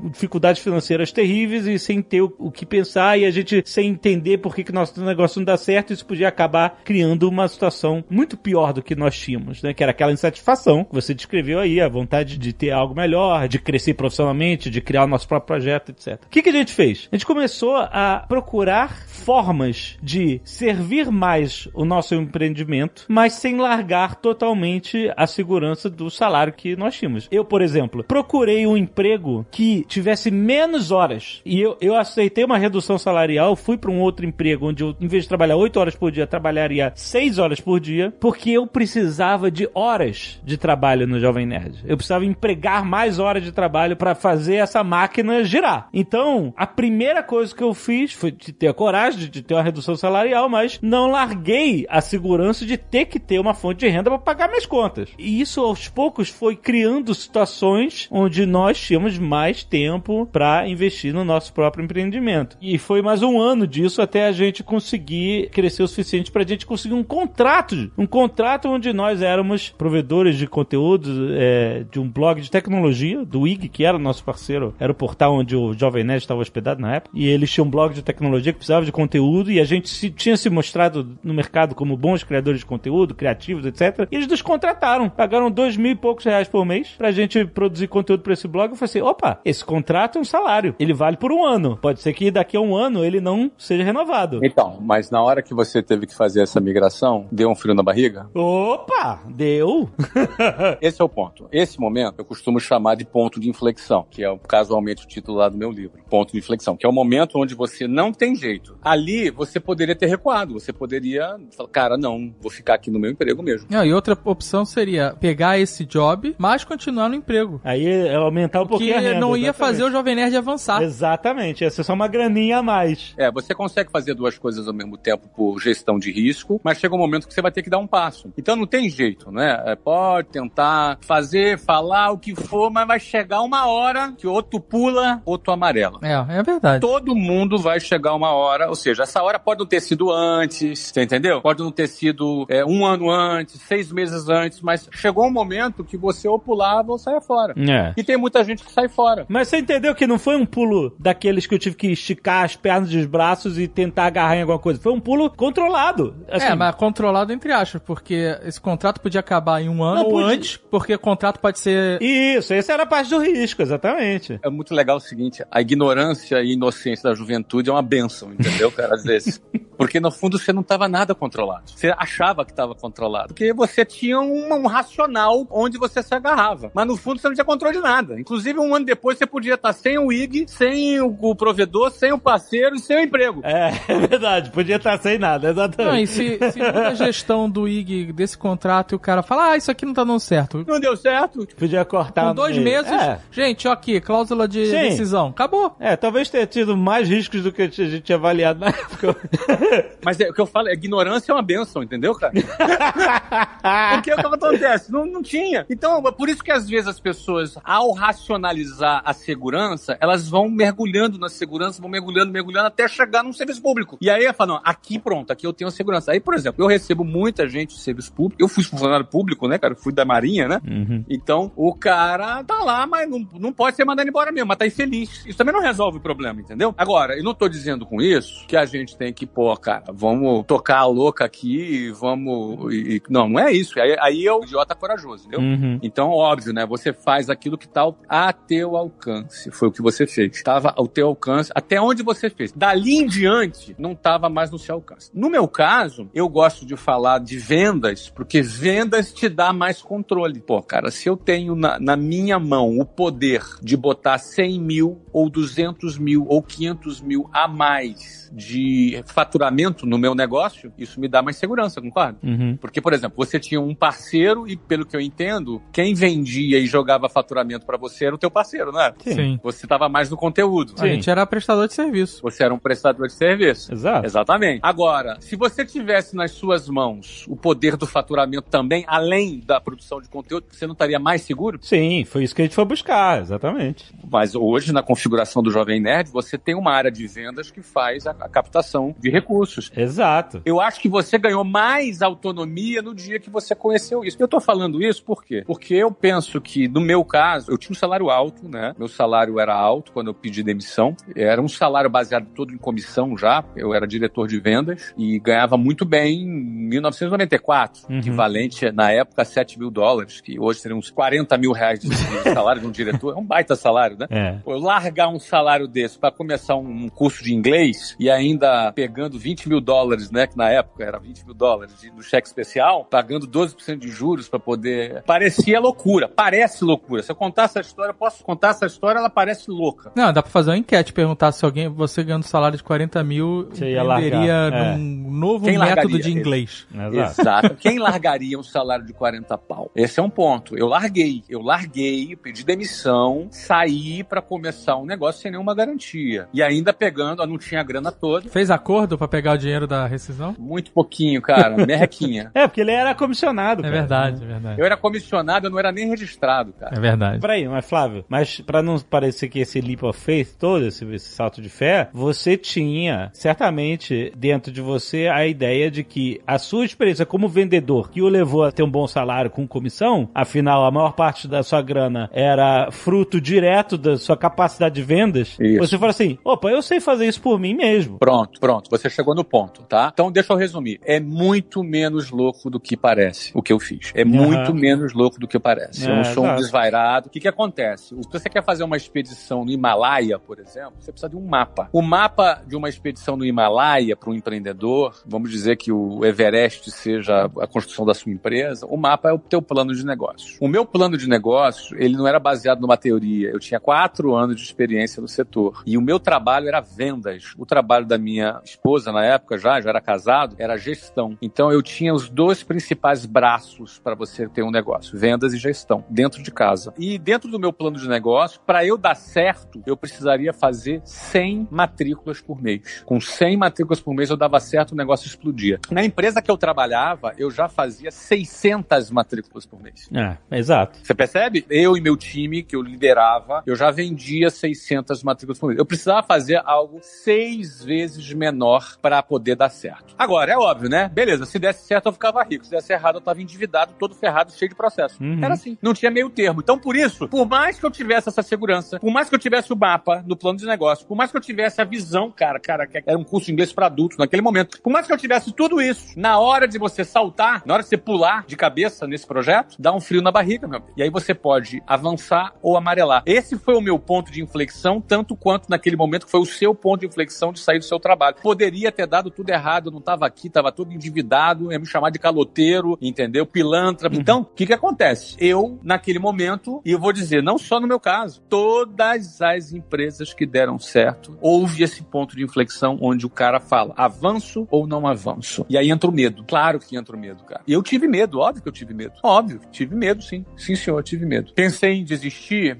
com 0.00 0.08
dificuldades 0.10 0.62
financeiras 0.62 1.12
terríveis 1.12 1.66
e 1.66 1.78
sem 1.78 2.02
ter 2.02 2.22
o, 2.22 2.34
o 2.38 2.50
que 2.50 2.64
pensar 2.64 3.18
e 3.18 3.24
a 3.24 3.30
gente 3.30 3.62
sem 3.66 3.88
entender 3.88 4.38
por 4.38 4.54
que, 4.54 4.64
que 4.64 4.72
nosso 4.72 5.02
negócio 5.02 5.40
não 5.40 5.44
dá 5.44 5.56
certo, 5.56 5.92
isso 5.92 6.06
podia 6.06 6.28
acabar 6.28 6.80
criando 6.84 7.28
uma 7.28 7.48
situação 7.48 8.04
muito 8.08 8.36
pior 8.36 8.72
do 8.72 8.82
que 8.82 8.94
nós 8.94 9.18
tínhamos, 9.18 9.62
né? 9.62 9.74
Que 9.74 9.82
era 9.82 9.92
aquela 9.92 10.12
insatisfação 10.12 10.84
que 10.84 10.94
você 10.94 11.14
descreveu 11.14 11.58
aí, 11.58 11.80
a 11.80 11.88
vontade 11.88 12.38
de 12.38 12.52
ter 12.52 12.70
algo 12.70 12.94
melhor, 12.94 13.48
de 13.48 13.58
crescer 13.58 13.94
profissionalmente, 13.94 14.70
de 14.70 14.80
criar 14.80 15.04
o 15.04 15.08
nosso 15.08 15.26
próprio 15.26 15.46
projeto, 15.46 15.90
etc. 15.90 16.20
O 16.24 16.28
que, 16.28 16.42
que 16.42 16.48
a 16.48 16.52
gente 16.52 16.72
fez? 16.72 17.08
A 17.10 17.16
gente 17.16 17.26
começou 17.26 17.79
a 17.80 18.24
procurar 18.28 19.06
formas 19.06 19.98
de 20.02 20.40
servir 20.44 21.10
mais 21.10 21.68
o 21.74 21.84
nosso 21.84 22.14
empreendimento, 22.14 23.04
mas 23.08 23.34
sem 23.34 23.56
largar 23.56 24.16
totalmente 24.16 25.10
a 25.16 25.26
segurança 25.26 25.88
do 25.90 26.10
salário 26.10 26.52
que 26.52 26.76
nós 26.76 26.96
tínhamos. 26.96 27.28
Eu, 27.30 27.44
por 27.44 27.62
exemplo, 27.62 28.04
procurei 28.04 28.66
um 28.66 28.76
emprego 28.76 29.46
que 29.50 29.84
tivesse 29.86 30.30
menos 30.30 30.90
horas 30.90 31.40
e 31.44 31.60
eu, 31.60 31.76
eu 31.80 31.96
aceitei 31.96 32.44
uma 32.44 32.58
redução 32.58 32.98
salarial, 32.98 33.56
fui 33.56 33.76
para 33.76 33.90
um 33.90 34.00
outro 34.00 34.26
emprego 34.26 34.68
onde 34.68 34.82
eu, 34.82 34.96
em 35.00 35.06
vez 35.06 35.24
de 35.24 35.28
trabalhar 35.28 35.56
8 35.56 35.78
horas 35.78 35.96
por 35.96 36.10
dia, 36.10 36.26
trabalharia 36.26 36.92
6 36.94 37.38
horas 37.38 37.60
por 37.60 37.80
dia, 37.80 38.12
porque 38.20 38.50
eu 38.50 38.66
precisava 38.66 39.50
de 39.50 39.68
horas 39.74 40.40
de 40.44 40.56
trabalho 40.56 41.06
no 41.06 41.20
Jovem 41.20 41.46
Nerd. 41.46 41.78
Eu 41.84 41.96
precisava 41.96 42.24
empregar 42.24 42.84
mais 42.84 43.18
horas 43.18 43.42
de 43.42 43.52
trabalho 43.52 43.96
para 43.96 44.14
fazer 44.14 44.56
essa 44.56 44.82
máquina 44.82 45.44
girar. 45.44 45.88
Então, 45.92 46.52
a 46.56 46.66
primeira 46.66 47.22
coisa 47.22 47.54
que 47.54 47.59
eu 47.62 47.74
fiz 47.74 48.12
foi 48.12 48.30
de 48.30 48.52
ter 48.52 48.68
a 48.68 48.74
coragem 48.74 49.28
de 49.28 49.42
ter 49.42 49.54
uma 49.54 49.62
redução 49.62 49.96
salarial, 49.96 50.48
mas 50.48 50.78
não 50.82 51.10
larguei 51.10 51.86
a 51.88 52.00
segurança 52.00 52.64
de 52.64 52.76
ter 52.76 53.06
que 53.06 53.18
ter 53.18 53.38
uma 53.38 53.54
fonte 53.54 53.80
de 53.80 53.88
renda 53.88 54.10
para 54.10 54.18
pagar 54.18 54.48
minhas 54.48 54.66
contas. 54.66 55.10
E 55.18 55.40
isso 55.40 55.60
aos 55.60 55.88
poucos 55.88 56.28
foi 56.28 56.56
criando 56.56 57.14
situações 57.14 58.08
onde 58.10 58.46
nós 58.46 58.80
tínhamos 58.80 59.18
mais 59.18 59.62
tempo 59.62 60.26
para 60.26 60.68
investir 60.68 61.12
no 61.12 61.24
nosso 61.24 61.52
próprio 61.52 61.84
empreendimento. 61.84 62.56
E 62.60 62.78
foi 62.78 63.02
mais 63.02 63.22
um 63.22 63.40
ano 63.40 63.66
disso 63.66 64.02
até 64.02 64.26
a 64.26 64.32
gente 64.32 64.62
conseguir 64.62 65.50
crescer 65.50 65.82
o 65.82 65.88
suficiente 65.88 66.30
para 66.30 66.42
a 66.42 66.46
gente 66.46 66.66
conseguir 66.66 66.94
um 66.94 67.04
contrato, 67.04 67.90
um 67.96 68.06
contrato 68.06 68.68
onde 68.68 68.92
nós 68.92 69.22
éramos 69.22 69.70
provedores 69.70 70.36
de 70.36 70.46
conteúdo 70.46 71.28
é, 71.32 71.84
de 71.90 71.98
um 71.98 72.08
blog 72.08 72.40
de 72.40 72.50
tecnologia 72.50 73.24
do 73.24 73.46
IG, 73.46 73.68
que 73.68 73.84
era 73.84 73.98
nosso 73.98 74.24
parceiro, 74.24 74.74
era 74.78 74.92
o 74.92 74.94
portal 74.94 75.34
onde 75.34 75.56
o 75.56 75.72
Jovem 75.72 76.04
Nerd 76.04 76.22
estava 76.22 76.40
hospedado 76.40 76.80
na 76.80 76.96
época. 76.96 77.16
E 77.16 77.26
eles 77.26 77.49
tinham 77.50 77.66
um 77.66 77.70
blog 77.70 77.94
de 77.94 78.02
tecnologia 78.02 78.52
que 78.52 78.58
precisava 78.58 78.84
de 78.84 78.92
conteúdo 78.92 79.50
e 79.50 79.60
a 79.60 79.64
gente 79.64 79.88
se, 79.88 80.10
tinha 80.10 80.36
se 80.36 80.48
mostrado 80.48 81.18
no 81.22 81.34
mercado 81.34 81.74
como 81.74 81.96
bons 81.96 82.22
criadores 82.22 82.60
de 82.60 82.66
conteúdo, 82.66 83.14
criativos, 83.14 83.66
etc. 83.66 84.06
E 84.10 84.16
eles 84.16 84.26
nos 84.26 84.42
contrataram, 84.42 85.08
pagaram 85.08 85.50
dois 85.50 85.76
mil 85.76 85.92
e 85.92 85.96
poucos 85.96 86.24
reais 86.24 86.48
por 86.48 86.64
mês 86.64 86.94
pra 86.96 87.10
gente 87.10 87.44
produzir 87.44 87.88
conteúdo 87.88 88.22
para 88.22 88.32
esse 88.32 88.46
blog. 88.46 88.70
Eu 88.70 88.76
falei 88.76 88.90
assim: 88.90 89.00
opa, 89.00 89.40
esse 89.44 89.64
contrato 89.64 90.18
é 90.18 90.20
um 90.20 90.24
salário, 90.24 90.74
ele 90.78 90.92
vale 90.92 91.16
por 91.16 91.32
um 91.32 91.44
ano. 91.44 91.76
Pode 91.76 92.00
ser 92.00 92.12
que 92.12 92.30
daqui 92.30 92.56
a 92.56 92.60
um 92.60 92.76
ano 92.76 93.04
ele 93.04 93.20
não 93.20 93.50
seja 93.58 93.82
renovado. 93.82 94.40
Então, 94.42 94.78
mas 94.80 95.10
na 95.10 95.22
hora 95.22 95.42
que 95.42 95.54
você 95.54 95.82
teve 95.82 96.06
que 96.06 96.14
fazer 96.14 96.42
essa 96.42 96.60
migração, 96.60 97.26
deu 97.30 97.50
um 97.50 97.54
frio 97.54 97.74
na 97.74 97.82
barriga? 97.82 98.28
Opa, 98.34 99.20
deu. 99.28 99.88
Esse 100.80 101.00
é 101.00 101.04
o 101.04 101.08
ponto. 101.08 101.48
Esse 101.52 101.80
momento 101.80 102.16
eu 102.18 102.24
costumo 102.24 102.60
chamar 102.60 102.94
de 102.94 103.04
ponto 103.04 103.40
de 103.40 103.48
inflexão, 103.48 104.06
que 104.10 104.24
é 104.24 104.38
casualmente 104.46 105.04
o 105.04 105.08
título 105.08 105.38
lá 105.38 105.48
do 105.48 105.56
meu 105.56 105.70
livro. 105.70 106.00
Ponto 106.08 106.32
de 106.32 106.38
inflexão, 106.38 106.76
que 106.76 106.86
é 106.86 106.88
o 106.88 106.92
momento 106.92 107.39
onde 107.40 107.54
você 107.54 107.86
não 107.88 108.12
tem 108.12 108.34
jeito. 108.34 108.76
Ali 108.82 109.30
você 109.30 109.58
poderia 109.60 109.94
ter 109.94 110.06
recuado, 110.06 110.54
você 110.54 110.72
poderia 110.72 111.36
falar, 111.56 111.68
cara, 111.68 111.96
não, 111.96 112.34
vou 112.40 112.50
ficar 112.50 112.74
aqui 112.74 112.90
no 112.90 112.98
meu 112.98 113.10
emprego 113.10 113.42
mesmo. 113.42 113.66
Não, 113.70 113.84
e 113.84 113.92
outra 113.92 114.16
opção 114.24 114.64
seria 114.64 115.14
pegar 115.18 115.58
esse 115.58 115.84
job, 115.84 116.34
mas 116.38 116.64
continuar 116.64 117.08
no 117.08 117.14
emprego. 117.14 117.60
Aí 117.64 117.86
é 117.86 118.14
aumentar 118.14 118.62
um 118.62 118.66
pouquinho 118.66 118.94
a 118.96 118.98
Que 119.00 119.04
renda. 119.08 119.20
não 119.20 119.36
ia 119.36 119.48
exatamente. 119.48 119.58
fazer 119.58 119.84
o 119.84 119.90
Jovem 119.90 120.14
Nerd 120.16 120.36
avançar. 120.36 120.82
Exatamente, 120.82 121.64
ia 121.64 121.70
ser 121.70 121.82
só 121.84 121.92
uma 121.94 122.08
graninha 122.08 122.58
a 122.58 122.62
mais. 122.62 123.14
É, 123.16 123.30
você 123.30 123.54
consegue 123.54 123.90
fazer 123.90 124.14
duas 124.14 124.38
coisas 124.38 124.66
ao 124.68 124.74
mesmo 124.74 124.96
tempo 124.96 125.28
por 125.34 125.58
gestão 125.60 125.98
de 125.98 126.10
risco, 126.12 126.60
mas 126.62 126.78
chega 126.78 126.94
um 126.94 126.98
momento 126.98 127.26
que 127.26 127.34
você 127.34 127.42
vai 127.42 127.50
ter 127.52 127.62
que 127.62 127.70
dar 127.70 127.78
um 127.78 127.86
passo. 127.86 128.32
Então 128.36 128.54
não 128.56 128.66
tem 128.66 128.88
jeito, 128.88 129.30
né? 129.30 129.62
É, 129.66 129.76
pode 129.76 130.28
tentar 130.28 130.98
fazer, 131.00 131.58
falar 131.58 132.10
o 132.10 132.18
que 132.18 132.34
for, 132.34 132.70
mas 132.70 132.86
vai 132.86 133.00
chegar 133.00 133.40
uma 133.42 133.66
hora 133.66 134.12
que 134.16 134.26
outro 134.26 134.60
pula, 134.60 135.22
outro 135.24 135.52
amarela. 135.52 135.98
É, 136.02 136.38
é 136.38 136.42
verdade. 136.42 136.80
Todo 136.80 137.14
mundo 137.14 137.29
vai 137.58 137.80
chegar 137.80 138.14
uma 138.14 138.32
hora, 138.32 138.68
ou 138.68 138.74
seja, 138.74 139.02
essa 139.02 139.22
hora 139.22 139.38
pode 139.38 139.60
não 139.60 139.66
ter 139.66 139.80
sido 139.80 140.10
antes, 140.10 140.78
você 140.78 141.02
entendeu? 141.02 141.40
Pode 141.40 141.62
não 141.62 141.70
ter 141.72 141.88
sido 141.88 142.46
é, 142.48 142.64
um 142.64 142.84
ano 142.84 143.10
antes, 143.10 143.60
seis 143.62 143.90
meses 143.92 144.28
antes, 144.28 144.60
mas 144.60 144.88
chegou 144.92 145.26
um 145.26 145.30
momento 145.30 145.84
que 145.84 145.96
você 145.96 146.28
ou 146.28 146.38
pulava 146.38 146.92
ou 146.92 146.98
saia 146.98 147.20
fora. 147.20 147.54
É. 147.56 147.92
E 147.96 148.02
tem 148.02 148.16
muita 148.16 148.42
gente 148.44 148.64
que 148.64 148.72
sai 148.72 148.88
fora. 148.88 149.26
Mas 149.28 149.48
você 149.48 149.58
entendeu 149.58 149.94
que 149.94 150.06
não 150.06 150.18
foi 150.18 150.36
um 150.36 150.46
pulo 150.46 150.94
daqueles 150.98 151.46
que 151.46 151.54
eu 151.54 151.58
tive 151.58 151.76
que 151.76 151.88
esticar 151.88 152.44
as 152.44 152.56
pernas 152.56 152.90
e 152.92 152.98
os 152.98 153.06
braços 153.06 153.58
e 153.58 153.66
tentar 153.68 154.06
agarrar 154.06 154.36
em 154.36 154.40
alguma 154.42 154.58
coisa. 154.58 154.80
Foi 154.80 154.92
um 154.92 155.00
pulo 155.00 155.30
controlado. 155.30 156.14
Assim, 156.30 156.46
É, 156.46 156.54
mas 156.54 156.74
controlado 156.74 157.32
entre 157.32 157.52
aspas, 157.52 157.82
porque 157.84 158.38
esse 158.44 158.60
contrato 158.60 159.00
podia 159.00 159.20
acabar 159.20 159.60
em 159.62 159.68
um 159.68 159.82
ano 159.82 159.96
Não, 159.96 160.04
ou 160.04 160.10
podia. 160.12 160.26
antes, 160.26 160.56
porque 160.56 160.94
o 160.94 160.98
contrato 160.98 161.38
pode 161.40 161.58
ser. 161.58 162.00
Isso, 162.02 162.52
essa 162.52 162.72
era 162.72 162.82
a 162.84 162.86
parte 162.86 163.10
do 163.10 163.18
risco, 163.18 163.62
exatamente. 163.62 164.38
É 164.42 164.50
muito 164.50 164.74
legal 164.74 164.96
o 164.96 165.00
seguinte, 165.00 165.44
a 165.50 165.60
ignorância 165.60 166.42
e 166.42 166.52
inocência 166.52 167.08
da 167.08 167.14
juventude 167.20 167.70
é 167.70 167.72
uma 167.72 167.82
benção, 167.82 168.32
entendeu, 168.32 168.70
cara? 168.72 168.94
Às 168.94 169.04
vezes. 169.04 169.40
Porque 169.76 169.98
no 169.98 170.10
fundo 170.10 170.38
você 170.38 170.52
não 170.52 170.60
estava 170.60 170.86
nada 170.88 171.14
controlado. 171.14 171.70
Você 171.74 171.90
achava 171.96 172.44
que 172.44 172.50
estava 172.50 172.74
controlado. 172.74 173.28
Porque 173.28 173.50
você 173.54 173.82
tinha 173.82 174.20
um, 174.20 174.52
um 174.52 174.66
racional 174.66 175.46
onde 175.50 175.78
você 175.78 176.02
se 176.02 176.14
agarrava. 176.14 176.70
Mas 176.74 176.86
no 176.86 176.98
fundo 176.98 177.18
você 177.18 177.28
não 177.28 177.34
tinha 177.34 177.46
controle 177.46 177.76
de 177.76 177.82
nada. 177.82 178.20
Inclusive 178.20 178.58
um 178.58 178.74
ano 178.74 178.84
depois 178.84 179.16
você 179.16 179.24
podia 179.24 179.54
estar 179.54 179.72
sem 179.72 179.98
o 179.98 180.12
IG, 180.12 180.44
sem 180.48 181.00
o, 181.00 181.16
o 181.22 181.34
provedor, 181.34 181.90
sem 181.92 182.12
o 182.12 182.18
parceiro 182.18 182.76
e 182.76 182.78
sem 182.78 182.98
o 182.98 183.00
emprego. 183.00 183.40
É, 183.42 183.72
é 183.88 183.98
verdade, 184.06 184.50
podia 184.50 184.76
estar 184.76 184.98
sem 185.00 185.18
nada, 185.18 185.46
Não, 185.46 185.62
exatamente. 185.62 186.02
e 186.02 186.06
se, 186.06 186.52
se 186.52 186.58
muda 186.58 186.88
a 186.88 186.94
gestão 186.94 187.48
do 187.48 187.66
IG 187.66 188.12
desse 188.12 188.36
contrato 188.36 188.92
e 188.92 188.96
o 188.96 188.98
cara 188.98 189.22
fala, 189.22 189.52
ah, 189.52 189.56
isso 189.56 189.70
aqui 189.70 189.86
não 189.86 189.94
tá 189.94 190.04
dando 190.04 190.20
certo. 190.20 190.62
Não 190.68 190.78
deu 190.78 190.94
certo. 190.94 191.48
Podia 191.56 191.86
cortar 191.86 192.28
Com 192.28 192.34
dois 192.34 192.58
meses, 192.58 192.92
É. 192.92 193.18
gente, 193.32 193.66
ó 193.66 193.72
aqui, 193.72 193.98
cláusula 193.98 194.46
de 194.46 194.66
Sim. 194.66 194.72
decisão. 194.90 195.28
Acabou. 195.28 195.74
É, 195.80 195.96
talvez 195.96 196.28
tenha 196.28 196.46
tido 196.46 196.76
mais 196.76 197.08
riscos 197.10 197.42
do 197.42 197.52
que 197.52 197.62
a 197.62 197.68
gente 197.68 198.00
tinha 198.00 198.16
avaliado 198.16 198.60
na 198.60 198.68
época. 198.68 199.16
Mas 200.02 200.20
é, 200.20 200.30
o 200.30 200.32
que 200.32 200.40
eu 200.40 200.46
falo, 200.46 200.68
é 200.68 200.72
ignorância 200.72 201.32
é 201.32 201.34
uma 201.34 201.42
benção, 201.42 201.82
entendeu, 201.82 202.14
cara? 202.14 202.32
Porque 203.94 204.12
o 204.12 204.16
que 204.16 204.26
acontece? 204.26 204.92
Não, 204.92 205.04
não 205.04 205.22
tinha. 205.22 205.66
Então, 205.68 206.06
é 206.06 206.12
por 206.12 206.28
isso 206.28 206.42
que 206.42 206.52
às 206.52 206.68
vezes 206.68 206.86
as 206.86 207.00
pessoas, 207.00 207.58
ao 207.64 207.92
racionalizar 207.92 209.02
a 209.04 209.12
segurança, 209.12 209.96
elas 210.00 210.28
vão 210.28 210.48
mergulhando 210.48 211.18
na 211.18 211.28
segurança, 211.28 211.80
vão 211.80 211.90
mergulhando, 211.90 212.32
mergulhando 212.32 212.68
até 212.68 212.86
chegar 212.86 213.22
num 213.22 213.32
serviço 213.32 213.60
público. 213.60 213.98
E 214.00 214.08
aí 214.08 214.24
ela 214.24 214.34
fala, 214.34 214.54
não, 214.54 214.60
aqui 214.64 214.98
pronto, 214.98 215.32
aqui 215.32 215.46
eu 215.46 215.52
tenho 215.52 215.70
segurança. 215.70 216.12
Aí, 216.12 216.20
por 216.20 216.34
exemplo, 216.34 216.62
eu 216.62 216.68
recebo 216.68 217.04
muita 217.04 217.48
gente 217.48 217.74
de 217.74 217.80
serviço 217.80 218.12
público, 218.12 218.42
eu 218.42 218.48
fui 218.48 218.62
funcionário 218.62 219.06
público, 219.06 219.48
né, 219.48 219.58
cara? 219.58 219.74
Eu 219.74 219.78
fui 219.78 219.92
da 219.92 220.04
Marinha, 220.04 220.48
né? 220.48 220.60
Uhum. 220.66 221.04
Então, 221.08 221.52
o 221.56 221.74
cara 221.74 222.44
tá 222.44 222.62
lá, 222.62 222.86
mas 222.86 223.08
não, 223.08 223.26
não 223.34 223.52
pode 223.52 223.76
ser 223.76 223.84
mandado 223.84 224.08
embora 224.08 224.30
mesmo, 224.30 224.48
mas 224.48 224.58
tá 224.58 224.66
infeliz. 224.66 225.24
Isso 225.26 225.36
também 225.36 225.54
não 225.54 225.60
resolve 225.60 225.98
o 225.98 226.00
problema, 226.00 226.40
entendeu? 226.40 226.74
Agora, 226.76 226.99
eu 227.08 227.24
não 227.24 227.34
tô 227.34 227.48
dizendo 227.48 227.86
com 227.86 228.00
isso 228.00 228.46
que 228.46 228.56
a 228.56 228.64
gente 228.64 228.96
tem 228.96 229.12
que, 229.12 229.26
pô, 229.26 229.54
cara, 229.56 229.84
vamos 229.92 230.44
tocar 230.46 230.78
a 230.78 230.86
louca 230.86 231.24
aqui, 231.24 231.90
vamos. 231.90 232.74
E, 232.74 233.02
não, 233.08 233.28
não 233.28 233.38
é 233.38 233.52
isso. 233.52 233.78
Aí, 233.80 233.96
aí 234.00 234.26
é 234.26 234.32
o 234.32 234.42
idiota 234.42 234.74
corajoso, 234.74 235.26
entendeu? 235.26 235.40
Uhum. 235.40 235.78
Então, 235.82 236.10
óbvio, 236.10 236.52
né? 236.52 236.66
Você 236.66 236.92
faz 236.92 237.30
aquilo 237.30 237.58
que 237.58 237.68
tá 237.68 237.90
a 238.08 238.32
teu 238.32 238.76
alcance. 238.76 239.50
Foi 239.50 239.68
o 239.68 239.72
que 239.72 239.82
você 239.82 240.06
fez. 240.06 240.36
Estava 240.36 240.72
ao 240.76 240.86
teu 240.86 241.08
alcance, 241.08 241.50
até 241.54 241.80
onde 241.80 242.02
você 242.02 242.28
fez. 242.28 242.52
Dali 242.52 242.96
em 242.96 243.06
diante, 243.06 243.74
não 243.78 243.92
estava 243.92 244.28
mais 244.28 244.50
no 244.50 244.58
seu 244.58 244.76
alcance. 244.76 245.10
No 245.14 245.30
meu 245.30 245.46
caso, 245.48 246.08
eu 246.14 246.28
gosto 246.28 246.66
de 246.66 246.76
falar 246.76 247.20
de 247.20 247.38
vendas, 247.38 248.08
porque 248.08 248.42
vendas 248.42 249.12
te 249.12 249.28
dá 249.28 249.52
mais 249.52 249.82
controle. 249.82 250.40
Pô, 250.40 250.62
cara, 250.62 250.90
se 250.90 251.08
eu 251.08 251.16
tenho 251.16 251.54
na, 251.54 251.78
na 251.78 251.96
minha 251.96 252.38
mão 252.38 252.78
o 252.78 252.84
poder 252.84 253.44
de 253.62 253.76
botar 253.76 254.18
100 254.18 254.60
mil 254.60 255.02
ou 255.12 255.28
200 255.28 255.98
mil 255.98 256.26
ou 256.28 256.42
500 256.42 256.89
mil 256.98 257.28
a 257.30 257.46
mais 257.46 258.30
de 258.32 259.02
faturamento 259.06 259.84
no 259.84 259.98
meu 259.98 260.14
negócio, 260.14 260.72
isso 260.78 261.00
me 261.00 261.08
dá 261.08 261.20
mais 261.20 261.36
segurança, 261.36 261.80
concorda? 261.80 262.18
Uhum. 262.22 262.56
Porque, 262.56 262.80
por 262.80 262.92
exemplo, 262.92 263.16
você 263.16 263.38
tinha 263.38 263.60
um 263.60 263.74
parceiro 263.74 264.48
e, 264.48 264.56
pelo 264.56 264.86
que 264.86 264.96
eu 264.96 265.00
entendo, 265.00 265.60
quem 265.72 265.94
vendia 265.94 266.58
e 266.58 266.66
jogava 266.66 267.08
faturamento 267.08 267.66
para 267.66 267.76
você 267.76 268.06
era 268.06 268.14
o 268.14 268.18
teu 268.18 268.30
parceiro, 268.30 268.72
não 268.72 268.80
é? 268.80 268.94
Sim. 269.04 269.38
Você 269.42 269.66
estava 269.66 269.88
mais 269.88 270.08
no 270.08 270.16
conteúdo. 270.16 270.74
A 270.78 270.86
gente 270.86 271.10
era 271.10 271.26
prestador 271.26 271.66
de 271.66 271.74
serviço. 271.74 272.22
Você 272.22 272.44
era 272.44 272.54
um 272.54 272.58
prestador 272.58 273.06
de 273.06 273.12
serviço. 273.12 273.72
Exato. 273.72 274.06
Exatamente. 274.06 274.60
Agora, 274.62 275.16
se 275.20 275.36
você 275.36 275.64
tivesse 275.64 276.14
nas 276.14 276.30
suas 276.30 276.68
mãos 276.68 277.26
o 277.28 277.36
poder 277.36 277.76
do 277.76 277.86
faturamento 277.86 278.48
também, 278.48 278.84
além 278.86 279.40
da 279.44 279.60
produção 279.60 280.00
de 280.00 280.08
conteúdo, 280.08 280.46
você 280.50 280.66
não 280.66 280.72
estaria 280.72 280.98
mais 280.98 281.22
seguro? 281.22 281.58
Sim, 281.60 282.04
foi 282.04 282.24
isso 282.24 282.34
que 282.34 282.42
a 282.42 282.44
gente 282.44 282.54
foi 282.54 282.64
buscar, 282.64 283.20
exatamente. 283.20 283.92
Mas 284.10 284.34
hoje, 284.34 284.72
na 284.72 284.82
configuração 284.82 285.42
do 285.42 285.50
Jovem 285.50 285.80
Nerd, 285.80 286.10
você 286.10 286.38
tem 286.38 286.54
uma 286.54 286.69
área 286.72 286.90
de 286.90 287.06
vendas 287.06 287.50
que 287.50 287.60
faz 287.62 288.06
a, 288.06 288.10
a 288.12 288.28
captação 288.28 288.94
de 288.98 289.10
recursos. 289.10 289.70
Exato. 289.76 290.42
Eu 290.44 290.60
acho 290.60 290.80
que 290.80 290.88
você 290.88 291.18
ganhou 291.18 291.44
mais 291.44 292.02
autonomia 292.02 292.80
no 292.82 292.94
dia 292.94 293.18
que 293.18 293.30
você 293.30 293.54
conheceu 293.54 294.04
isso. 294.04 294.16
Eu 294.20 294.28
tô 294.28 294.40
falando 294.40 294.82
isso 294.82 295.02
por 295.04 295.24
quê? 295.24 295.42
Porque 295.46 295.74
eu 295.74 295.90
penso 295.90 296.40
que, 296.40 296.68
no 296.68 296.80
meu 296.80 297.04
caso, 297.04 297.50
eu 297.50 297.58
tinha 297.58 297.72
um 297.72 297.78
salário 297.78 298.10
alto, 298.10 298.48
né? 298.48 298.74
Meu 298.78 298.88
salário 298.88 299.38
era 299.40 299.54
alto 299.54 299.92
quando 299.92 300.08
eu 300.08 300.14
pedi 300.14 300.42
demissão. 300.42 300.96
Era 301.14 301.40
um 301.40 301.48
salário 301.48 301.90
baseado 301.90 302.26
todo 302.34 302.52
em 302.52 302.58
comissão 302.58 303.16
já. 303.16 303.44
Eu 303.56 303.74
era 303.74 303.86
diretor 303.86 304.26
de 304.28 304.38
vendas 304.38 304.94
e 304.96 305.18
ganhava 305.18 305.56
muito 305.56 305.84
bem 305.84 306.22
em 306.22 306.26
1994, 306.68 307.82
Uhum. 307.90 307.98
equivalente 307.98 308.70
na 308.72 308.90
época 308.92 309.22
a 309.22 309.24
7 309.24 309.58
mil 309.58 309.70
dólares, 309.70 310.20
que 310.20 310.38
hoje 310.38 310.60
seriam 310.60 310.78
uns 310.78 310.90
40 310.90 311.36
mil 311.38 311.52
reais 311.52 311.80
de 311.80 311.88
salário 312.22 312.60
de 312.60 312.66
um 312.66 312.70
diretor. 312.70 313.14
É 313.14 313.16
um 313.18 313.24
baita 313.24 313.54
salário, 313.56 313.96
né? 313.98 314.06
É. 314.10 314.38
Eu 314.46 314.58
largar 314.58 315.08
um 315.08 315.18
salário 315.18 315.66
desse 315.66 315.98
para 315.98 316.10
começar 316.12 316.56
um, 316.60 316.84
um 316.84 316.88
curso 316.88 317.22
de 317.22 317.34
inglês 317.34 317.96
e 317.98 318.10
ainda 318.10 318.72
pegando 318.72 319.18
20 319.18 319.48
mil 319.48 319.60
dólares, 319.60 320.10
né? 320.10 320.26
Que 320.26 320.36
na 320.36 320.50
época 320.50 320.84
era 320.84 320.98
20 320.98 321.24
mil 321.24 321.34
dólares 321.34 321.74
do 321.94 322.02
cheque 322.02 322.26
especial, 322.26 322.84
pagando 322.84 323.26
12% 323.26 323.78
de 323.78 323.88
juros 323.88 324.28
para 324.28 324.38
poder. 324.38 325.02
Parecia 325.04 325.58
loucura. 325.60 326.08
Parece 326.08 326.64
loucura. 326.64 327.02
Se 327.02 327.10
eu 327.10 327.16
contar 327.16 327.44
essa 327.44 327.60
história, 327.60 327.90
eu 327.90 327.94
posso 327.94 328.22
contar 328.22 328.50
essa 328.50 328.66
história, 328.66 328.98
ela 328.98 329.10
parece 329.10 329.50
louca. 329.50 329.92
Não, 329.94 330.12
dá 330.12 330.22
pra 330.22 330.30
fazer 330.30 330.50
uma 330.50 330.58
enquete, 330.58 330.92
perguntar 330.92 331.32
se 331.32 331.44
alguém, 331.44 331.68
você 331.68 332.02
ganhando 332.02 332.24
salário 332.24 332.56
de 332.56 332.62
40 332.64 333.02
mil, 333.04 333.48
Você 333.50 333.70
ia 333.70 333.82
entenderia 333.82 334.34
largar, 334.34 334.52
é. 334.52 334.76
num 334.76 335.10
novo 335.10 335.44
Quem 335.44 335.58
método 335.58 335.76
largaria? 335.76 335.98
de 336.00 336.10
inglês. 336.12 336.66
Exato. 336.72 337.20
Exato. 337.20 337.54
Quem 337.56 337.78
largaria 337.78 338.38
um 338.38 338.42
salário 338.42 338.84
de 338.84 338.92
40 338.92 339.36
pau? 339.38 339.70
Esse 339.74 340.00
é 340.00 340.02
um 340.02 340.10
ponto. 340.10 340.56
Eu 340.56 340.66
larguei. 340.66 341.22
Eu 341.28 341.40
larguei, 341.40 342.16
pedi 342.16 342.44
demissão, 342.44 343.28
saí 343.30 344.02
para 344.04 344.20
começar 344.22 344.76
um 344.76 344.84
negócio 344.84 345.20
sem 345.22 345.30
nenhuma 345.30 345.54
garantia. 345.54 346.28
E 346.32 346.42
ainda 346.50 346.72
pegando, 346.72 347.22
eu 347.22 347.26
não 347.26 347.38
tinha 347.38 347.60
a 347.60 347.64
grana 347.64 347.90
toda. 347.90 348.28
Fez 348.28 348.50
acordo 348.50 348.98
pra 348.98 349.08
pegar 349.08 349.34
o 349.34 349.38
dinheiro 349.38 349.66
da 349.66 349.86
rescisão? 349.86 350.34
Muito 350.38 350.70
pouquinho, 350.72 351.20
cara. 351.22 351.56
Merrequinha. 351.66 352.30
É, 352.34 352.46
porque 352.46 352.60
ele 352.60 352.72
era 352.72 352.94
comissionado. 352.94 353.60
É 353.60 353.64
cara. 353.64 353.76
verdade, 353.76 354.22
é 354.22 354.26
verdade. 354.26 354.60
Eu 354.60 354.66
era 354.66 354.76
comissionado, 354.76 355.46
eu 355.46 355.50
não 355.50 355.58
era 355.58 355.72
nem 355.72 355.88
registrado, 355.88 356.52
cara. 356.52 356.76
É 356.76 356.80
verdade. 356.80 357.20
Peraí, 357.20 357.48
mas 357.48 357.68
Flávio, 357.68 358.04
mas 358.08 358.40
pra 358.40 358.62
não 358.62 358.78
parecer 358.78 359.28
que 359.28 359.40
esse 359.40 359.60
leap 359.60 359.82
of 359.82 359.98
faith 359.98 360.36
todo, 360.38 360.66
esse, 360.66 360.84
esse 360.92 361.08
salto 361.10 361.40
de 361.40 361.48
fé, 361.48 361.88
você 361.92 362.36
tinha 362.36 363.10
certamente 363.12 364.12
dentro 364.16 364.52
de 364.52 364.60
você 364.60 365.08
a 365.08 365.26
ideia 365.26 365.70
de 365.70 365.84
que 365.84 366.20
a 366.26 366.38
sua 366.38 366.64
experiência 366.64 367.06
como 367.06 367.28
vendedor 367.28 367.90
que 367.90 368.02
o 368.02 368.08
levou 368.08 368.44
a 368.44 368.52
ter 368.52 368.62
um 368.62 368.70
bom 368.70 368.86
salário 368.86 369.30
com 369.30 369.46
comissão, 369.46 370.08
afinal 370.14 370.64
a 370.64 370.70
maior 370.70 370.92
parte 370.92 371.28
da 371.28 371.42
sua 371.42 371.62
grana 371.62 372.08
era 372.12 372.70
fruto 372.70 373.20
direto 373.20 373.76
da 373.76 373.96
sua 373.96 374.16
capacidade 374.16 374.74
de 374.74 374.82
vendas, 374.82 375.36
Isso. 375.38 375.58
você 375.58 375.78
fala 375.78 375.90
assim, 375.90 376.18
opa, 376.40 376.50
eu 376.50 376.62
sei 376.62 376.80
fazer 376.80 377.06
isso 377.06 377.20
por 377.20 377.38
mim 377.38 377.54
mesmo. 377.54 377.98
Pronto, 377.98 378.40
pronto. 378.40 378.70
Você 378.70 378.88
chegou 378.88 379.14
no 379.14 379.22
ponto, 379.22 379.62
tá? 379.62 379.90
Então 379.92 380.10
deixa 380.10 380.32
eu 380.32 380.36
resumir. 380.36 380.80
É 380.84 380.98
muito 380.98 381.62
menos 381.62 382.10
louco 382.10 382.48
do 382.48 382.58
que 382.58 382.76
parece 382.76 383.30
o 383.34 383.42
que 383.42 383.52
eu 383.52 383.60
fiz. 383.60 383.92
É 383.94 384.04
muito 384.04 384.54
menos 384.54 384.94
louco 384.94 385.20
do 385.20 385.28
que 385.28 385.38
parece. 385.38 385.84
eu 385.84 385.92
É, 385.92 385.96
não 385.96 386.04
sou 386.04 386.24
um 386.24 386.34
desvairado. 386.36 387.08
O 387.08 387.10
que 387.10 387.20
que 387.20 387.28
acontece? 387.28 387.88
Se 387.88 388.10
você 388.10 388.28
quer 388.28 388.42
fazer 388.42 388.64
uma 388.64 388.76
expedição 388.76 389.44
no 389.44 389.50
Himalaia, 389.50 390.18
por 390.18 390.38
exemplo, 390.38 390.74
você 390.78 390.90
precisa 390.90 391.10
de 391.10 391.16
um 391.16 391.26
mapa. 391.26 391.68
O 391.72 391.82
mapa 391.82 392.40
de 392.46 392.56
uma 392.56 392.68
expedição 392.68 393.16
no 393.16 393.24
Himalaia 393.24 393.94
para 393.94 394.10
um 394.10 394.14
empreendedor, 394.14 394.94
vamos 395.04 395.30
dizer 395.30 395.56
que 395.56 395.70
o 395.70 396.04
Everest 396.04 396.70
seja 396.70 397.30
a 397.38 397.46
construção 397.46 397.84
da 397.84 397.92
sua 397.92 398.12
empresa, 398.12 398.66
o 398.66 398.76
mapa 398.76 399.10
é 399.10 399.12
o 399.12 399.18
teu 399.18 399.42
plano 399.42 399.74
de 399.74 399.84
negócio. 399.84 400.38
O 400.40 400.48
meu 400.48 400.64
plano 400.64 400.96
de 400.96 401.08
negócio, 401.08 401.76
ele 401.78 401.96
não 401.96 402.06
era 402.06 402.18
baseado 402.18 402.60
numa 402.60 402.76
teoria. 402.76 403.30
Eu 403.30 403.38
tinha 403.38 403.60
quatro 403.60 404.14
anos 404.14 404.36
de 404.36 404.42
experiência 404.42 405.02
no 405.02 405.08
setor. 405.08 405.62
E 405.66 405.76
o 405.76 405.82
meu 405.82 405.98
trabalho 405.98 406.29
era 406.36 406.60
vendas. 406.60 407.34
O 407.36 407.46
trabalho 407.46 407.86
da 407.86 407.98
minha 407.98 408.40
esposa, 408.44 408.92
na 408.92 409.04
época 409.04 409.38
já, 409.38 409.60
já 409.60 409.70
era 409.70 409.80
casado, 409.80 410.36
era 410.38 410.56
gestão. 410.56 411.16
Então 411.22 411.50
eu 411.52 411.62
tinha 411.62 411.94
os 411.94 412.08
dois 412.08 412.42
principais 412.42 413.06
braços 413.06 413.78
para 413.78 413.94
você 413.94 414.28
ter 414.28 414.42
um 414.42 414.50
negócio: 414.50 414.98
vendas 414.98 415.32
e 415.32 415.38
gestão, 415.38 415.84
dentro 415.88 416.22
de 416.22 416.30
casa. 416.30 416.72
E 416.78 416.98
dentro 416.98 417.30
do 417.30 417.38
meu 417.38 417.52
plano 417.52 417.76
de 417.76 417.88
negócio, 417.88 418.40
para 418.46 418.64
eu 418.64 418.76
dar 418.76 418.94
certo, 418.94 419.62
eu 419.66 419.76
precisaria 419.76 420.32
fazer 420.32 420.80
100 420.84 421.48
matrículas 421.50 422.20
por 422.20 422.40
mês. 422.40 422.82
Com 422.84 423.00
100 423.00 423.36
matrículas 423.36 423.80
por 423.80 423.94
mês 423.94 424.10
eu 424.10 424.16
dava 424.16 424.38
certo, 424.40 424.72
o 424.72 424.76
negócio 424.76 425.06
explodia. 425.06 425.58
Na 425.70 425.84
empresa 425.84 426.22
que 426.22 426.30
eu 426.30 426.36
trabalhava, 426.36 427.12
eu 427.18 427.30
já 427.30 427.48
fazia 427.48 427.90
600 427.90 428.90
matrículas 428.90 429.46
por 429.46 429.60
mês. 429.62 429.88
É, 429.94 430.16
exato. 430.36 430.78
Você 430.82 430.94
percebe? 430.94 431.44
Eu 431.48 431.76
e 431.76 431.80
meu 431.80 431.96
time, 431.96 432.42
que 432.42 432.54
eu 432.54 432.62
liderava, 432.62 433.42
eu 433.46 433.56
já 433.56 433.70
vendia 433.70 434.30
600 434.30 435.02
matrículas 435.02 435.38
por 435.38 435.48
mês. 435.48 435.58
Eu 435.58 435.66
precisava 435.66 436.02
fazer 436.02 436.19
algo 436.44 436.78
seis 436.82 437.62
vezes 437.62 438.12
menor 438.12 438.76
para 438.80 439.02
poder 439.02 439.36
dar 439.36 439.50
certo. 439.50 439.94
Agora, 439.98 440.32
é 440.32 440.36
óbvio, 440.36 440.68
né? 440.68 440.88
Beleza, 440.88 441.24
se 441.24 441.38
desse 441.38 441.66
certo 441.66 441.86
eu 441.86 441.92
ficava 441.92 442.22
rico, 442.22 442.44
se 442.44 442.50
desse 442.50 442.72
errado 442.72 442.96
eu 442.96 443.00
tava 443.00 443.20
endividado, 443.20 443.74
todo 443.78 443.94
ferrado, 443.94 444.32
cheio 444.32 444.48
de 444.48 444.54
processo. 444.54 445.02
Uhum. 445.02 445.22
Era 445.22 445.34
assim, 445.34 445.56
não 445.62 445.74
tinha 445.74 445.90
meio 445.90 446.10
termo. 446.10 446.40
Então, 446.40 446.58
por 446.58 446.76
isso, 446.76 447.08
por 447.08 447.26
mais 447.26 447.58
que 447.58 447.66
eu 447.66 447.70
tivesse 447.70 448.08
essa 448.08 448.22
segurança, 448.22 448.78
por 448.78 448.90
mais 448.90 449.08
que 449.08 449.14
eu 449.14 449.18
tivesse 449.18 449.52
o 449.52 449.56
mapa 449.56 450.02
no 450.06 450.16
plano 450.16 450.38
de 450.38 450.46
negócio, 450.46 450.86
por 450.86 450.96
mais 450.96 451.10
que 451.10 451.16
eu 451.16 451.20
tivesse 451.20 451.60
a 451.60 451.64
visão, 451.64 452.10
cara, 452.10 452.38
cara, 452.38 452.66
que 452.66 452.82
era 452.84 452.98
um 452.98 453.04
curso 453.04 453.26
de 453.26 453.32
inglês 453.32 453.52
para 453.52 453.66
adultos 453.66 453.98
naquele 453.98 454.22
momento, 454.22 454.60
por 454.62 454.72
mais 454.72 454.86
que 454.86 454.92
eu 454.92 454.98
tivesse 454.98 455.32
tudo 455.32 455.60
isso, 455.60 455.86
na 455.96 456.18
hora 456.18 456.46
de 456.46 456.58
você 456.58 456.84
saltar, 456.84 457.42
na 457.44 457.54
hora 457.54 457.62
de 457.62 457.68
você 457.68 457.76
pular 457.76 458.24
de 458.26 458.36
cabeça 458.36 458.86
nesse 458.86 459.06
projeto, 459.06 459.56
dá 459.58 459.72
um 459.72 459.80
frio 459.80 460.02
na 460.02 460.10
barriga, 460.10 460.46
meu 460.46 460.58
amigo. 460.58 460.72
E 460.76 460.82
aí 460.82 460.90
você 460.90 461.14
pode 461.14 461.62
avançar 461.66 462.34
ou 462.42 462.56
amarelar. 462.56 463.02
Esse 463.06 463.38
foi 463.38 463.54
o 463.54 463.60
meu 463.60 463.78
ponto 463.78 464.10
de 464.10 464.22
inflexão, 464.22 464.80
tanto 464.80 465.16
quanto 465.16 465.48
naquele 465.48 465.76
momento 465.76 466.08
foi 466.10 466.20
o 466.20 466.26
seu 466.26 466.54
ponto 466.54 466.80
de 466.80 466.86
inflexão 466.86 467.32
de 467.32 467.38
sair 467.38 467.58
do 467.58 467.64
seu 467.64 467.78
trabalho. 467.78 468.16
Poderia 468.20 468.72
ter 468.72 468.86
dado 468.86 469.10
tudo 469.10 469.30
errado, 469.30 469.68
eu 469.68 469.72
não 469.72 469.80
tava 469.80 470.06
aqui, 470.06 470.28
tava 470.28 470.50
todo 470.50 470.72
endividado, 470.72 471.52
ia 471.52 471.58
me 471.58 471.66
chamar 471.66 471.90
de 471.90 471.98
caloteiro, 471.98 472.76
entendeu? 472.80 473.24
Pilantra. 473.24 473.88
Então, 473.92 474.22
o 474.22 474.24
que 474.24 474.46
que 474.46 474.52
acontece? 474.52 475.16
Eu, 475.18 475.58
naquele 475.62 475.98
momento, 475.98 476.60
e 476.64 476.72
eu 476.72 476.78
vou 476.78 476.92
dizer, 476.92 477.22
não 477.22 477.38
só 477.38 477.60
no 477.60 477.68
meu 477.68 477.78
caso, 477.78 478.20
todas 478.28 479.22
as 479.22 479.52
empresas 479.52 480.12
que 480.12 480.26
deram 480.26 480.58
certo, 480.58 481.16
houve 481.20 481.62
esse 481.62 481.82
ponto 481.82 482.16
de 482.16 482.24
inflexão 482.24 482.76
onde 482.80 483.06
o 483.06 483.10
cara 483.10 483.38
fala, 483.38 483.72
avanço 483.76 484.48
ou 484.50 484.66
não 484.66 484.86
avanço? 484.86 485.46
E 485.48 485.56
aí 485.56 485.70
entra 485.70 485.88
o 485.88 485.92
medo. 485.92 486.24
Claro 486.24 486.58
que 486.58 486.76
entra 486.76 486.96
o 486.96 486.98
medo, 486.98 487.22
cara. 487.22 487.42
E 487.46 487.52
eu 487.52 487.62
tive 487.62 487.86
medo, 487.86 488.18
óbvio 488.18 488.42
que 488.42 488.48
eu 488.48 488.52
tive 488.52 488.74
medo. 488.74 488.94
Óbvio, 489.02 489.40
tive 489.52 489.76
medo, 489.76 490.02
sim. 490.02 490.24
Sim, 490.36 490.56
senhor, 490.56 490.82
tive 490.82 491.06
medo. 491.06 491.32
Pensei 491.34 491.74
em 491.74 491.84
desistir? 491.84 492.58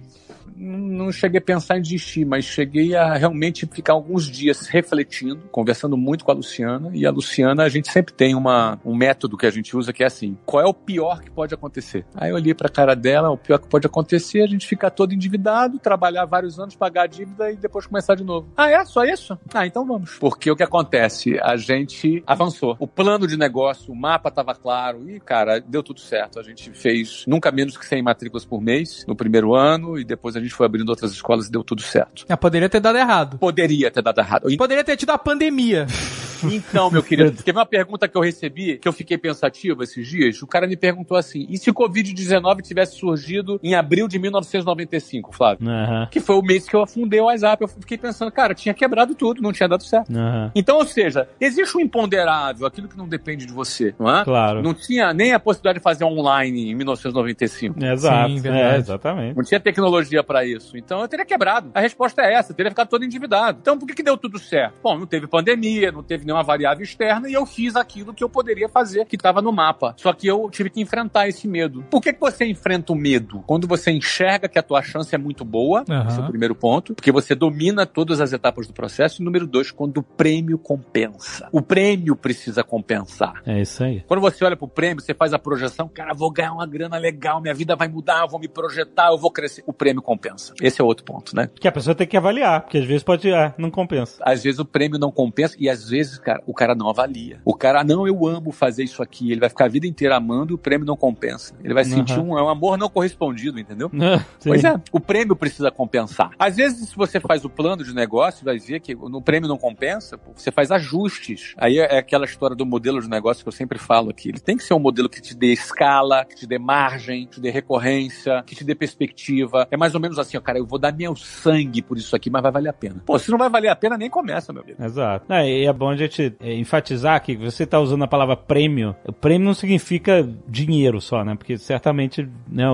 Não 0.62 1.10
cheguei 1.10 1.38
a 1.38 1.42
pensar 1.42 1.78
em 1.78 1.82
desistir, 1.82 2.26
mas 2.26 2.44
cheguei 2.44 2.94
a 2.94 3.14
realmente 3.14 3.66
ficar 3.66 3.94
alguns 3.94 4.28
dias 4.28 4.66
refletindo, 4.66 5.40
conversando 5.50 5.96
muito 5.96 6.22
com 6.22 6.30
a 6.30 6.34
Luciana. 6.34 6.90
E 6.92 7.06
a 7.06 7.10
Luciana, 7.10 7.62
a 7.62 7.68
gente 7.70 7.90
sempre 7.90 8.12
tem 8.12 8.34
uma, 8.34 8.78
um 8.84 8.94
método 8.94 9.38
que 9.38 9.46
a 9.46 9.50
gente 9.50 9.74
usa 9.74 9.90
que 9.90 10.02
é 10.02 10.06
assim: 10.06 10.36
qual 10.44 10.62
é 10.62 10.66
o 10.66 10.74
pior 10.74 11.22
que 11.22 11.30
pode 11.30 11.54
acontecer? 11.54 12.04
Aí 12.14 12.28
eu 12.28 12.36
olhei 12.36 12.52
pra 12.52 12.68
cara 12.68 12.94
dela, 12.94 13.30
o 13.30 13.38
pior 13.38 13.58
que 13.58 13.68
pode 13.68 13.86
acontecer 13.86 14.40
é 14.40 14.44
a 14.44 14.46
gente 14.46 14.66
ficar 14.66 14.90
todo 14.90 15.14
endividado, 15.14 15.78
trabalhar 15.78 16.26
vários 16.26 16.60
anos, 16.60 16.76
pagar 16.76 17.04
a 17.04 17.06
dívida 17.06 17.50
e 17.50 17.56
depois 17.56 17.86
começar 17.86 18.14
de 18.14 18.24
novo. 18.24 18.52
Ah, 18.54 18.70
é? 18.70 18.84
Só 18.84 19.02
isso? 19.04 19.38
Ah, 19.54 19.66
então 19.66 19.86
vamos. 19.86 20.18
Porque 20.18 20.50
o 20.50 20.56
que 20.56 20.62
acontece? 20.62 21.38
A 21.40 21.56
gente 21.56 22.22
avançou. 22.26 22.76
O 22.78 22.86
plano 22.86 23.26
de 23.26 23.38
negócio, 23.38 23.90
o 23.90 23.96
mapa 23.96 24.28
estava 24.28 24.54
claro 24.54 25.08
e, 25.10 25.20
cara, 25.20 25.58
deu 25.58 25.82
tudo 25.82 26.00
certo. 26.00 26.38
A 26.38 26.42
gente 26.42 26.70
fez 26.72 27.24
nunca 27.26 27.50
menos 27.50 27.78
que 27.78 27.86
100 27.86 28.02
matrículas 28.02 28.44
por 28.44 28.60
mês 28.60 29.06
no 29.08 29.16
primeiro 29.16 29.54
ano 29.54 29.98
e 29.98 30.04
depois 30.04 30.36
a 30.36 30.40
gente 30.40 30.49
foi 30.54 30.66
abrindo 30.66 30.88
outras 30.88 31.12
escolas 31.12 31.46
e 31.46 31.50
deu 31.50 31.62
tudo 31.62 31.82
certo. 31.82 32.24
É, 32.28 32.36
poderia 32.36 32.68
ter 32.68 32.80
dado 32.80 32.98
errado. 32.98 33.38
Poderia 33.38 33.90
ter 33.90 34.02
dado 34.02 34.18
errado. 34.18 34.56
Poderia 34.56 34.84
ter 34.84 34.96
tido 34.96 35.10
a 35.10 35.18
pandemia. 35.18 35.86
Então, 36.44 36.90
meu 36.90 37.02
querido, 37.02 37.30
teve 37.42 37.58
uma 37.58 37.66
pergunta 37.66 38.08
que 38.08 38.16
eu 38.16 38.22
recebi, 38.22 38.78
que 38.78 38.88
eu 38.88 38.92
fiquei 38.92 39.18
pensativo 39.18 39.82
esses 39.82 40.06
dias. 40.06 40.40
O 40.42 40.46
cara 40.46 40.66
me 40.66 40.76
perguntou 40.76 41.16
assim: 41.16 41.46
e 41.48 41.58
se 41.58 41.70
o 41.70 41.74
Covid-19 41.74 42.62
tivesse 42.62 42.96
surgido 42.96 43.58
em 43.62 43.74
abril 43.74 44.08
de 44.08 44.18
1995, 44.18 45.34
Flávio? 45.34 45.68
Aham. 45.68 46.08
Que 46.10 46.20
foi 46.20 46.36
o 46.36 46.42
mês 46.42 46.66
que 46.68 46.74
eu 46.74 46.82
afundei 46.82 47.20
o 47.20 47.24
WhatsApp. 47.24 47.62
Eu 47.62 47.68
fiquei 47.68 47.98
pensando, 47.98 48.30
cara, 48.30 48.54
tinha 48.54 48.74
quebrado 48.74 49.14
tudo, 49.14 49.42
não 49.42 49.52
tinha 49.52 49.68
dado 49.68 49.82
certo. 49.82 50.10
Aham. 50.12 50.50
Então, 50.54 50.78
ou 50.78 50.86
seja, 50.86 51.28
existe 51.40 51.76
um 51.76 51.80
imponderável, 51.80 52.66
aquilo 52.66 52.88
que 52.88 52.96
não 52.96 53.08
depende 53.08 53.46
de 53.46 53.52
você, 53.52 53.94
não 53.98 54.10
é? 54.10 54.24
Claro. 54.24 54.62
Não 54.62 54.74
tinha 54.74 55.12
nem 55.12 55.32
a 55.32 55.40
possibilidade 55.40 55.78
de 55.78 55.82
fazer 55.82 56.04
online 56.04 56.70
em 56.70 56.74
1995. 56.74 57.84
Exato. 57.84 58.30
Sim, 58.30 58.40
verdade. 58.40 58.76
é, 58.76 58.78
exatamente. 58.78 59.36
Não 59.36 59.44
tinha 59.44 59.60
tecnologia 59.60 60.22
isso. 60.44 60.76
Então 60.76 61.00
eu 61.00 61.08
teria 61.08 61.24
quebrado. 61.24 61.70
A 61.74 61.80
resposta 61.80 62.22
é 62.22 62.34
essa, 62.34 62.52
eu 62.52 62.56
teria 62.56 62.70
ficado 62.70 62.88
todo 62.88 63.04
endividado. 63.04 63.58
Então 63.60 63.78
por 63.78 63.86
que, 63.86 63.94
que 63.94 64.02
deu 64.02 64.16
tudo 64.16 64.38
certo? 64.38 64.80
Bom, 64.82 64.98
não 64.98 65.06
teve 65.06 65.26
pandemia, 65.26 65.92
não 65.92 66.02
teve 66.02 66.24
nenhuma 66.24 66.42
variável 66.42 66.82
externa 66.82 67.28
e 67.28 67.32
eu 67.32 67.46
fiz 67.46 67.76
aquilo 67.76 68.14
que 68.14 68.22
eu 68.22 68.28
poderia 68.28 68.68
fazer, 68.68 69.04
que 69.06 69.16
estava 69.16 69.42
no 69.42 69.52
mapa. 69.52 69.94
Só 69.96 70.12
que 70.12 70.26
eu 70.26 70.48
tive 70.50 70.70
que 70.70 70.80
enfrentar 70.80 71.28
esse 71.28 71.46
medo. 71.46 71.84
Por 71.90 72.00
que, 72.00 72.12
que 72.12 72.20
você 72.20 72.44
enfrenta 72.44 72.92
o 72.92 72.96
medo? 72.96 73.42
Quando 73.46 73.66
você 73.66 73.90
enxerga 73.90 74.48
que 74.48 74.58
a 74.58 74.62
tua 74.62 74.82
chance 74.82 75.14
é 75.14 75.18
muito 75.18 75.44
boa, 75.44 75.84
Aham. 75.88 76.08
esse 76.08 76.20
é 76.20 76.22
o 76.22 76.28
primeiro 76.28 76.54
ponto, 76.54 76.94
porque 76.94 77.12
você 77.12 77.34
domina 77.34 77.86
todas 77.86 78.20
as 78.20 78.32
etapas 78.32 78.66
do 78.66 78.72
processo. 78.72 79.20
E 79.20 79.24
número 79.24 79.46
dois, 79.46 79.70
quando 79.70 79.98
o 79.98 80.02
prêmio 80.02 80.58
compensa. 80.58 81.48
O 81.52 81.62
prêmio 81.62 82.14
precisa 82.16 82.62
compensar. 82.62 83.42
É 83.46 83.60
isso 83.60 83.82
aí. 83.82 84.04
Quando 84.06 84.20
você 84.20 84.44
olha 84.44 84.56
pro 84.56 84.68
prêmio, 84.68 85.02
você 85.02 85.14
faz 85.14 85.32
a 85.32 85.38
projeção, 85.38 85.88
cara, 85.88 86.14
vou 86.14 86.30
ganhar 86.30 86.52
uma 86.52 86.66
grana 86.66 86.98
legal, 86.98 87.40
minha 87.40 87.54
vida 87.54 87.74
vai 87.76 87.88
mudar, 87.88 88.22
eu 88.22 88.28
vou 88.28 88.40
me 88.40 88.48
projetar, 88.48 89.08
eu 89.10 89.18
vou 89.18 89.30
crescer. 89.30 89.62
O 89.66 89.72
prêmio 89.72 90.02
compensa. 90.02 90.19
Esse 90.60 90.80
é 90.80 90.84
outro 90.84 91.04
ponto, 91.04 91.34
né? 91.34 91.48
Que 91.58 91.68
a 91.68 91.72
pessoa 91.72 91.94
tem 91.94 92.06
que 92.06 92.16
avaliar, 92.16 92.62
porque 92.62 92.78
às 92.78 92.84
vezes 92.84 93.02
pode, 93.02 93.32
ah, 93.32 93.54
não 93.58 93.70
compensa. 93.70 94.22
Às 94.24 94.42
vezes 94.42 94.58
o 94.58 94.64
prêmio 94.64 94.98
não 94.98 95.10
compensa 95.10 95.56
e 95.58 95.68
às 95.68 95.88
vezes, 95.88 96.18
cara, 96.18 96.42
o 96.46 96.54
cara 96.54 96.74
não 96.74 96.88
avalia. 96.88 97.40
O 97.44 97.54
cara, 97.54 97.82
não, 97.84 98.06
eu 98.06 98.26
amo 98.26 98.52
fazer 98.52 98.84
isso 98.84 99.02
aqui. 99.02 99.30
Ele 99.30 99.40
vai 99.40 99.48
ficar 99.48 99.66
a 99.66 99.68
vida 99.68 99.86
inteira 99.86 100.16
amando 100.16 100.52
e 100.52 100.54
o 100.54 100.58
prêmio 100.58 100.86
não 100.86 100.96
compensa. 100.96 101.54
Ele 101.62 101.74
vai 101.74 101.84
sentir 101.84 102.18
Uhum. 102.18 102.32
um, 102.34 102.38
é 102.38 102.42
um 102.42 102.48
amor 102.48 102.76
não 102.76 102.88
correspondido, 102.88 103.58
entendeu? 103.58 103.90
Pois 104.44 104.64
é, 104.64 104.80
o 104.92 104.98
prêmio 104.98 105.36
precisa 105.36 105.70
compensar. 105.70 106.30
Às 106.38 106.56
vezes, 106.56 106.88
se 106.88 106.96
você 106.96 107.20
faz 107.20 107.44
o 107.44 107.50
plano 107.50 107.84
de 107.84 107.94
negócio, 107.94 108.44
vai 108.44 108.58
ver 108.58 108.80
que 108.80 108.94
no 108.94 109.20
prêmio 109.22 109.48
não 109.48 109.56
compensa, 109.58 110.16
pô, 110.18 110.32
você 110.34 110.50
faz 110.50 110.70
ajustes. 110.70 111.54
Aí 111.56 111.78
é 111.78 111.98
aquela 111.98 112.24
história 112.24 112.56
do 112.56 112.66
modelo 112.66 113.00
de 113.00 113.08
negócio 113.08 113.42
que 113.44 113.48
eu 113.48 113.52
sempre 113.52 113.78
falo 113.78 114.10
aqui. 114.10 114.28
Ele 114.30 114.40
tem 114.40 114.56
que 114.56 114.64
ser 114.64 114.74
um 114.74 114.78
modelo 114.78 115.08
que 115.08 115.20
te 115.20 115.34
dê 115.34 115.52
escala, 115.52 116.24
que 116.24 116.34
te 116.34 116.46
dê 116.46 116.58
margem, 116.58 117.26
que 117.26 117.34
te 117.34 117.40
dê 117.40 117.50
recorrência, 117.50 118.42
que 118.46 118.54
te 118.54 118.64
dê 118.64 118.74
perspectiva. 118.74 119.66
É 119.70 119.76
mais 119.76 119.94
ou 119.94 120.00
menos 120.00 120.09
assim, 120.18 120.36
ó, 120.36 120.40
cara, 120.40 120.58
eu 120.58 120.66
vou 120.66 120.78
dar 120.78 120.92
meu 120.94 121.14
sangue 121.16 121.82
por 121.82 121.96
isso 121.96 122.14
aqui, 122.16 122.30
mas 122.30 122.42
vai 122.42 122.52
valer 122.52 122.68
a 122.68 122.72
pena. 122.72 123.02
Pô, 123.04 123.18
se 123.18 123.30
não 123.30 123.38
vai 123.38 123.48
valer 123.48 123.68
a 123.68 123.76
pena, 123.76 123.96
nem 123.96 124.10
começa, 124.10 124.52
meu 124.52 124.62
amigo. 124.62 124.82
Exato. 124.82 125.24
Não, 125.28 125.40
e 125.44 125.66
é 125.66 125.72
bom 125.72 125.90
a 125.90 125.96
gente 125.96 126.34
é, 126.40 126.54
enfatizar 126.54 127.22
que 127.22 127.36
você 127.36 127.64
está 127.64 127.78
usando 127.80 128.02
a 128.04 128.08
palavra 128.08 128.36
prêmio. 128.36 128.94
O 129.06 129.12
prêmio 129.12 129.46
não 129.46 129.54
significa 129.54 130.26
dinheiro 130.46 131.00
só, 131.00 131.24
né? 131.24 131.34
Porque 131.34 131.56
certamente 131.58 132.28
né, 132.48 132.64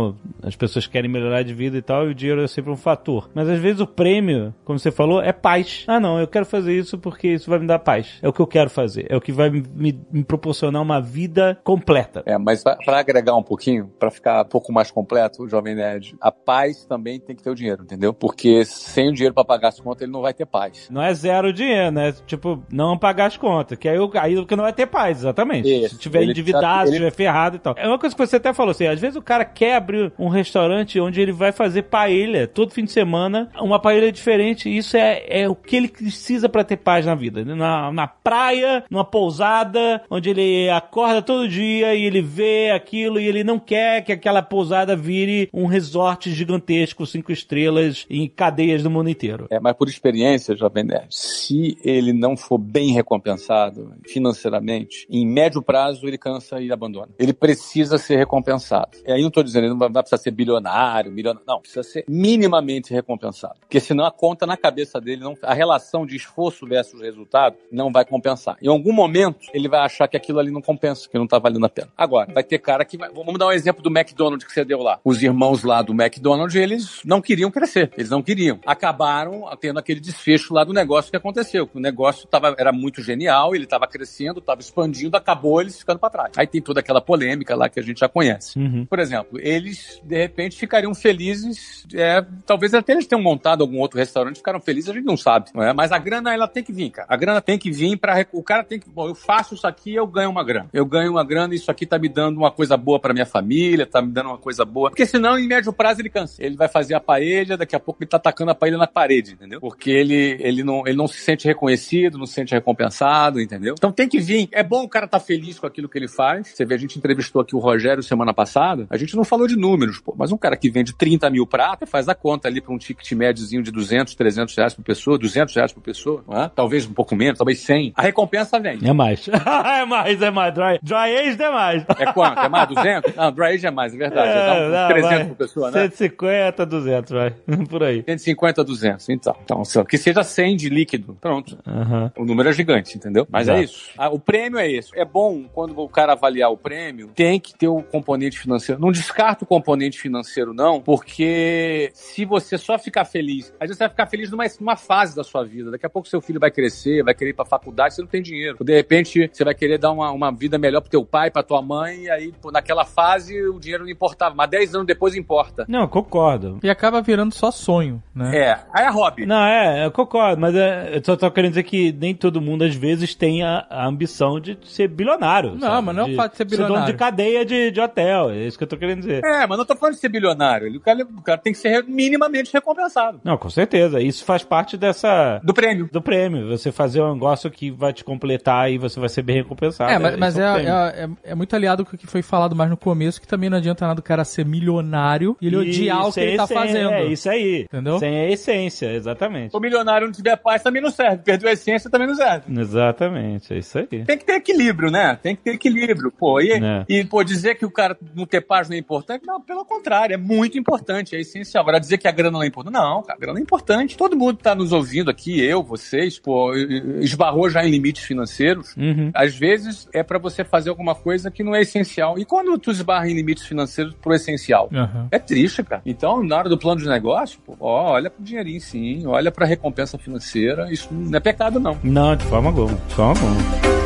as 0.42 0.56
pessoas 0.56 0.86
querem 0.86 1.10
melhorar 1.10 1.42
de 1.42 1.54
vida 1.54 1.76
e 1.76 1.82
tal, 1.82 2.06
e 2.06 2.10
o 2.10 2.14
dinheiro 2.14 2.42
é 2.42 2.46
sempre 2.48 2.70
um 2.70 2.76
fator. 2.76 3.28
Mas 3.34 3.48
às 3.48 3.58
vezes 3.58 3.80
o 3.80 3.86
prêmio, 3.86 4.54
como 4.64 4.78
você 4.78 4.90
falou, 4.90 5.20
é 5.22 5.32
paz. 5.32 5.84
Ah, 5.86 6.00
não, 6.00 6.18
eu 6.18 6.26
quero 6.28 6.46
fazer 6.46 6.76
isso 6.76 6.98
porque 6.98 7.28
isso 7.28 7.50
vai 7.50 7.58
me 7.58 7.66
dar 7.66 7.78
paz. 7.78 8.18
É 8.22 8.28
o 8.28 8.32
que 8.32 8.40
eu 8.40 8.46
quero 8.46 8.70
fazer. 8.70 9.06
É 9.08 9.16
o 9.16 9.20
que 9.20 9.32
vai 9.32 9.50
me, 9.50 9.62
me- 9.74 10.00
me 10.10 10.24
proporcionar 10.24 10.80
uma 10.82 11.00
vida 11.00 11.58
completa. 11.64 12.22
É, 12.26 12.36
mas 12.38 12.62
para 12.62 12.98
agregar 12.98 13.34
um 13.36 13.42
pouquinho, 13.42 13.90
para 13.98 14.10
ficar 14.10 14.42
um 14.44 14.48
pouco 14.48 14.72
mais 14.72 14.90
completo, 14.90 15.42
o 15.42 15.48
Jovem 15.48 15.74
Nerd, 15.74 16.16
a 16.20 16.30
paz 16.32 16.84
também 16.84 17.18
tem 17.26 17.36
que 17.36 17.42
ter 17.42 17.50
o 17.50 17.54
dinheiro, 17.54 17.82
entendeu? 17.82 18.12
Porque 18.14 18.64
sem 18.64 19.08
o 19.08 19.12
dinheiro 19.12 19.34
para 19.34 19.44
pagar 19.44 19.68
as 19.68 19.80
contas, 19.80 20.02
ele 20.02 20.12
não 20.12 20.20
vai 20.22 20.32
ter 20.32 20.46
paz. 20.46 20.88
Não 20.90 21.02
é 21.02 21.12
zero 21.12 21.52
dinheiro, 21.52 21.90
né? 21.90 22.14
Tipo, 22.26 22.62
não 22.72 22.96
pagar 22.96 23.26
as 23.26 23.36
contas. 23.36 23.78
Que 23.78 23.88
aí, 23.88 23.98
o- 23.98 24.10
aí 24.14 24.44
que 24.46 24.56
não 24.56 24.64
vai 24.64 24.72
ter 24.72 24.86
paz, 24.86 25.18
exatamente. 25.18 25.68
Isso. 25.68 25.94
Se 25.96 26.00
tiver 26.00 26.22
Ele 26.22 26.30
endividado, 26.30 26.64
precisa- 26.66 26.92
se 26.92 26.96
tiver 26.98 27.10
ferrado 27.10 27.56
e 27.56 27.58
tal. 27.58 27.74
É 27.76 27.86
uma 27.86 27.98
coisa 27.98 28.14
que 28.14 28.26
você 28.26 28.36
até 28.36 28.52
falou 28.54 28.70
assim: 28.70 28.86
às 28.86 29.00
vezes 29.00 29.16
o 29.16 29.22
cara 29.22 29.44
quer 29.44 29.76
abrir 29.76 30.12
um 30.18 30.28
restaurante 30.28 31.00
onde 31.00 31.20
ele 31.20 31.32
vai 31.32 31.52
fazer 31.52 31.82
paella 31.82 32.46
todo 32.46 32.70
fim 32.72 32.84
de 32.84 32.92
semana, 32.92 33.50
uma 33.60 33.78
paella 33.80 34.10
diferente. 34.12 34.68
e 34.68 34.76
Isso 34.78 34.96
é, 34.96 35.24
é 35.28 35.48
o 35.48 35.54
que 35.54 35.74
ele 35.76 35.88
precisa 35.88 36.48
pra 36.48 36.62
ter 36.64 36.76
paz 36.76 37.04
na 37.04 37.14
vida. 37.14 37.44
Na, 37.44 37.90
na 37.92 38.06
praia, 38.06 38.84
numa 38.90 39.04
pousada, 39.04 40.02
onde 40.10 40.30
ele 40.30 40.70
acorda 40.70 41.20
todo 41.20 41.48
dia 41.48 41.94
e 41.94 42.04
ele 42.04 42.20
vê 42.22 42.70
aquilo 42.70 43.18
e 43.20 43.26
ele 43.26 43.42
não 43.42 43.58
quer 43.58 44.02
que 44.04 44.12
aquela 44.12 44.42
pousada 44.42 44.94
vire 44.94 45.48
um 45.52 45.66
resort 45.66 46.30
gigantesco, 46.30 47.04
cinco 47.16 47.32
estrelas, 47.32 48.06
em 48.10 48.28
cadeias 48.28 48.82
do 48.82 48.90
mundo 48.90 49.08
inteiro. 49.08 49.46
É, 49.50 49.58
mas 49.58 49.74
por 49.74 49.88
experiência, 49.88 50.54
Jovem 50.54 50.84
Nerd, 50.84 51.06
se 51.10 51.78
ele 51.82 52.12
não 52.12 52.36
for 52.36 52.58
bem 52.58 52.92
recompensado 52.92 53.94
financeiramente, 54.06 55.06
em 55.10 55.26
médio 55.26 55.62
prazo 55.62 56.06
ele 56.06 56.18
cansa 56.18 56.60
e 56.60 56.70
abandona. 56.70 57.08
Ele 57.18 57.32
precisa 57.32 57.96
ser 57.96 58.16
recompensado. 58.16 58.98
E 59.06 59.12
aí 59.12 59.20
não 59.22 59.28
estou 59.28 59.42
dizendo, 59.42 59.64
ele 59.64 59.74
não 59.74 59.78
vai 59.78 59.90
precisar 59.90 60.18
ser 60.18 60.30
bilionário, 60.30 61.10
milionário. 61.10 61.46
Não, 61.46 61.60
precisa 61.60 61.82
ser 61.82 62.04
minimamente 62.06 62.92
recompensado. 62.92 63.54
Porque 63.60 63.80
senão 63.80 64.04
a 64.04 64.10
conta 64.10 64.46
na 64.46 64.56
cabeça 64.56 65.00
dele, 65.00 65.22
não, 65.22 65.34
a 65.42 65.54
relação 65.54 66.04
de 66.04 66.16
esforço 66.16 66.66
versus 66.66 67.00
resultado 67.00 67.56
não 67.72 67.90
vai 67.90 68.04
compensar. 68.04 68.56
Em 68.60 68.68
algum 68.68 68.92
momento, 68.92 69.46
ele 69.54 69.68
vai 69.68 69.80
achar 69.80 70.06
que 70.06 70.16
aquilo 70.16 70.38
ali 70.38 70.50
não 70.50 70.60
compensa, 70.60 71.08
que 71.08 71.18
não 71.18 71.26
tá 71.26 71.38
valendo 71.38 71.64
a 71.64 71.68
pena. 71.68 71.88
Agora, 71.96 72.32
vai 72.32 72.44
ter 72.44 72.58
cara 72.58 72.84
que 72.84 72.98
vai. 72.98 73.10
Vamos 73.10 73.38
dar 73.38 73.46
um 73.46 73.52
exemplo 73.52 73.82
do 73.82 73.88
McDonald's 73.90 74.46
que 74.46 74.52
você 74.52 74.64
deu 74.64 74.82
lá. 74.82 75.00
Os 75.04 75.22
irmãos 75.22 75.62
lá 75.62 75.80
do 75.80 75.92
McDonald's, 75.92 76.54
eles 76.54 77.00
não 77.06 77.22
queriam 77.22 77.50
crescer. 77.50 77.90
Eles 77.96 78.10
não 78.10 78.20
queriam. 78.20 78.58
Acabaram 78.66 79.44
tendo 79.60 79.78
aquele 79.78 80.00
desfecho 80.00 80.52
lá 80.52 80.64
do 80.64 80.72
negócio 80.72 81.10
que 81.10 81.16
aconteceu. 81.16 81.70
O 81.72 81.78
negócio 81.78 82.26
tava, 82.26 82.54
era 82.58 82.72
muito 82.72 83.00
genial, 83.00 83.54
ele 83.54 83.64
estava 83.64 83.86
crescendo, 83.86 84.40
estava 84.40 84.60
expandindo, 84.60 85.16
acabou 85.16 85.60
eles 85.60 85.78
ficando 85.78 86.00
para 86.00 86.10
trás. 86.10 86.32
Aí 86.36 86.46
tem 86.46 86.60
toda 86.60 86.80
aquela 86.80 87.00
polêmica 87.00 87.54
lá 87.54 87.68
que 87.68 87.78
a 87.78 87.82
gente 87.82 88.00
já 88.00 88.08
conhece. 88.08 88.58
Uhum. 88.58 88.84
Por 88.84 88.98
exemplo, 88.98 89.38
eles 89.40 90.00
de 90.02 90.16
repente 90.16 90.56
ficariam 90.56 90.92
felizes, 90.94 91.86
é, 91.94 92.24
talvez 92.44 92.74
até 92.74 92.92
eles 92.92 93.06
tenham 93.06 93.22
montado 93.22 93.62
algum 93.62 93.78
outro 93.78 93.98
restaurante, 93.98 94.36
ficaram 94.36 94.60
felizes, 94.60 94.90
a 94.90 94.92
gente 94.92 95.04
não 95.04 95.16
sabe, 95.16 95.50
não 95.54 95.62
é? 95.62 95.72
Mas 95.72 95.92
a 95.92 95.98
grana 95.98 96.34
ela 96.34 96.48
tem 96.48 96.64
que 96.64 96.72
vir, 96.72 96.90
cara. 96.90 97.06
A 97.08 97.16
grana 97.16 97.40
tem 97.40 97.56
que 97.56 97.70
vir 97.70 97.96
para 97.96 98.26
o 98.32 98.42
cara 98.42 98.64
tem 98.64 98.80
que, 98.80 98.88
bom, 98.90 99.08
eu 99.08 99.14
faço 99.14 99.54
isso 99.54 99.66
aqui, 99.66 99.94
eu 99.94 100.06
ganho 100.06 100.30
uma 100.30 100.42
grana. 100.42 100.68
Eu 100.72 100.84
ganho 100.84 101.12
uma 101.12 101.24
grana 101.24 101.54
e 101.54 101.56
isso 101.56 101.70
aqui 101.70 101.86
tá 101.86 101.98
me 101.98 102.08
dando 102.08 102.38
uma 102.38 102.50
coisa 102.50 102.76
boa 102.76 102.98
para 102.98 103.14
minha 103.14 103.26
família, 103.26 103.86
tá 103.86 104.02
me 104.02 104.10
dando 104.10 104.30
uma 104.30 104.38
coisa 104.38 104.64
boa. 104.64 104.90
Porque 104.90 105.06
senão 105.06 105.38
em 105.38 105.46
médio 105.46 105.72
prazo 105.72 106.00
ele 106.00 106.10
cansa. 106.10 106.42
Ele 106.42 106.56
vai 106.56 106.66
fazer 106.66 106.95
a 106.96 107.00
paella, 107.00 107.56
daqui 107.56 107.76
a 107.76 107.80
pouco 107.80 108.02
ele 108.02 108.08
tá 108.08 108.16
atacando 108.16 108.50
a 108.50 108.54
paella 108.54 108.78
na 108.78 108.86
parede, 108.86 109.32
entendeu? 109.32 109.60
Porque 109.60 109.90
ele 109.90 110.36
ele 110.40 110.62
não 110.62 110.86
ele 110.86 110.96
não 110.96 111.06
se 111.06 111.18
sente 111.18 111.46
reconhecido, 111.46 112.18
não 112.18 112.26
se 112.26 112.34
sente 112.34 112.54
recompensado, 112.54 113.40
entendeu? 113.40 113.74
Então 113.76 113.92
tem 113.92 114.08
que 114.08 114.18
vir. 114.18 114.48
É 114.52 114.62
bom 114.62 114.84
o 114.84 114.88
cara 114.88 115.06
tá 115.06 115.20
feliz 115.20 115.58
com 115.58 115.66
aquilo 115.66 115.88
que 115.88 115.98
ele 115.98 116.08
faz. 116.08 116.48
Você 116.48 116.64
vê, 116.64 116.74
a 116.74 116.78
gente 116.78 116.98
entrevistou 116.98 117.40
aqui 117.42 117.54
o 117.54 117.58
Rogério 117.58 118.02
semana 118.02 118.32
passada, 118.32 118.86
a 118.90 118.96
gente 118.96 119.16
não 119.16 119.24
falou 119.24 119.46
de 119.46 119.56
números, 119.56 120.00
pô, 120.00 120.14
mas 120.16 120.32
um 120.32 120.36
cara 120.36 120.56
que 120.56 120.70
vende 120.70 120.94
30 120.94 121.30
mil 121.30 121.46
pratos, 121.46 121.88
faz 121.88 122.08
a 122.08 122.14
conta 122.14 122.48
ali 122.48 122.60
para 122.60 122.72
um 122.72 122.78
ticket 122.78 123.10
médiozinho 123.12 123.62
de 123.62 123.70
200, 123.70 124.14
300 124.14 124.56
reais 124.56 124.74
por 124.74 124.82
pessoa, 124.82 125.18
200 125.18 125.54
reais 125.54 125.72
por 125.72 125.80
pessoa, 125.80 126.24
não 126.26 126.42
é? 126.42 126.50
talvez 126.54 126.86
um 126.86 126.92
pouco 126.92 127.14
menos, 127.14 127.38
talvez 127.38 127.60
100. 127.60 127.92
A 127.96 128.02
recompensa 128.02 128.58
vem. 128.58 128.78
É 128.82 128.92
mais. 128.92 129.28
é 129.28 129.84
mais, 129.84 130.22
é 130.22 130.30
mais. 130.30 130.54
Dry, 130.54 130.78
dry 130.82 131.16
aged 131.18 131.42
é 131.42 131.50
mais. 131.50 131.84
É 131.98 132.12
quanto? 132.12 132.40
É 132.40 132.48
mais 132.48 132.68
200? 132.68 133.14
Não, 133.14 133.32
dry 133.32 133.46
age 133.46 133.66
é 133.66 133.70
mais, 133.70 133.94
é 133.94 133.96
verdade. 133.96 134.28
É, 134.28 134.46
dá 134.46 134.54
uns 134.54 134.72
não, 134.72 134.88
300 134.88 135.10
vai. 135.10 135.26
por 135.26 135.36
pessoa, 135.36 135.70
né? 135.70 135.80
150, 135.82 136.66
200, 136.66 136.85
vai. 137.08 137.34
Por 137.68 137.82
aí. 137.82 138.02
150, 138.06 138.64
200, 138.64 139.08
então. 139.10 139.36
Então, 139.44 139.64
só 139.64 139.84
que 139.84 139.98
seja 139.98 140.22
100 140.22 140.56
de 140.56 140.68
líquido. 140.68 141.16
Pronto. 141.20 141.58
Aham. 141.66 142.12
O 142.16 142.24
número 142.24 142.48
é 142.48 142.52
gigante. 142.52 142.96
entendeu? 142.96 143.26
Mas 143.30 143.48
Exato. 143.48 143.58
é 143.58 143.64
isso. 143.64 143.90
Ah, 143.96 144.08
o 144.08 144.18
prêmio 144.18 144.58
é 144.58 144.70
esse. 144.70 144.90
É 144.98 145.04
bom 145.04 145.44
quando 145.52 145.78
o 145.78 145.88
cara 145.88 146.12
avaliar 146.12 146.50
o 146.50 146.56
prêmio, 146.56 147.10
tem 147.14 147.38
que 147.40 147.54
ter 147.54 147.68
o 147.68 147.82
componente 147.82 148.38
financeiro. 148.38 148.80
Não 148.80 148.90
descarta 148.90 149.44
o 149.44 149.46
componente 149.46 149.98
financeiro, 149.98 150.52
não, 150.52 150.80
porque 150.80 151.90
se 151.94 152.24
você 152.24 152.58
só 152.58 152.78
ficar 152.78 153.04
feliz, 153.04 153.52
às 153.60 153.68
vezes 153.68 153.76
você 153.78 153.84
vai 153.84 153.90
ficar 153.90 154.06
feliz 154.06 154.30
numa, 154.30 154.44
numa 154.60 154.76
fase 154.76 155.14
da 155.14 155.24
sua 155.24 155.44
vida. 155.44 155.70
Daqui 155.70 155.86
a 155.86 155.90
pouco 155.90 156.08
seu 156.08 156.20
filho 156.20 156.40
vai 156.40 156.50
crescer, 156.50 157.02
vai 157.02 157.14
querer 157.14 157.30
ir 157.30 157.34
pra 157.34 157.44
faculdade, 157.44 157.94
você 157.94 158.02
não 158.02 158.08
tem 158.08 158.22
dinheiro. 158.22 158.56
De 158.62 158.74
repente, 158.74 159.30
você 159.32 159.44
vai 159.44 159.54
querer 159.54 159.78
dar 159.78 159.92
uma, 159.92 160.10
uma 160.10 160.30
vida 160.30 160.58
melhor 160.58 160.80
pro 160.80 160.90
teu 160.90 161.04
pai, 161.04 161.30
pra 161.30 161.42
tua 161.42 161.62
mãe, 161.62 162.02
e 162.04 162.10
aí, 162.10 162.32
pô, 162.40 162.50
naquela 162.50 162.84
fase, 162.84 163.40
o 163.48 163.58
dinheiro 163.58 163.84
não 163.84 163.90
importava. 163.90 164.34
Mas 164.34 164.50
10 164.50 164.74
anos 164.74 164.86
depois 164.86 165.14
importa. 165.14 165.64
Não, 165.68 165.86
concordo. 165.88 166.58
E 166.62 166.70
acaba 166.76 167.00
virando 167.00 167.34
só 167.34 167.50
sonho, 167.50 168.02
né? 168.14 168.36
É, 168.36 168.58
aí 168.72 168.84
é 168.86 168.90
hobby. 168.90 169.26
Não, 169.26 169.42
é, 169.44 169.84
eu 169.86 169.90
concordo, 169.90 170.40
mas 170.40 170.54
é, 170.54 170.96
eu 170.96 171.02
só 171.04 171.16
tô 171.16 171.30
querendo 171.30 171.50
dizer 171.52 171.62
que 171.64 171.92
nem 171.92 172.14
todo 172.14 172.40
mundo, 172.40 172.64
às 172.64 172.74
vezes, 172.74 173.14
tem 173.14 173.42
a, 173.42 173.66
a 173.68 173.86
ambição 173.86 174.38
de 174.40 174.58
ser 174.64 174.88
bilionário. 174.88 175.52
Não, 175.52 175.60
sabe? 175.60 175.86
mas 175.86 175.96
não 175.96 176.06
é 176.06 176.10
o 176.12 176.14
fato 176.14 176.32
de 176.32 176.38
ser 176.38 176.44
dono 176.44 176.62
bilionário. 176.64 176.92
de 176.92 176.98
cadeia 176.98 177.44
de, 177.44 177.70
de 177.70 177.80
hotel, 177.80 178.30
é 178.30 178.38
isso 178.46 178.56
que 178.58 178.64
eu 178.64 178.68
tô 178.68 178.76
querendo 178.76 179.00
dizer. 179.00 179.24
É, 179.24 179.46
mas 179.46 179.58
não 179.58 179.64
tô 179.64 179.74
falando 179.76 179.94
de 179.94 180.00
ser 180.00 180.08
bilionário. 180.08 180.74
O 180.76 180.80
cara, 180.80 181.02
o 181.02 181.22
cara 181.22 181.38
tem 181.38 181.52
que 181.52 181.58
ser 181.58 181.84
minimamente 181.84 182.52
recompensado. 182.52 183.20
Não, 183.24 183.36
com 183.36 183.48
certeza. 183.50 184.00
Isso 184.00 184.24
faz 184.24 184.42
parte 184.44 184.76
dessa. 184.76 185.40
Do 185.42 185.54
prêmio. 185.54 185.88
Do 185.92 186.02
prêmio. 186.02 186.48
Você 186.48 186.70
fazer 186.70 187.00
um 187.02 187.14
negócio 187.14 187.50
que 187.50 187.70
vai 187.70 187.92
te 187.92 188.04
completar 188.04 188.70
e 188.70 188.78
você 188.78 189.00
vai 189.00 189.08
ser 189.08 189.22
bem 189.22 189.36
recompensado. 189.36 189.90
É, 189.90 189.98
mas, 189.98 190.16
mas 190.16 190.38
é, 190.38 190.52
um 190.52 190.56
é, 190.56 191.04
é- 191.04 191.08
é 191.30 191.34
muito 191.34 191.54
aliado 191.56 191.84
com 191.84 191.94
o 191.96 191.98
que 191.98 192.06
foi 192.06 192.22
falado 192.22 192.54
mais 192.54 192.68
no 192.70 192.76
começo, 192.76 193.20
que 193.20 193.26
também 193.26 193.48
não 193.48 193.56
adianta 193.58 193.86
nada 193.86 194.00
o 194.00 194.02
cara 194.02 194.24
ser 194.24 194.44
milionário 194.44 195.36
e 195.40 195.46
ele 195.46 195.56
odiar 195.56 196.08
o 196.08 196.12
que 196.12 196.20
é 196.20 196.24
ele 196.24 196.36
tá 196.36 196.46
fazendo. 196.56 196.90
É 196.92 197.04
isso 197.06 197.28
aí. 197.30 197.62
Entendeu? 197.62 197.98
Sem 197.98 198.18
a 198.20 198.28
essência, 198.30 198.92
exatamente. 198.92 199.50
Se 199.50 199.56
o 199.56 199.60
milionário 199.60 200.06
não 200.06 200.12
tiver 200.12 200.36
paz, 200.36 200.62
também 200.62 200.82
não 200.82 200.90
serve. 200.90 201.18
Perdeu 201.24 201.48
a 201.48 201.52
essência, 201.52 201.90
também 201.90 202.06
não 202.06 202.14
serve. 202.14 202.52
Exatamente, 202.60 203.52
é 203.54 203.58
isso 203.58 203.78
aí. 203.78 203.86
Tem 203.86 204.18
que 204.18 204.24
ter 204.24 204.34
equilíbrio, 204.34 204.90
né? 204.90 205.18
Tem 205.22 205.34
que 205.36 205.42
ter 205.42 205.50
equilíbrio, 205.54 206.12
pô. 206.12 206.40
E, 206.40 206.52
É. 206.52 206.84
e 206.88 207.04
pô, 207.04 207.22
dizer 207.24 207.56
que 207.56 207.64
o 207.64 207.70
cara 207.70 207.96
não 208.14 208.26
ter 208.26 208.40
paz 208.40 208.68
não 208.68 208.76
é 208.76 208.78
importante? 208.78 209.26
Não, 209.26 209.40
pelo 209.40 209.64
contrário, 209.64 210.14
é 210.14 210.16
muito 210.16 210.58
importante, 210.58 211.14
é 211.16 211.20
essencial. 211.20 211.62
Agora, 211.62 211.80
dizer 211.80 211.98
que 211.98 212.08
a 212.08 212.12
grana 212.12 212.30
não 212.32 212.42
é 212.42 212.46
importante? 212.46 212.74
Não, 212.74 213.02
cara, 213.02 213.16
a 213.16 213.20
grana 213.20 213.38
é 213.38 213.42
importante. 213.42 213.96
Todo 213.96 214.16
mundo 214.16 214.36
tá 214.38 214.54
nos 214.54 214.72
ouvindo 214.72 215.10
aqui, 215.10 215.40
eu, 215.42 215.62
vocês, 215.62 216.18
pô, 216.18 216.52
esbarrou 217.00 217.48
já 217.50 217.64
em 217.64 217.70
limites 217.70 218.04
financeiros. 218.04 218.74
Uhum. 218.76 219.10
Às 219.14 219.34
vezes 219.36 219.88
é 219.92 220.02
pra 220.02 220.18
você 220.18 220.44
fazer 220.44 220.70
alguma 220.70 220.94
coisa 220.94 221.30
que 221.30 221.42
não 221.42 221.54
é 221.54 221.60
essencial. 221.62 222.18
E 222.18 222.24
quando 222.24 222.56
tu 222.58 222.70
esbarra 222.70 223.08
em 223.08 223.14
limites 223.14 223.44
financeiros 223.46 223.94
pro 223.94 224.14
essencial? 224.14 224.68
Aham. 224.72 225.08
É 225.10 225.18
triste, 225.18 225.62
cara. 225.62 225.82
Então, 225.84 226.22
na 226.22 226.36
hora 226.46 226.48
do 226.48 226.58
plano 226.58 226.80
de 226.80 226.88
negócio, 226.88 227.38
pô, 227.44 227.56
ó, 227.60 227.92
olha 227.92 228.08
pro 228.08 228.22
dinheirinho 228.22 228.60
sim, 228.60 229.06
olha 229.06 229.30
pra 229.32 229.44
recompensa 229.44 229.98
financeira. 229.98 230.72
Isso 230.72 230.88
não 230.92 231.16
é 231.16 231.20
pecado, 231.20 231.58
não. 231.58 231.76
Não, 231.82 232.16
de 232.16 232.24
forma 232.24 232.48
alguma. 232.50 232.74
De 232.88 232.94
forma 232.94 233.20
alguma. 233.20 233.76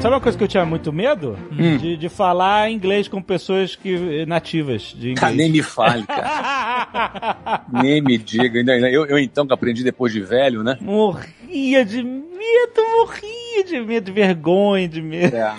Sabe 0.00 0.14
uma 0.14 0.20
coisa 0.20 0.38
que 0.38 0.44
eu 0.44 0.48
tinha 0.48 0.64
muito 0.64 0.92
medo? 0.92 1.36
Hum. 1.50 1.76
De, 1.76 1.96
de 1.96 2.08
falar 2.08 2.70
inglês 2.70 3.08
com 3.08 3.20
pessoas 3.20 3.74
que, 3.74 4.24
nativas 4.26 4.94
de 4.96 5.14
nem 5.14 5.32
inglês. 5.32 5.50
me 5.50 5.62
fale, 5.62 6.06
cara. 6.06 6.28
nem 7.72 8.00
me 8.00 8.18
diga. 8.18 8.60
Eu, 8.90 9.06
eu 9.06 9.18
então 9.18 9.46
que 9.46 9.52
aprendi 9.52 9.82
depois 9.84 10.12
de 10.12 10.20
velho, 10.20 10.62
né? 10.62 10.76
morria 10.80 11.84
de 11.84 12.02
medo, 12.02 12.82
morria 12.96 13.64
de 13.64 13.80
medo, 13.80 14.04
de 14.04 14.12
vergonha, 14.12 14.88
de 14.88 15.02
medo. 15.02 15.36
É. 15.36 15.54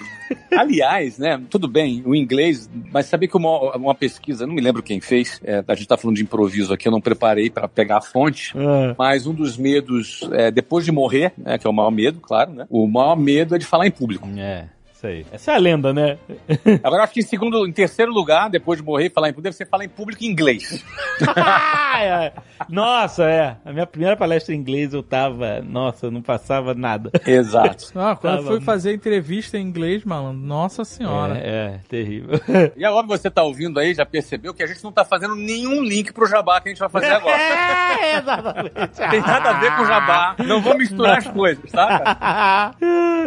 Aliás, 0.55 1.17
né, 1.17 1.41
tudo 1.49 1.67
bem, 1.67 2.03
o 2.05 2.13
inglês, 2.13 2.69
mas 2.91 3.07
sabia 3.07 3.27
que 3.27 3.35
uma, 3.35 3.75
uma 3.75 3.95
pesquisa, 3.95 4.45
não 4.45 4.53
me 4.53 4.61
lembro 4.61 4.83
quem 4.83 5.01
fez, 5.01 5.41
é, 5.43 5.63
a 5.67 5.73
gente 5.73 5.87
tá 5.87 5.97
falando 5.97 6.17
de 6.17 6.21
improviso 6.23 6.71
aqui, 6.71 6.87
eu 6.87 6.91
não 6.91 7.01
preparei 7.01 7.49
para 7.49 7.67
pegar 7.67 7.97
a 7.97 8.01
fonte, 8.01 8.53
Ah, 8.55 8.93
mas 8.97 9.25
um 9.25 9.33
dos 9.33 9.57
medos, 9.57 10.29
é, 10.33 10.51
depois 10.51 10.85
de 10.85 10.91
morrer, 10.91 11.33
né, 11.35 11.57
que 11.57 11.65
é 11.65 11.69
o 11.69 11.73
maior 11.73 11.89
medo, 11.91 12.19
claro, 12.19 12.51
né, 12.51 12.67
o 12.69 12.85
maior 12.87 13.15
medo 13.15 13.55
é 13.55 13.57
de 13.57 13.65
falar 13.65 13.87
em 13.87 13.91
público. 13.91 14.27
é, 14.37 14.65
isso 14.99 15.07
aí. 15.07 15.25
Essa 15.31 15.53
é 15.53 15.55
a 15.55 15.57
lenda, 15.57 15.93
né? 15.93 16.17
Agora, 16.83 17.03
acho 17.03 17.13
que 17.13 17.21
em 17.21 17.23
segundo, 17.23 17.65
em 17.65 17.71
terceiro 17.71 18.11
lugar, 18.11 18.49
depois 18.49 18.79
de 18.79 18.85
morrer, 18.85 19.09
falar 19.09 19.29
em 19.29 19.31
público, 19.31 19.43
deve 19.43 19.55
ser 19.55 19.65
falar 19.65 19.85
em 19.85 19.89
público 19.89 20.23
em 20.23 20.27
inglês. 20.27 20.83
É. 21.99 22.31
Nossa, 22.69 23.25
é. 23.25 23.57
A 23.65 23.73
minha 23.73 23.85
primeira 23.85 24.15
palestra 24.15 24.55
em 24.55 24.57
inglês 24.57 24.93
eu 24.93 25.03
tava. 25.03 25.59
Nossa, 25.61 26.09
não 26.09 26.21
passava 26.21 26.73
nada. 26.73 27.11
Exato. 27.25 27.91
Ah, 27.99 28.15
quando 28.15 28.37
eu 28.37 28.43
Tava 28.43 28.55
fui 28.55 28.61
fazer 28.61 28.93
entrevista 28.93 29.57
em 29.57 29.61
inglês, 29.61 30.05
malandro, 30.05 30.39
nossa 30.39 30.85
senhora. 30.85 31.37
É, 31.37 31.49
é, 31.49 31.79
terrível. 31.89 32.39
E 32.77 32.85
agora 32.85 33.03
que 33.03 33.09
você 33.09 33.29
tá 33.29 33.43
ouvindo 33.43 33.77
aí, 33.79 33.93
já 33.93 34.05
percebeu 34.05 34.53
que 34.53 34.63
a 34.63 34.67
gente 34.67 34.81
não 34.81 34.93
tá 34.93 35.03
fazendo 35.03 35.35
nenhum 35.35 35.83
link 35.83 36.13
pro 36.13 36.25
jabá 36.25 36.61
que 36.61 36.69
a 36.69 36.71
gente 36.71 36.79
vai 36.79 36.87
fazer 36.87 37.09
agora. 37.09 37.37
É, 37.37 38.17
exatamente. 38.17 38.71
Tem 39.09 39.21
nada 39.21 39.49
a 39.49 39.53
ver 39.59 39.75
com 39.75 39.85
jabá. 39.85 40.35
Não 40.45 40.61
vou 40.61 40.77
misturar 40.77 41.17
as 41.17 41.27
coisas, 41.27 41.69
tá? 41.69 42.73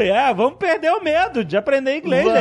É, 0.01 0.33
vamos 0.33 0.55
perder 0.55 0.93
o 0.93 1.03
medo 1.03 1.45
de 1.45 1.59
aprender 1.63 1.99
inglês, 1.99 2.25
gente. 2.25 2.37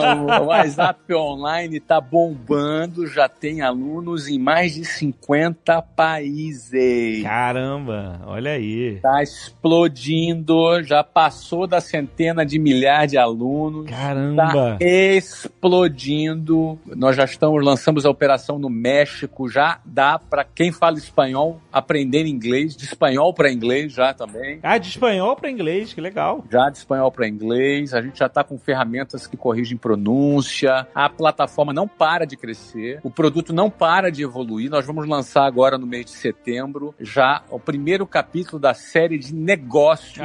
Vamos. 0.00 0.32
O 0.42 0.46
WhatsApp 0.46 1.14
Online 1.14 1.78
tá 1.80 2.00
bombando, 2.00 3.06
já 3.06 3.28
tem 3.28 3.62
alunos 3.62 4.28
em 4.28 4.38
mais 4.38 4.74
de 4.74 4.84
50 4.84 5.80
países. 5.82 7.22
Caramba, 7.22 8.20
olha 8.26 8.52
aí. 8.52 8.98
Tá 9.00 9.22
explodindo, 9.22 10.82
já 10.82 11.04
passou 11.04 11.66
da 11.66 11.80
centena 11.80 12.44
de 12.44 12.58
milhares 12.58 13.12
de 13.12 13.18
alunos. 13.18 13.88
Caramba. 13.88 14.52
Tá 14.52 14.76
explodindo. 14.80 16.78
Nós 16.86 17.16
já 17.16 17.24
estamos, 17.24 17.64
lançamos 17.64 18.04
a 18.04 18.10
operação 18.10 18.58
no 18.58 18.68
México, 18.68 19.48
já 19.48 19.80
dá 19.84 20.18
para 20.18 20.44
quem 20.44 20.72
fala 20.72 20.98
espanhol 20.98 21.60
aprender 21.72 22.26
inglês, 22.26 22.76
de 22.76 22.84
espanhol 22.84 23.32
para 23.32 23.52
inglês 23.52 23.92
já 23.92 24.12
também. 24.12 24.58
Ah, 24.62 24.78
de 24.78 24.88
espanhol 24.88 25.36
pra 25.36 25.50
inglês, 25.50 25.92
que 25.92 26.00
legal. 26.00 26.44
Já 26.50 26.68
de 26.70 26.78
espanhol 26.78 27.10
para 27.10 27.28
inglês, 27.28 27.94
a 27.94 28.00
gente 28.02 28.18
já 28.18 28.28
está 28.32 28.42
com 28.42 28.58
ferramentas 28.58 29.26
que 29.26 29.36
corrigem 29.36 29.76
pronúncia, 29.76 30.86
a 30.94 31.08
plataforma 31.08 31.72
não 31.72 31.86
para 31.86 32.24
de 32.24 32.36
crescer, 32.36 33.00
o 33.02 33.10
produto 33.10 33.52
não 33.52 33.70
para 33.70 34.10
de 34.10 34.22
evoluir. 34.22 34.70
Nós 34.70 34.86
vamos 34.86 35.06
lançar 35.06 35.44
agora 35.44 35.78
no 35.78 35.86
mês 35.86 36.06
de 36.06 36.12
setembro 36.12 36.94
já 36.98 37.42
o 37.50 37.60
primeiro 37.60 38.06
capítulo 38.06 38.58
da 38.58 38.74
série 38.74 39.18
de 39.18 39.34
negócios. 39.34 40.18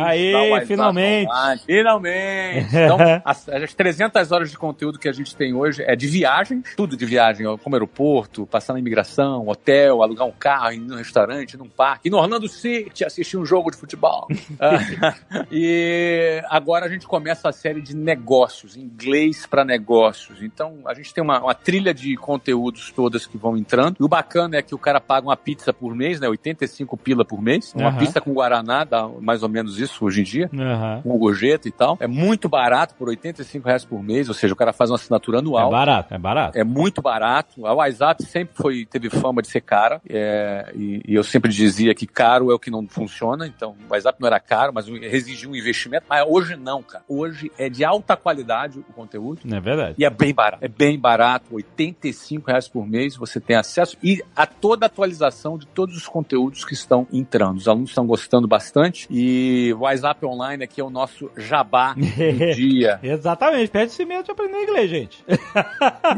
WhatsApp 0.51 0.68
finalmente. 0.68 1.30
Online. 1.30 1.62
Finalmente! 1.66 2.68
Então, 2.76 2.97
as, 3.26 3.49
as 3.49 3.74
300 3.74 4.32
horas 4.32 4.49
de 4.49 4.58
conteúdo 4.58 4.99
que 4.99 5.10
a 5.10 5.12
gente 5.12 5.36
tem 5.36 5.53
hoje 5.53 5.84
é 5.84 5.95
de 5.95 6.08
viagem, 6.08 6.64
tudo 6.76 6.95
de 6.95 7.05
viagem, 7.05 7.45
como 7.58 7.76
aeroporto, 7.76 8.45
passar 8.45 8.74
na 8.74 8.80
imigração, 8.80 9.47
hotel, 9.47 10.01
alugar 10.01 10.28
um 10.28 10.32
carro, 10.32 10.72
ir 10.72 10.80
num 10.80 10.95
restaurante, 10.95 11.58
num 11.58 11.70
parque, 11.70 12.08
ir 12.08 12.12
no 12.12 12.18
Orlando 12.18 12.47
City, 12.47 13.03
assistir 13.03 13.38
um 13.38 13.45
jogo 13.45 13.72
de 13.72 13.78
futebol. 13.78 14.28
Ah, 14.60 15.14
e 15.51 16.41
agora 16.49 16.86
a 16.86 16.89
gente 16.89 17.05
começa 17.05 17.49
a 17.49 17.51
série 17.51 17.82
de 17.82 17.95
negócios, 17.98 18.78
inglês 18.78 19.45
para 19.45 19.66
negócios. 19.66 20.41
Então 20.41 20.80
a 20.86 20.93
gente 20.93 21.14
tem 21.14 21.24
uma, 21.24 21.39
uma 21.41 21.54
trilha 21.54 21.93
de 21.93 22.16
conteúdos 22.16 22.91
todas 22.91 23.26
que 23.26 23.38
vão 23.38 23.58
entrando. 23.58 23.98
E 24.00 24.04
o 24.04 24.08
bacana 24.08 24.58
é 24.58 24.62
que 24.62 24.74
o 24.76 24.78
cara 24.78 25.00
paga 25.02 25.28
uma 25.28 25.38
pizza 25.38 25.74
por 25.74 25.95
mês, 25.95 26.20
né? 26.20 26.28
85 26.30 26.95
pila 26.98 27.26
por 27.26 27.41
mês. 27.41 27.74
Uma 27.76 27.89
Aham. 27.89 27.98
pizza 27.98 28.22
com 28.22 28.34
Guaraná, 28.34 28.84
dá 28.84 29.08
mais 29.08 29.43
ou 29.43 29.50
menos 29.50 29.80
isso 29.80 30.06
hoje 30.06 30.22
em 30.22 30.24
dia 30.24 30.50
Aham. 30.54 31.02
com 31.04 31.18
gorjeta 31.18 31.68
e 31.68 31.72
tal. 31.72 31.98
É 32.00 32.08
muito 32.08 32.48
barato, 32.48 32.95
por 32.95 33.10
85 33.10 33.66
reais 33.68 33.84
por 33.86 34.02
mês, 34.04 34.28
ou 34.30 34.34
seja, 34.36 34.54
o 34.54 34.58
cara 34.58 34.72
faz 34.74 34.89
uma 34.89 34.95
assinatura 34.95 35.38
É 35.38 35.41
anual. 35.41 35.70
barato, 35.72 36.14
é 36.14 36.18
barato. 36.18 36.58
É 36.58 36.64
muito 36.64 37.02
barato. 37.02 37.66
A 37.66 37.74
WhatsApp 37.74 38.24
sempre 38.24 38.56
foi, 38.56 38.86
teve 38.86 39.10
fama 39.10 39.41
de 39.41 39.48
ser 39.50 39.62
cara. 39.62 40.02
é, 40.10 40.72
e, 40.76 41.02
e 41.08 41.16
eu 41.16 41.24
sempre 41.24 41.52
dizia 41.52 41.93
que 41.95 42.06
caro 42.06 42.52
é 42.52 42.54
o 42.56 42.60
que 42.60 42.70
não 42.72 42.88
funciona. 42.88 43.48
Então, 43.48 43.76
o 43.88 43.91
WhatsApp 43.91 44.20
não 44.20 44.28
era 44.28 44.39
caro, 44.39 44.72
mas 44.74 44.88
exigia 44.88 45.50
um 45.50 45.56
investimento. 45.56 46.06
Mas 46.10 46.24
hoje 46.28 46.56
não, 46.56 46.82
cara. 46.84 47.04
Hoje 47.08 47.52
é 47.58 47.70
de 47.70 47.84
alta 47.88 48.16
qualidade 48.16 48.80
o 48.80 48.94
conteúdo. 48.94 49.42
É 49.52 49.60
verdade. 49.60 49.96
E 49.98 50.06
é 50.06 50.10
bem 50.10 50.34
barato. 50.34 50.64
É 50.64 50.68
bem 50.68 51.00
barato. 51.00 51.56
85 51.56 52.48
reais 52.48 52.68
por 52.68 52.88
mês 52.88 53.16
você 53.16 53.40
tem 53.40 53.56
acesso 53.56 53.98
e 54.04 54.24
a 54.36 54.46
toda 54.46 54.86
a 54.86 54.88
atualização 54.88 55.58
de 55.58 55.66
todos 55.68 55.96
os 55.96 56.08
conteúdos 56.08 56.64
que 56.66 56.74
estão 56.74 57.08
entrando. 57.12 57.58
Os 57.58 57.68
alunos 57.68 57.90
estão 57.90 58.06
gostando 58.06 58.48
bastante. 58.48 59.08
E 59.10 59.74
o 59.74 59.80
WhatsApp 59.80 60.26
Online 60.26 60.64
aqui 60.64 60.82
é 60.82 60.84
o 60.84 60.90
nosso 60.90 61.30
jabá 61.38 61.94
do 61.98 62.56
dia. 62.56 63.00
Exatamente, 63.02 63.70
perde 63.72 63.92
esse 63.92 64.06
medo 64.06 64.26
de 64.26 64.32
aprender 64.32 64.64
inglês, 64.64 64.90
gente. 64.90 65.24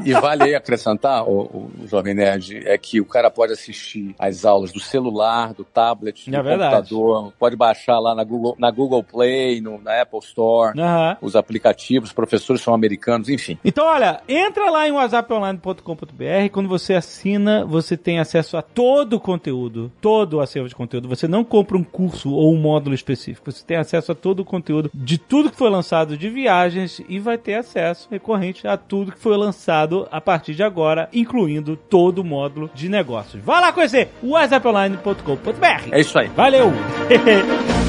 E 0.06 0.14
vale 0.14 0.44
aí 0.44 0.56
acrescentar, 0.56 1.24
o, 1.28 1.70
o 1.82 1.88
Jovem 1.88 2.14
Nerd, 2.14 2.62
é 2.66 2.78
que 2.78 3.02
o 3.02 3.06
cara 3.06 3.30
pode 3.30 3.54
assistir 3.54 4.16
as 4.18 4.46
aulas 4.46 4.72
do 4.72 4.80
celular, 4.80 5.54
do 5.54 5.64
tablet, 5.64 6.28
É 6.28 6.32
do 6.32 6.50
computador, 6.50 7.34
pode 7.38 7.56
baixar 7.56 8.00
lá 8.00 8.16
na 8.16 8.24
Google, 8.24 8.56
na 8.58 8.72
Google 8.72 9.04
Play, 9.04 9.62
no, 9.62 9.80
na 9.82 10.02
Apple 10.02 10.20
Store, 10.20 10.80
Aham. 10.80 11.18
os 11.22 11.36
aplicativos, 11.36 11.59
os 12.01 12.14
professores 12.14 12.62
são 12.62 12.74
americanos, 12.74 13.30
enfim. 13.30 13.57
Então, 13.64 13.86
olha, 13.86 14.22
entra 14.28 14.70
lá 14.70 14.88
em 14.88 14.91
whatsapponline.com.br. 14.91 16.49
Quando 16.51 16.70
você 16.70 16.93
assina, 16.93 17.66
você 17.66 17.97
tem 17.97 18.20
acesso 18.20 18.57
a 18.57 18.62
todo 18.62 19.14
o 19.14 19.20
conteúdo, 19.20 19.91
todo 20.01 20.36
o 20.36 20.41
acervo 20.41 20.68
de 20.68 20.76
conteúdo. 20.76 21.10
Você 21.10 21.28
não 21.28 21.43
compra 21.43 21.78
um 21.78 21.84
curso 21.84 22.32
ou 22.32 22.53
um 22.53 22.57
módulo 22.60 22.95
específico. 22.95 23.51
Você 23.51 23.66
tem 23.66 23.78
acesso 23.78 24.12
a 24.12 24.16
todo 24.16 24.41
o 24.41 24.45
conteúdo 24.45 24.89
de 24.93 25.18
tudo 25.18 25.51
que 25.51 25.57
foi 25.57 25.70
lançado 25.70 26.18
de 26.18 26.30
viagens 26.30 27.01
e 27.07 27.20
vai 27.20 27.38
ter 27.38 27.55
acesso 27.55 28.07
recorrente 28.10 28.68
a 28.68 28.78
tudo 28.78 29.12
que 29.12 29.20
foi 29.20 29.38
lançado 29.38 30.07
a 30.12 30.22
partir 30.22 30.53
de 30.53 30.64
agora, 30.64 31.10
incluindo 31.14 31.76
todo 31.76 32.20
o 32.20 32.24
módulo 32.24 32.70
de 32.74 32.89
negócios. 32.89 33.43
Vai 33.43 33.62
lá 33.62 33.72
conhecer 33.72 34.10
whatsapponline.com.br. 34.24 35.89
É 35.91 35.99
isso 35.99 36.18
aí. 36.18 36.28
Valeu! 36.30 36.72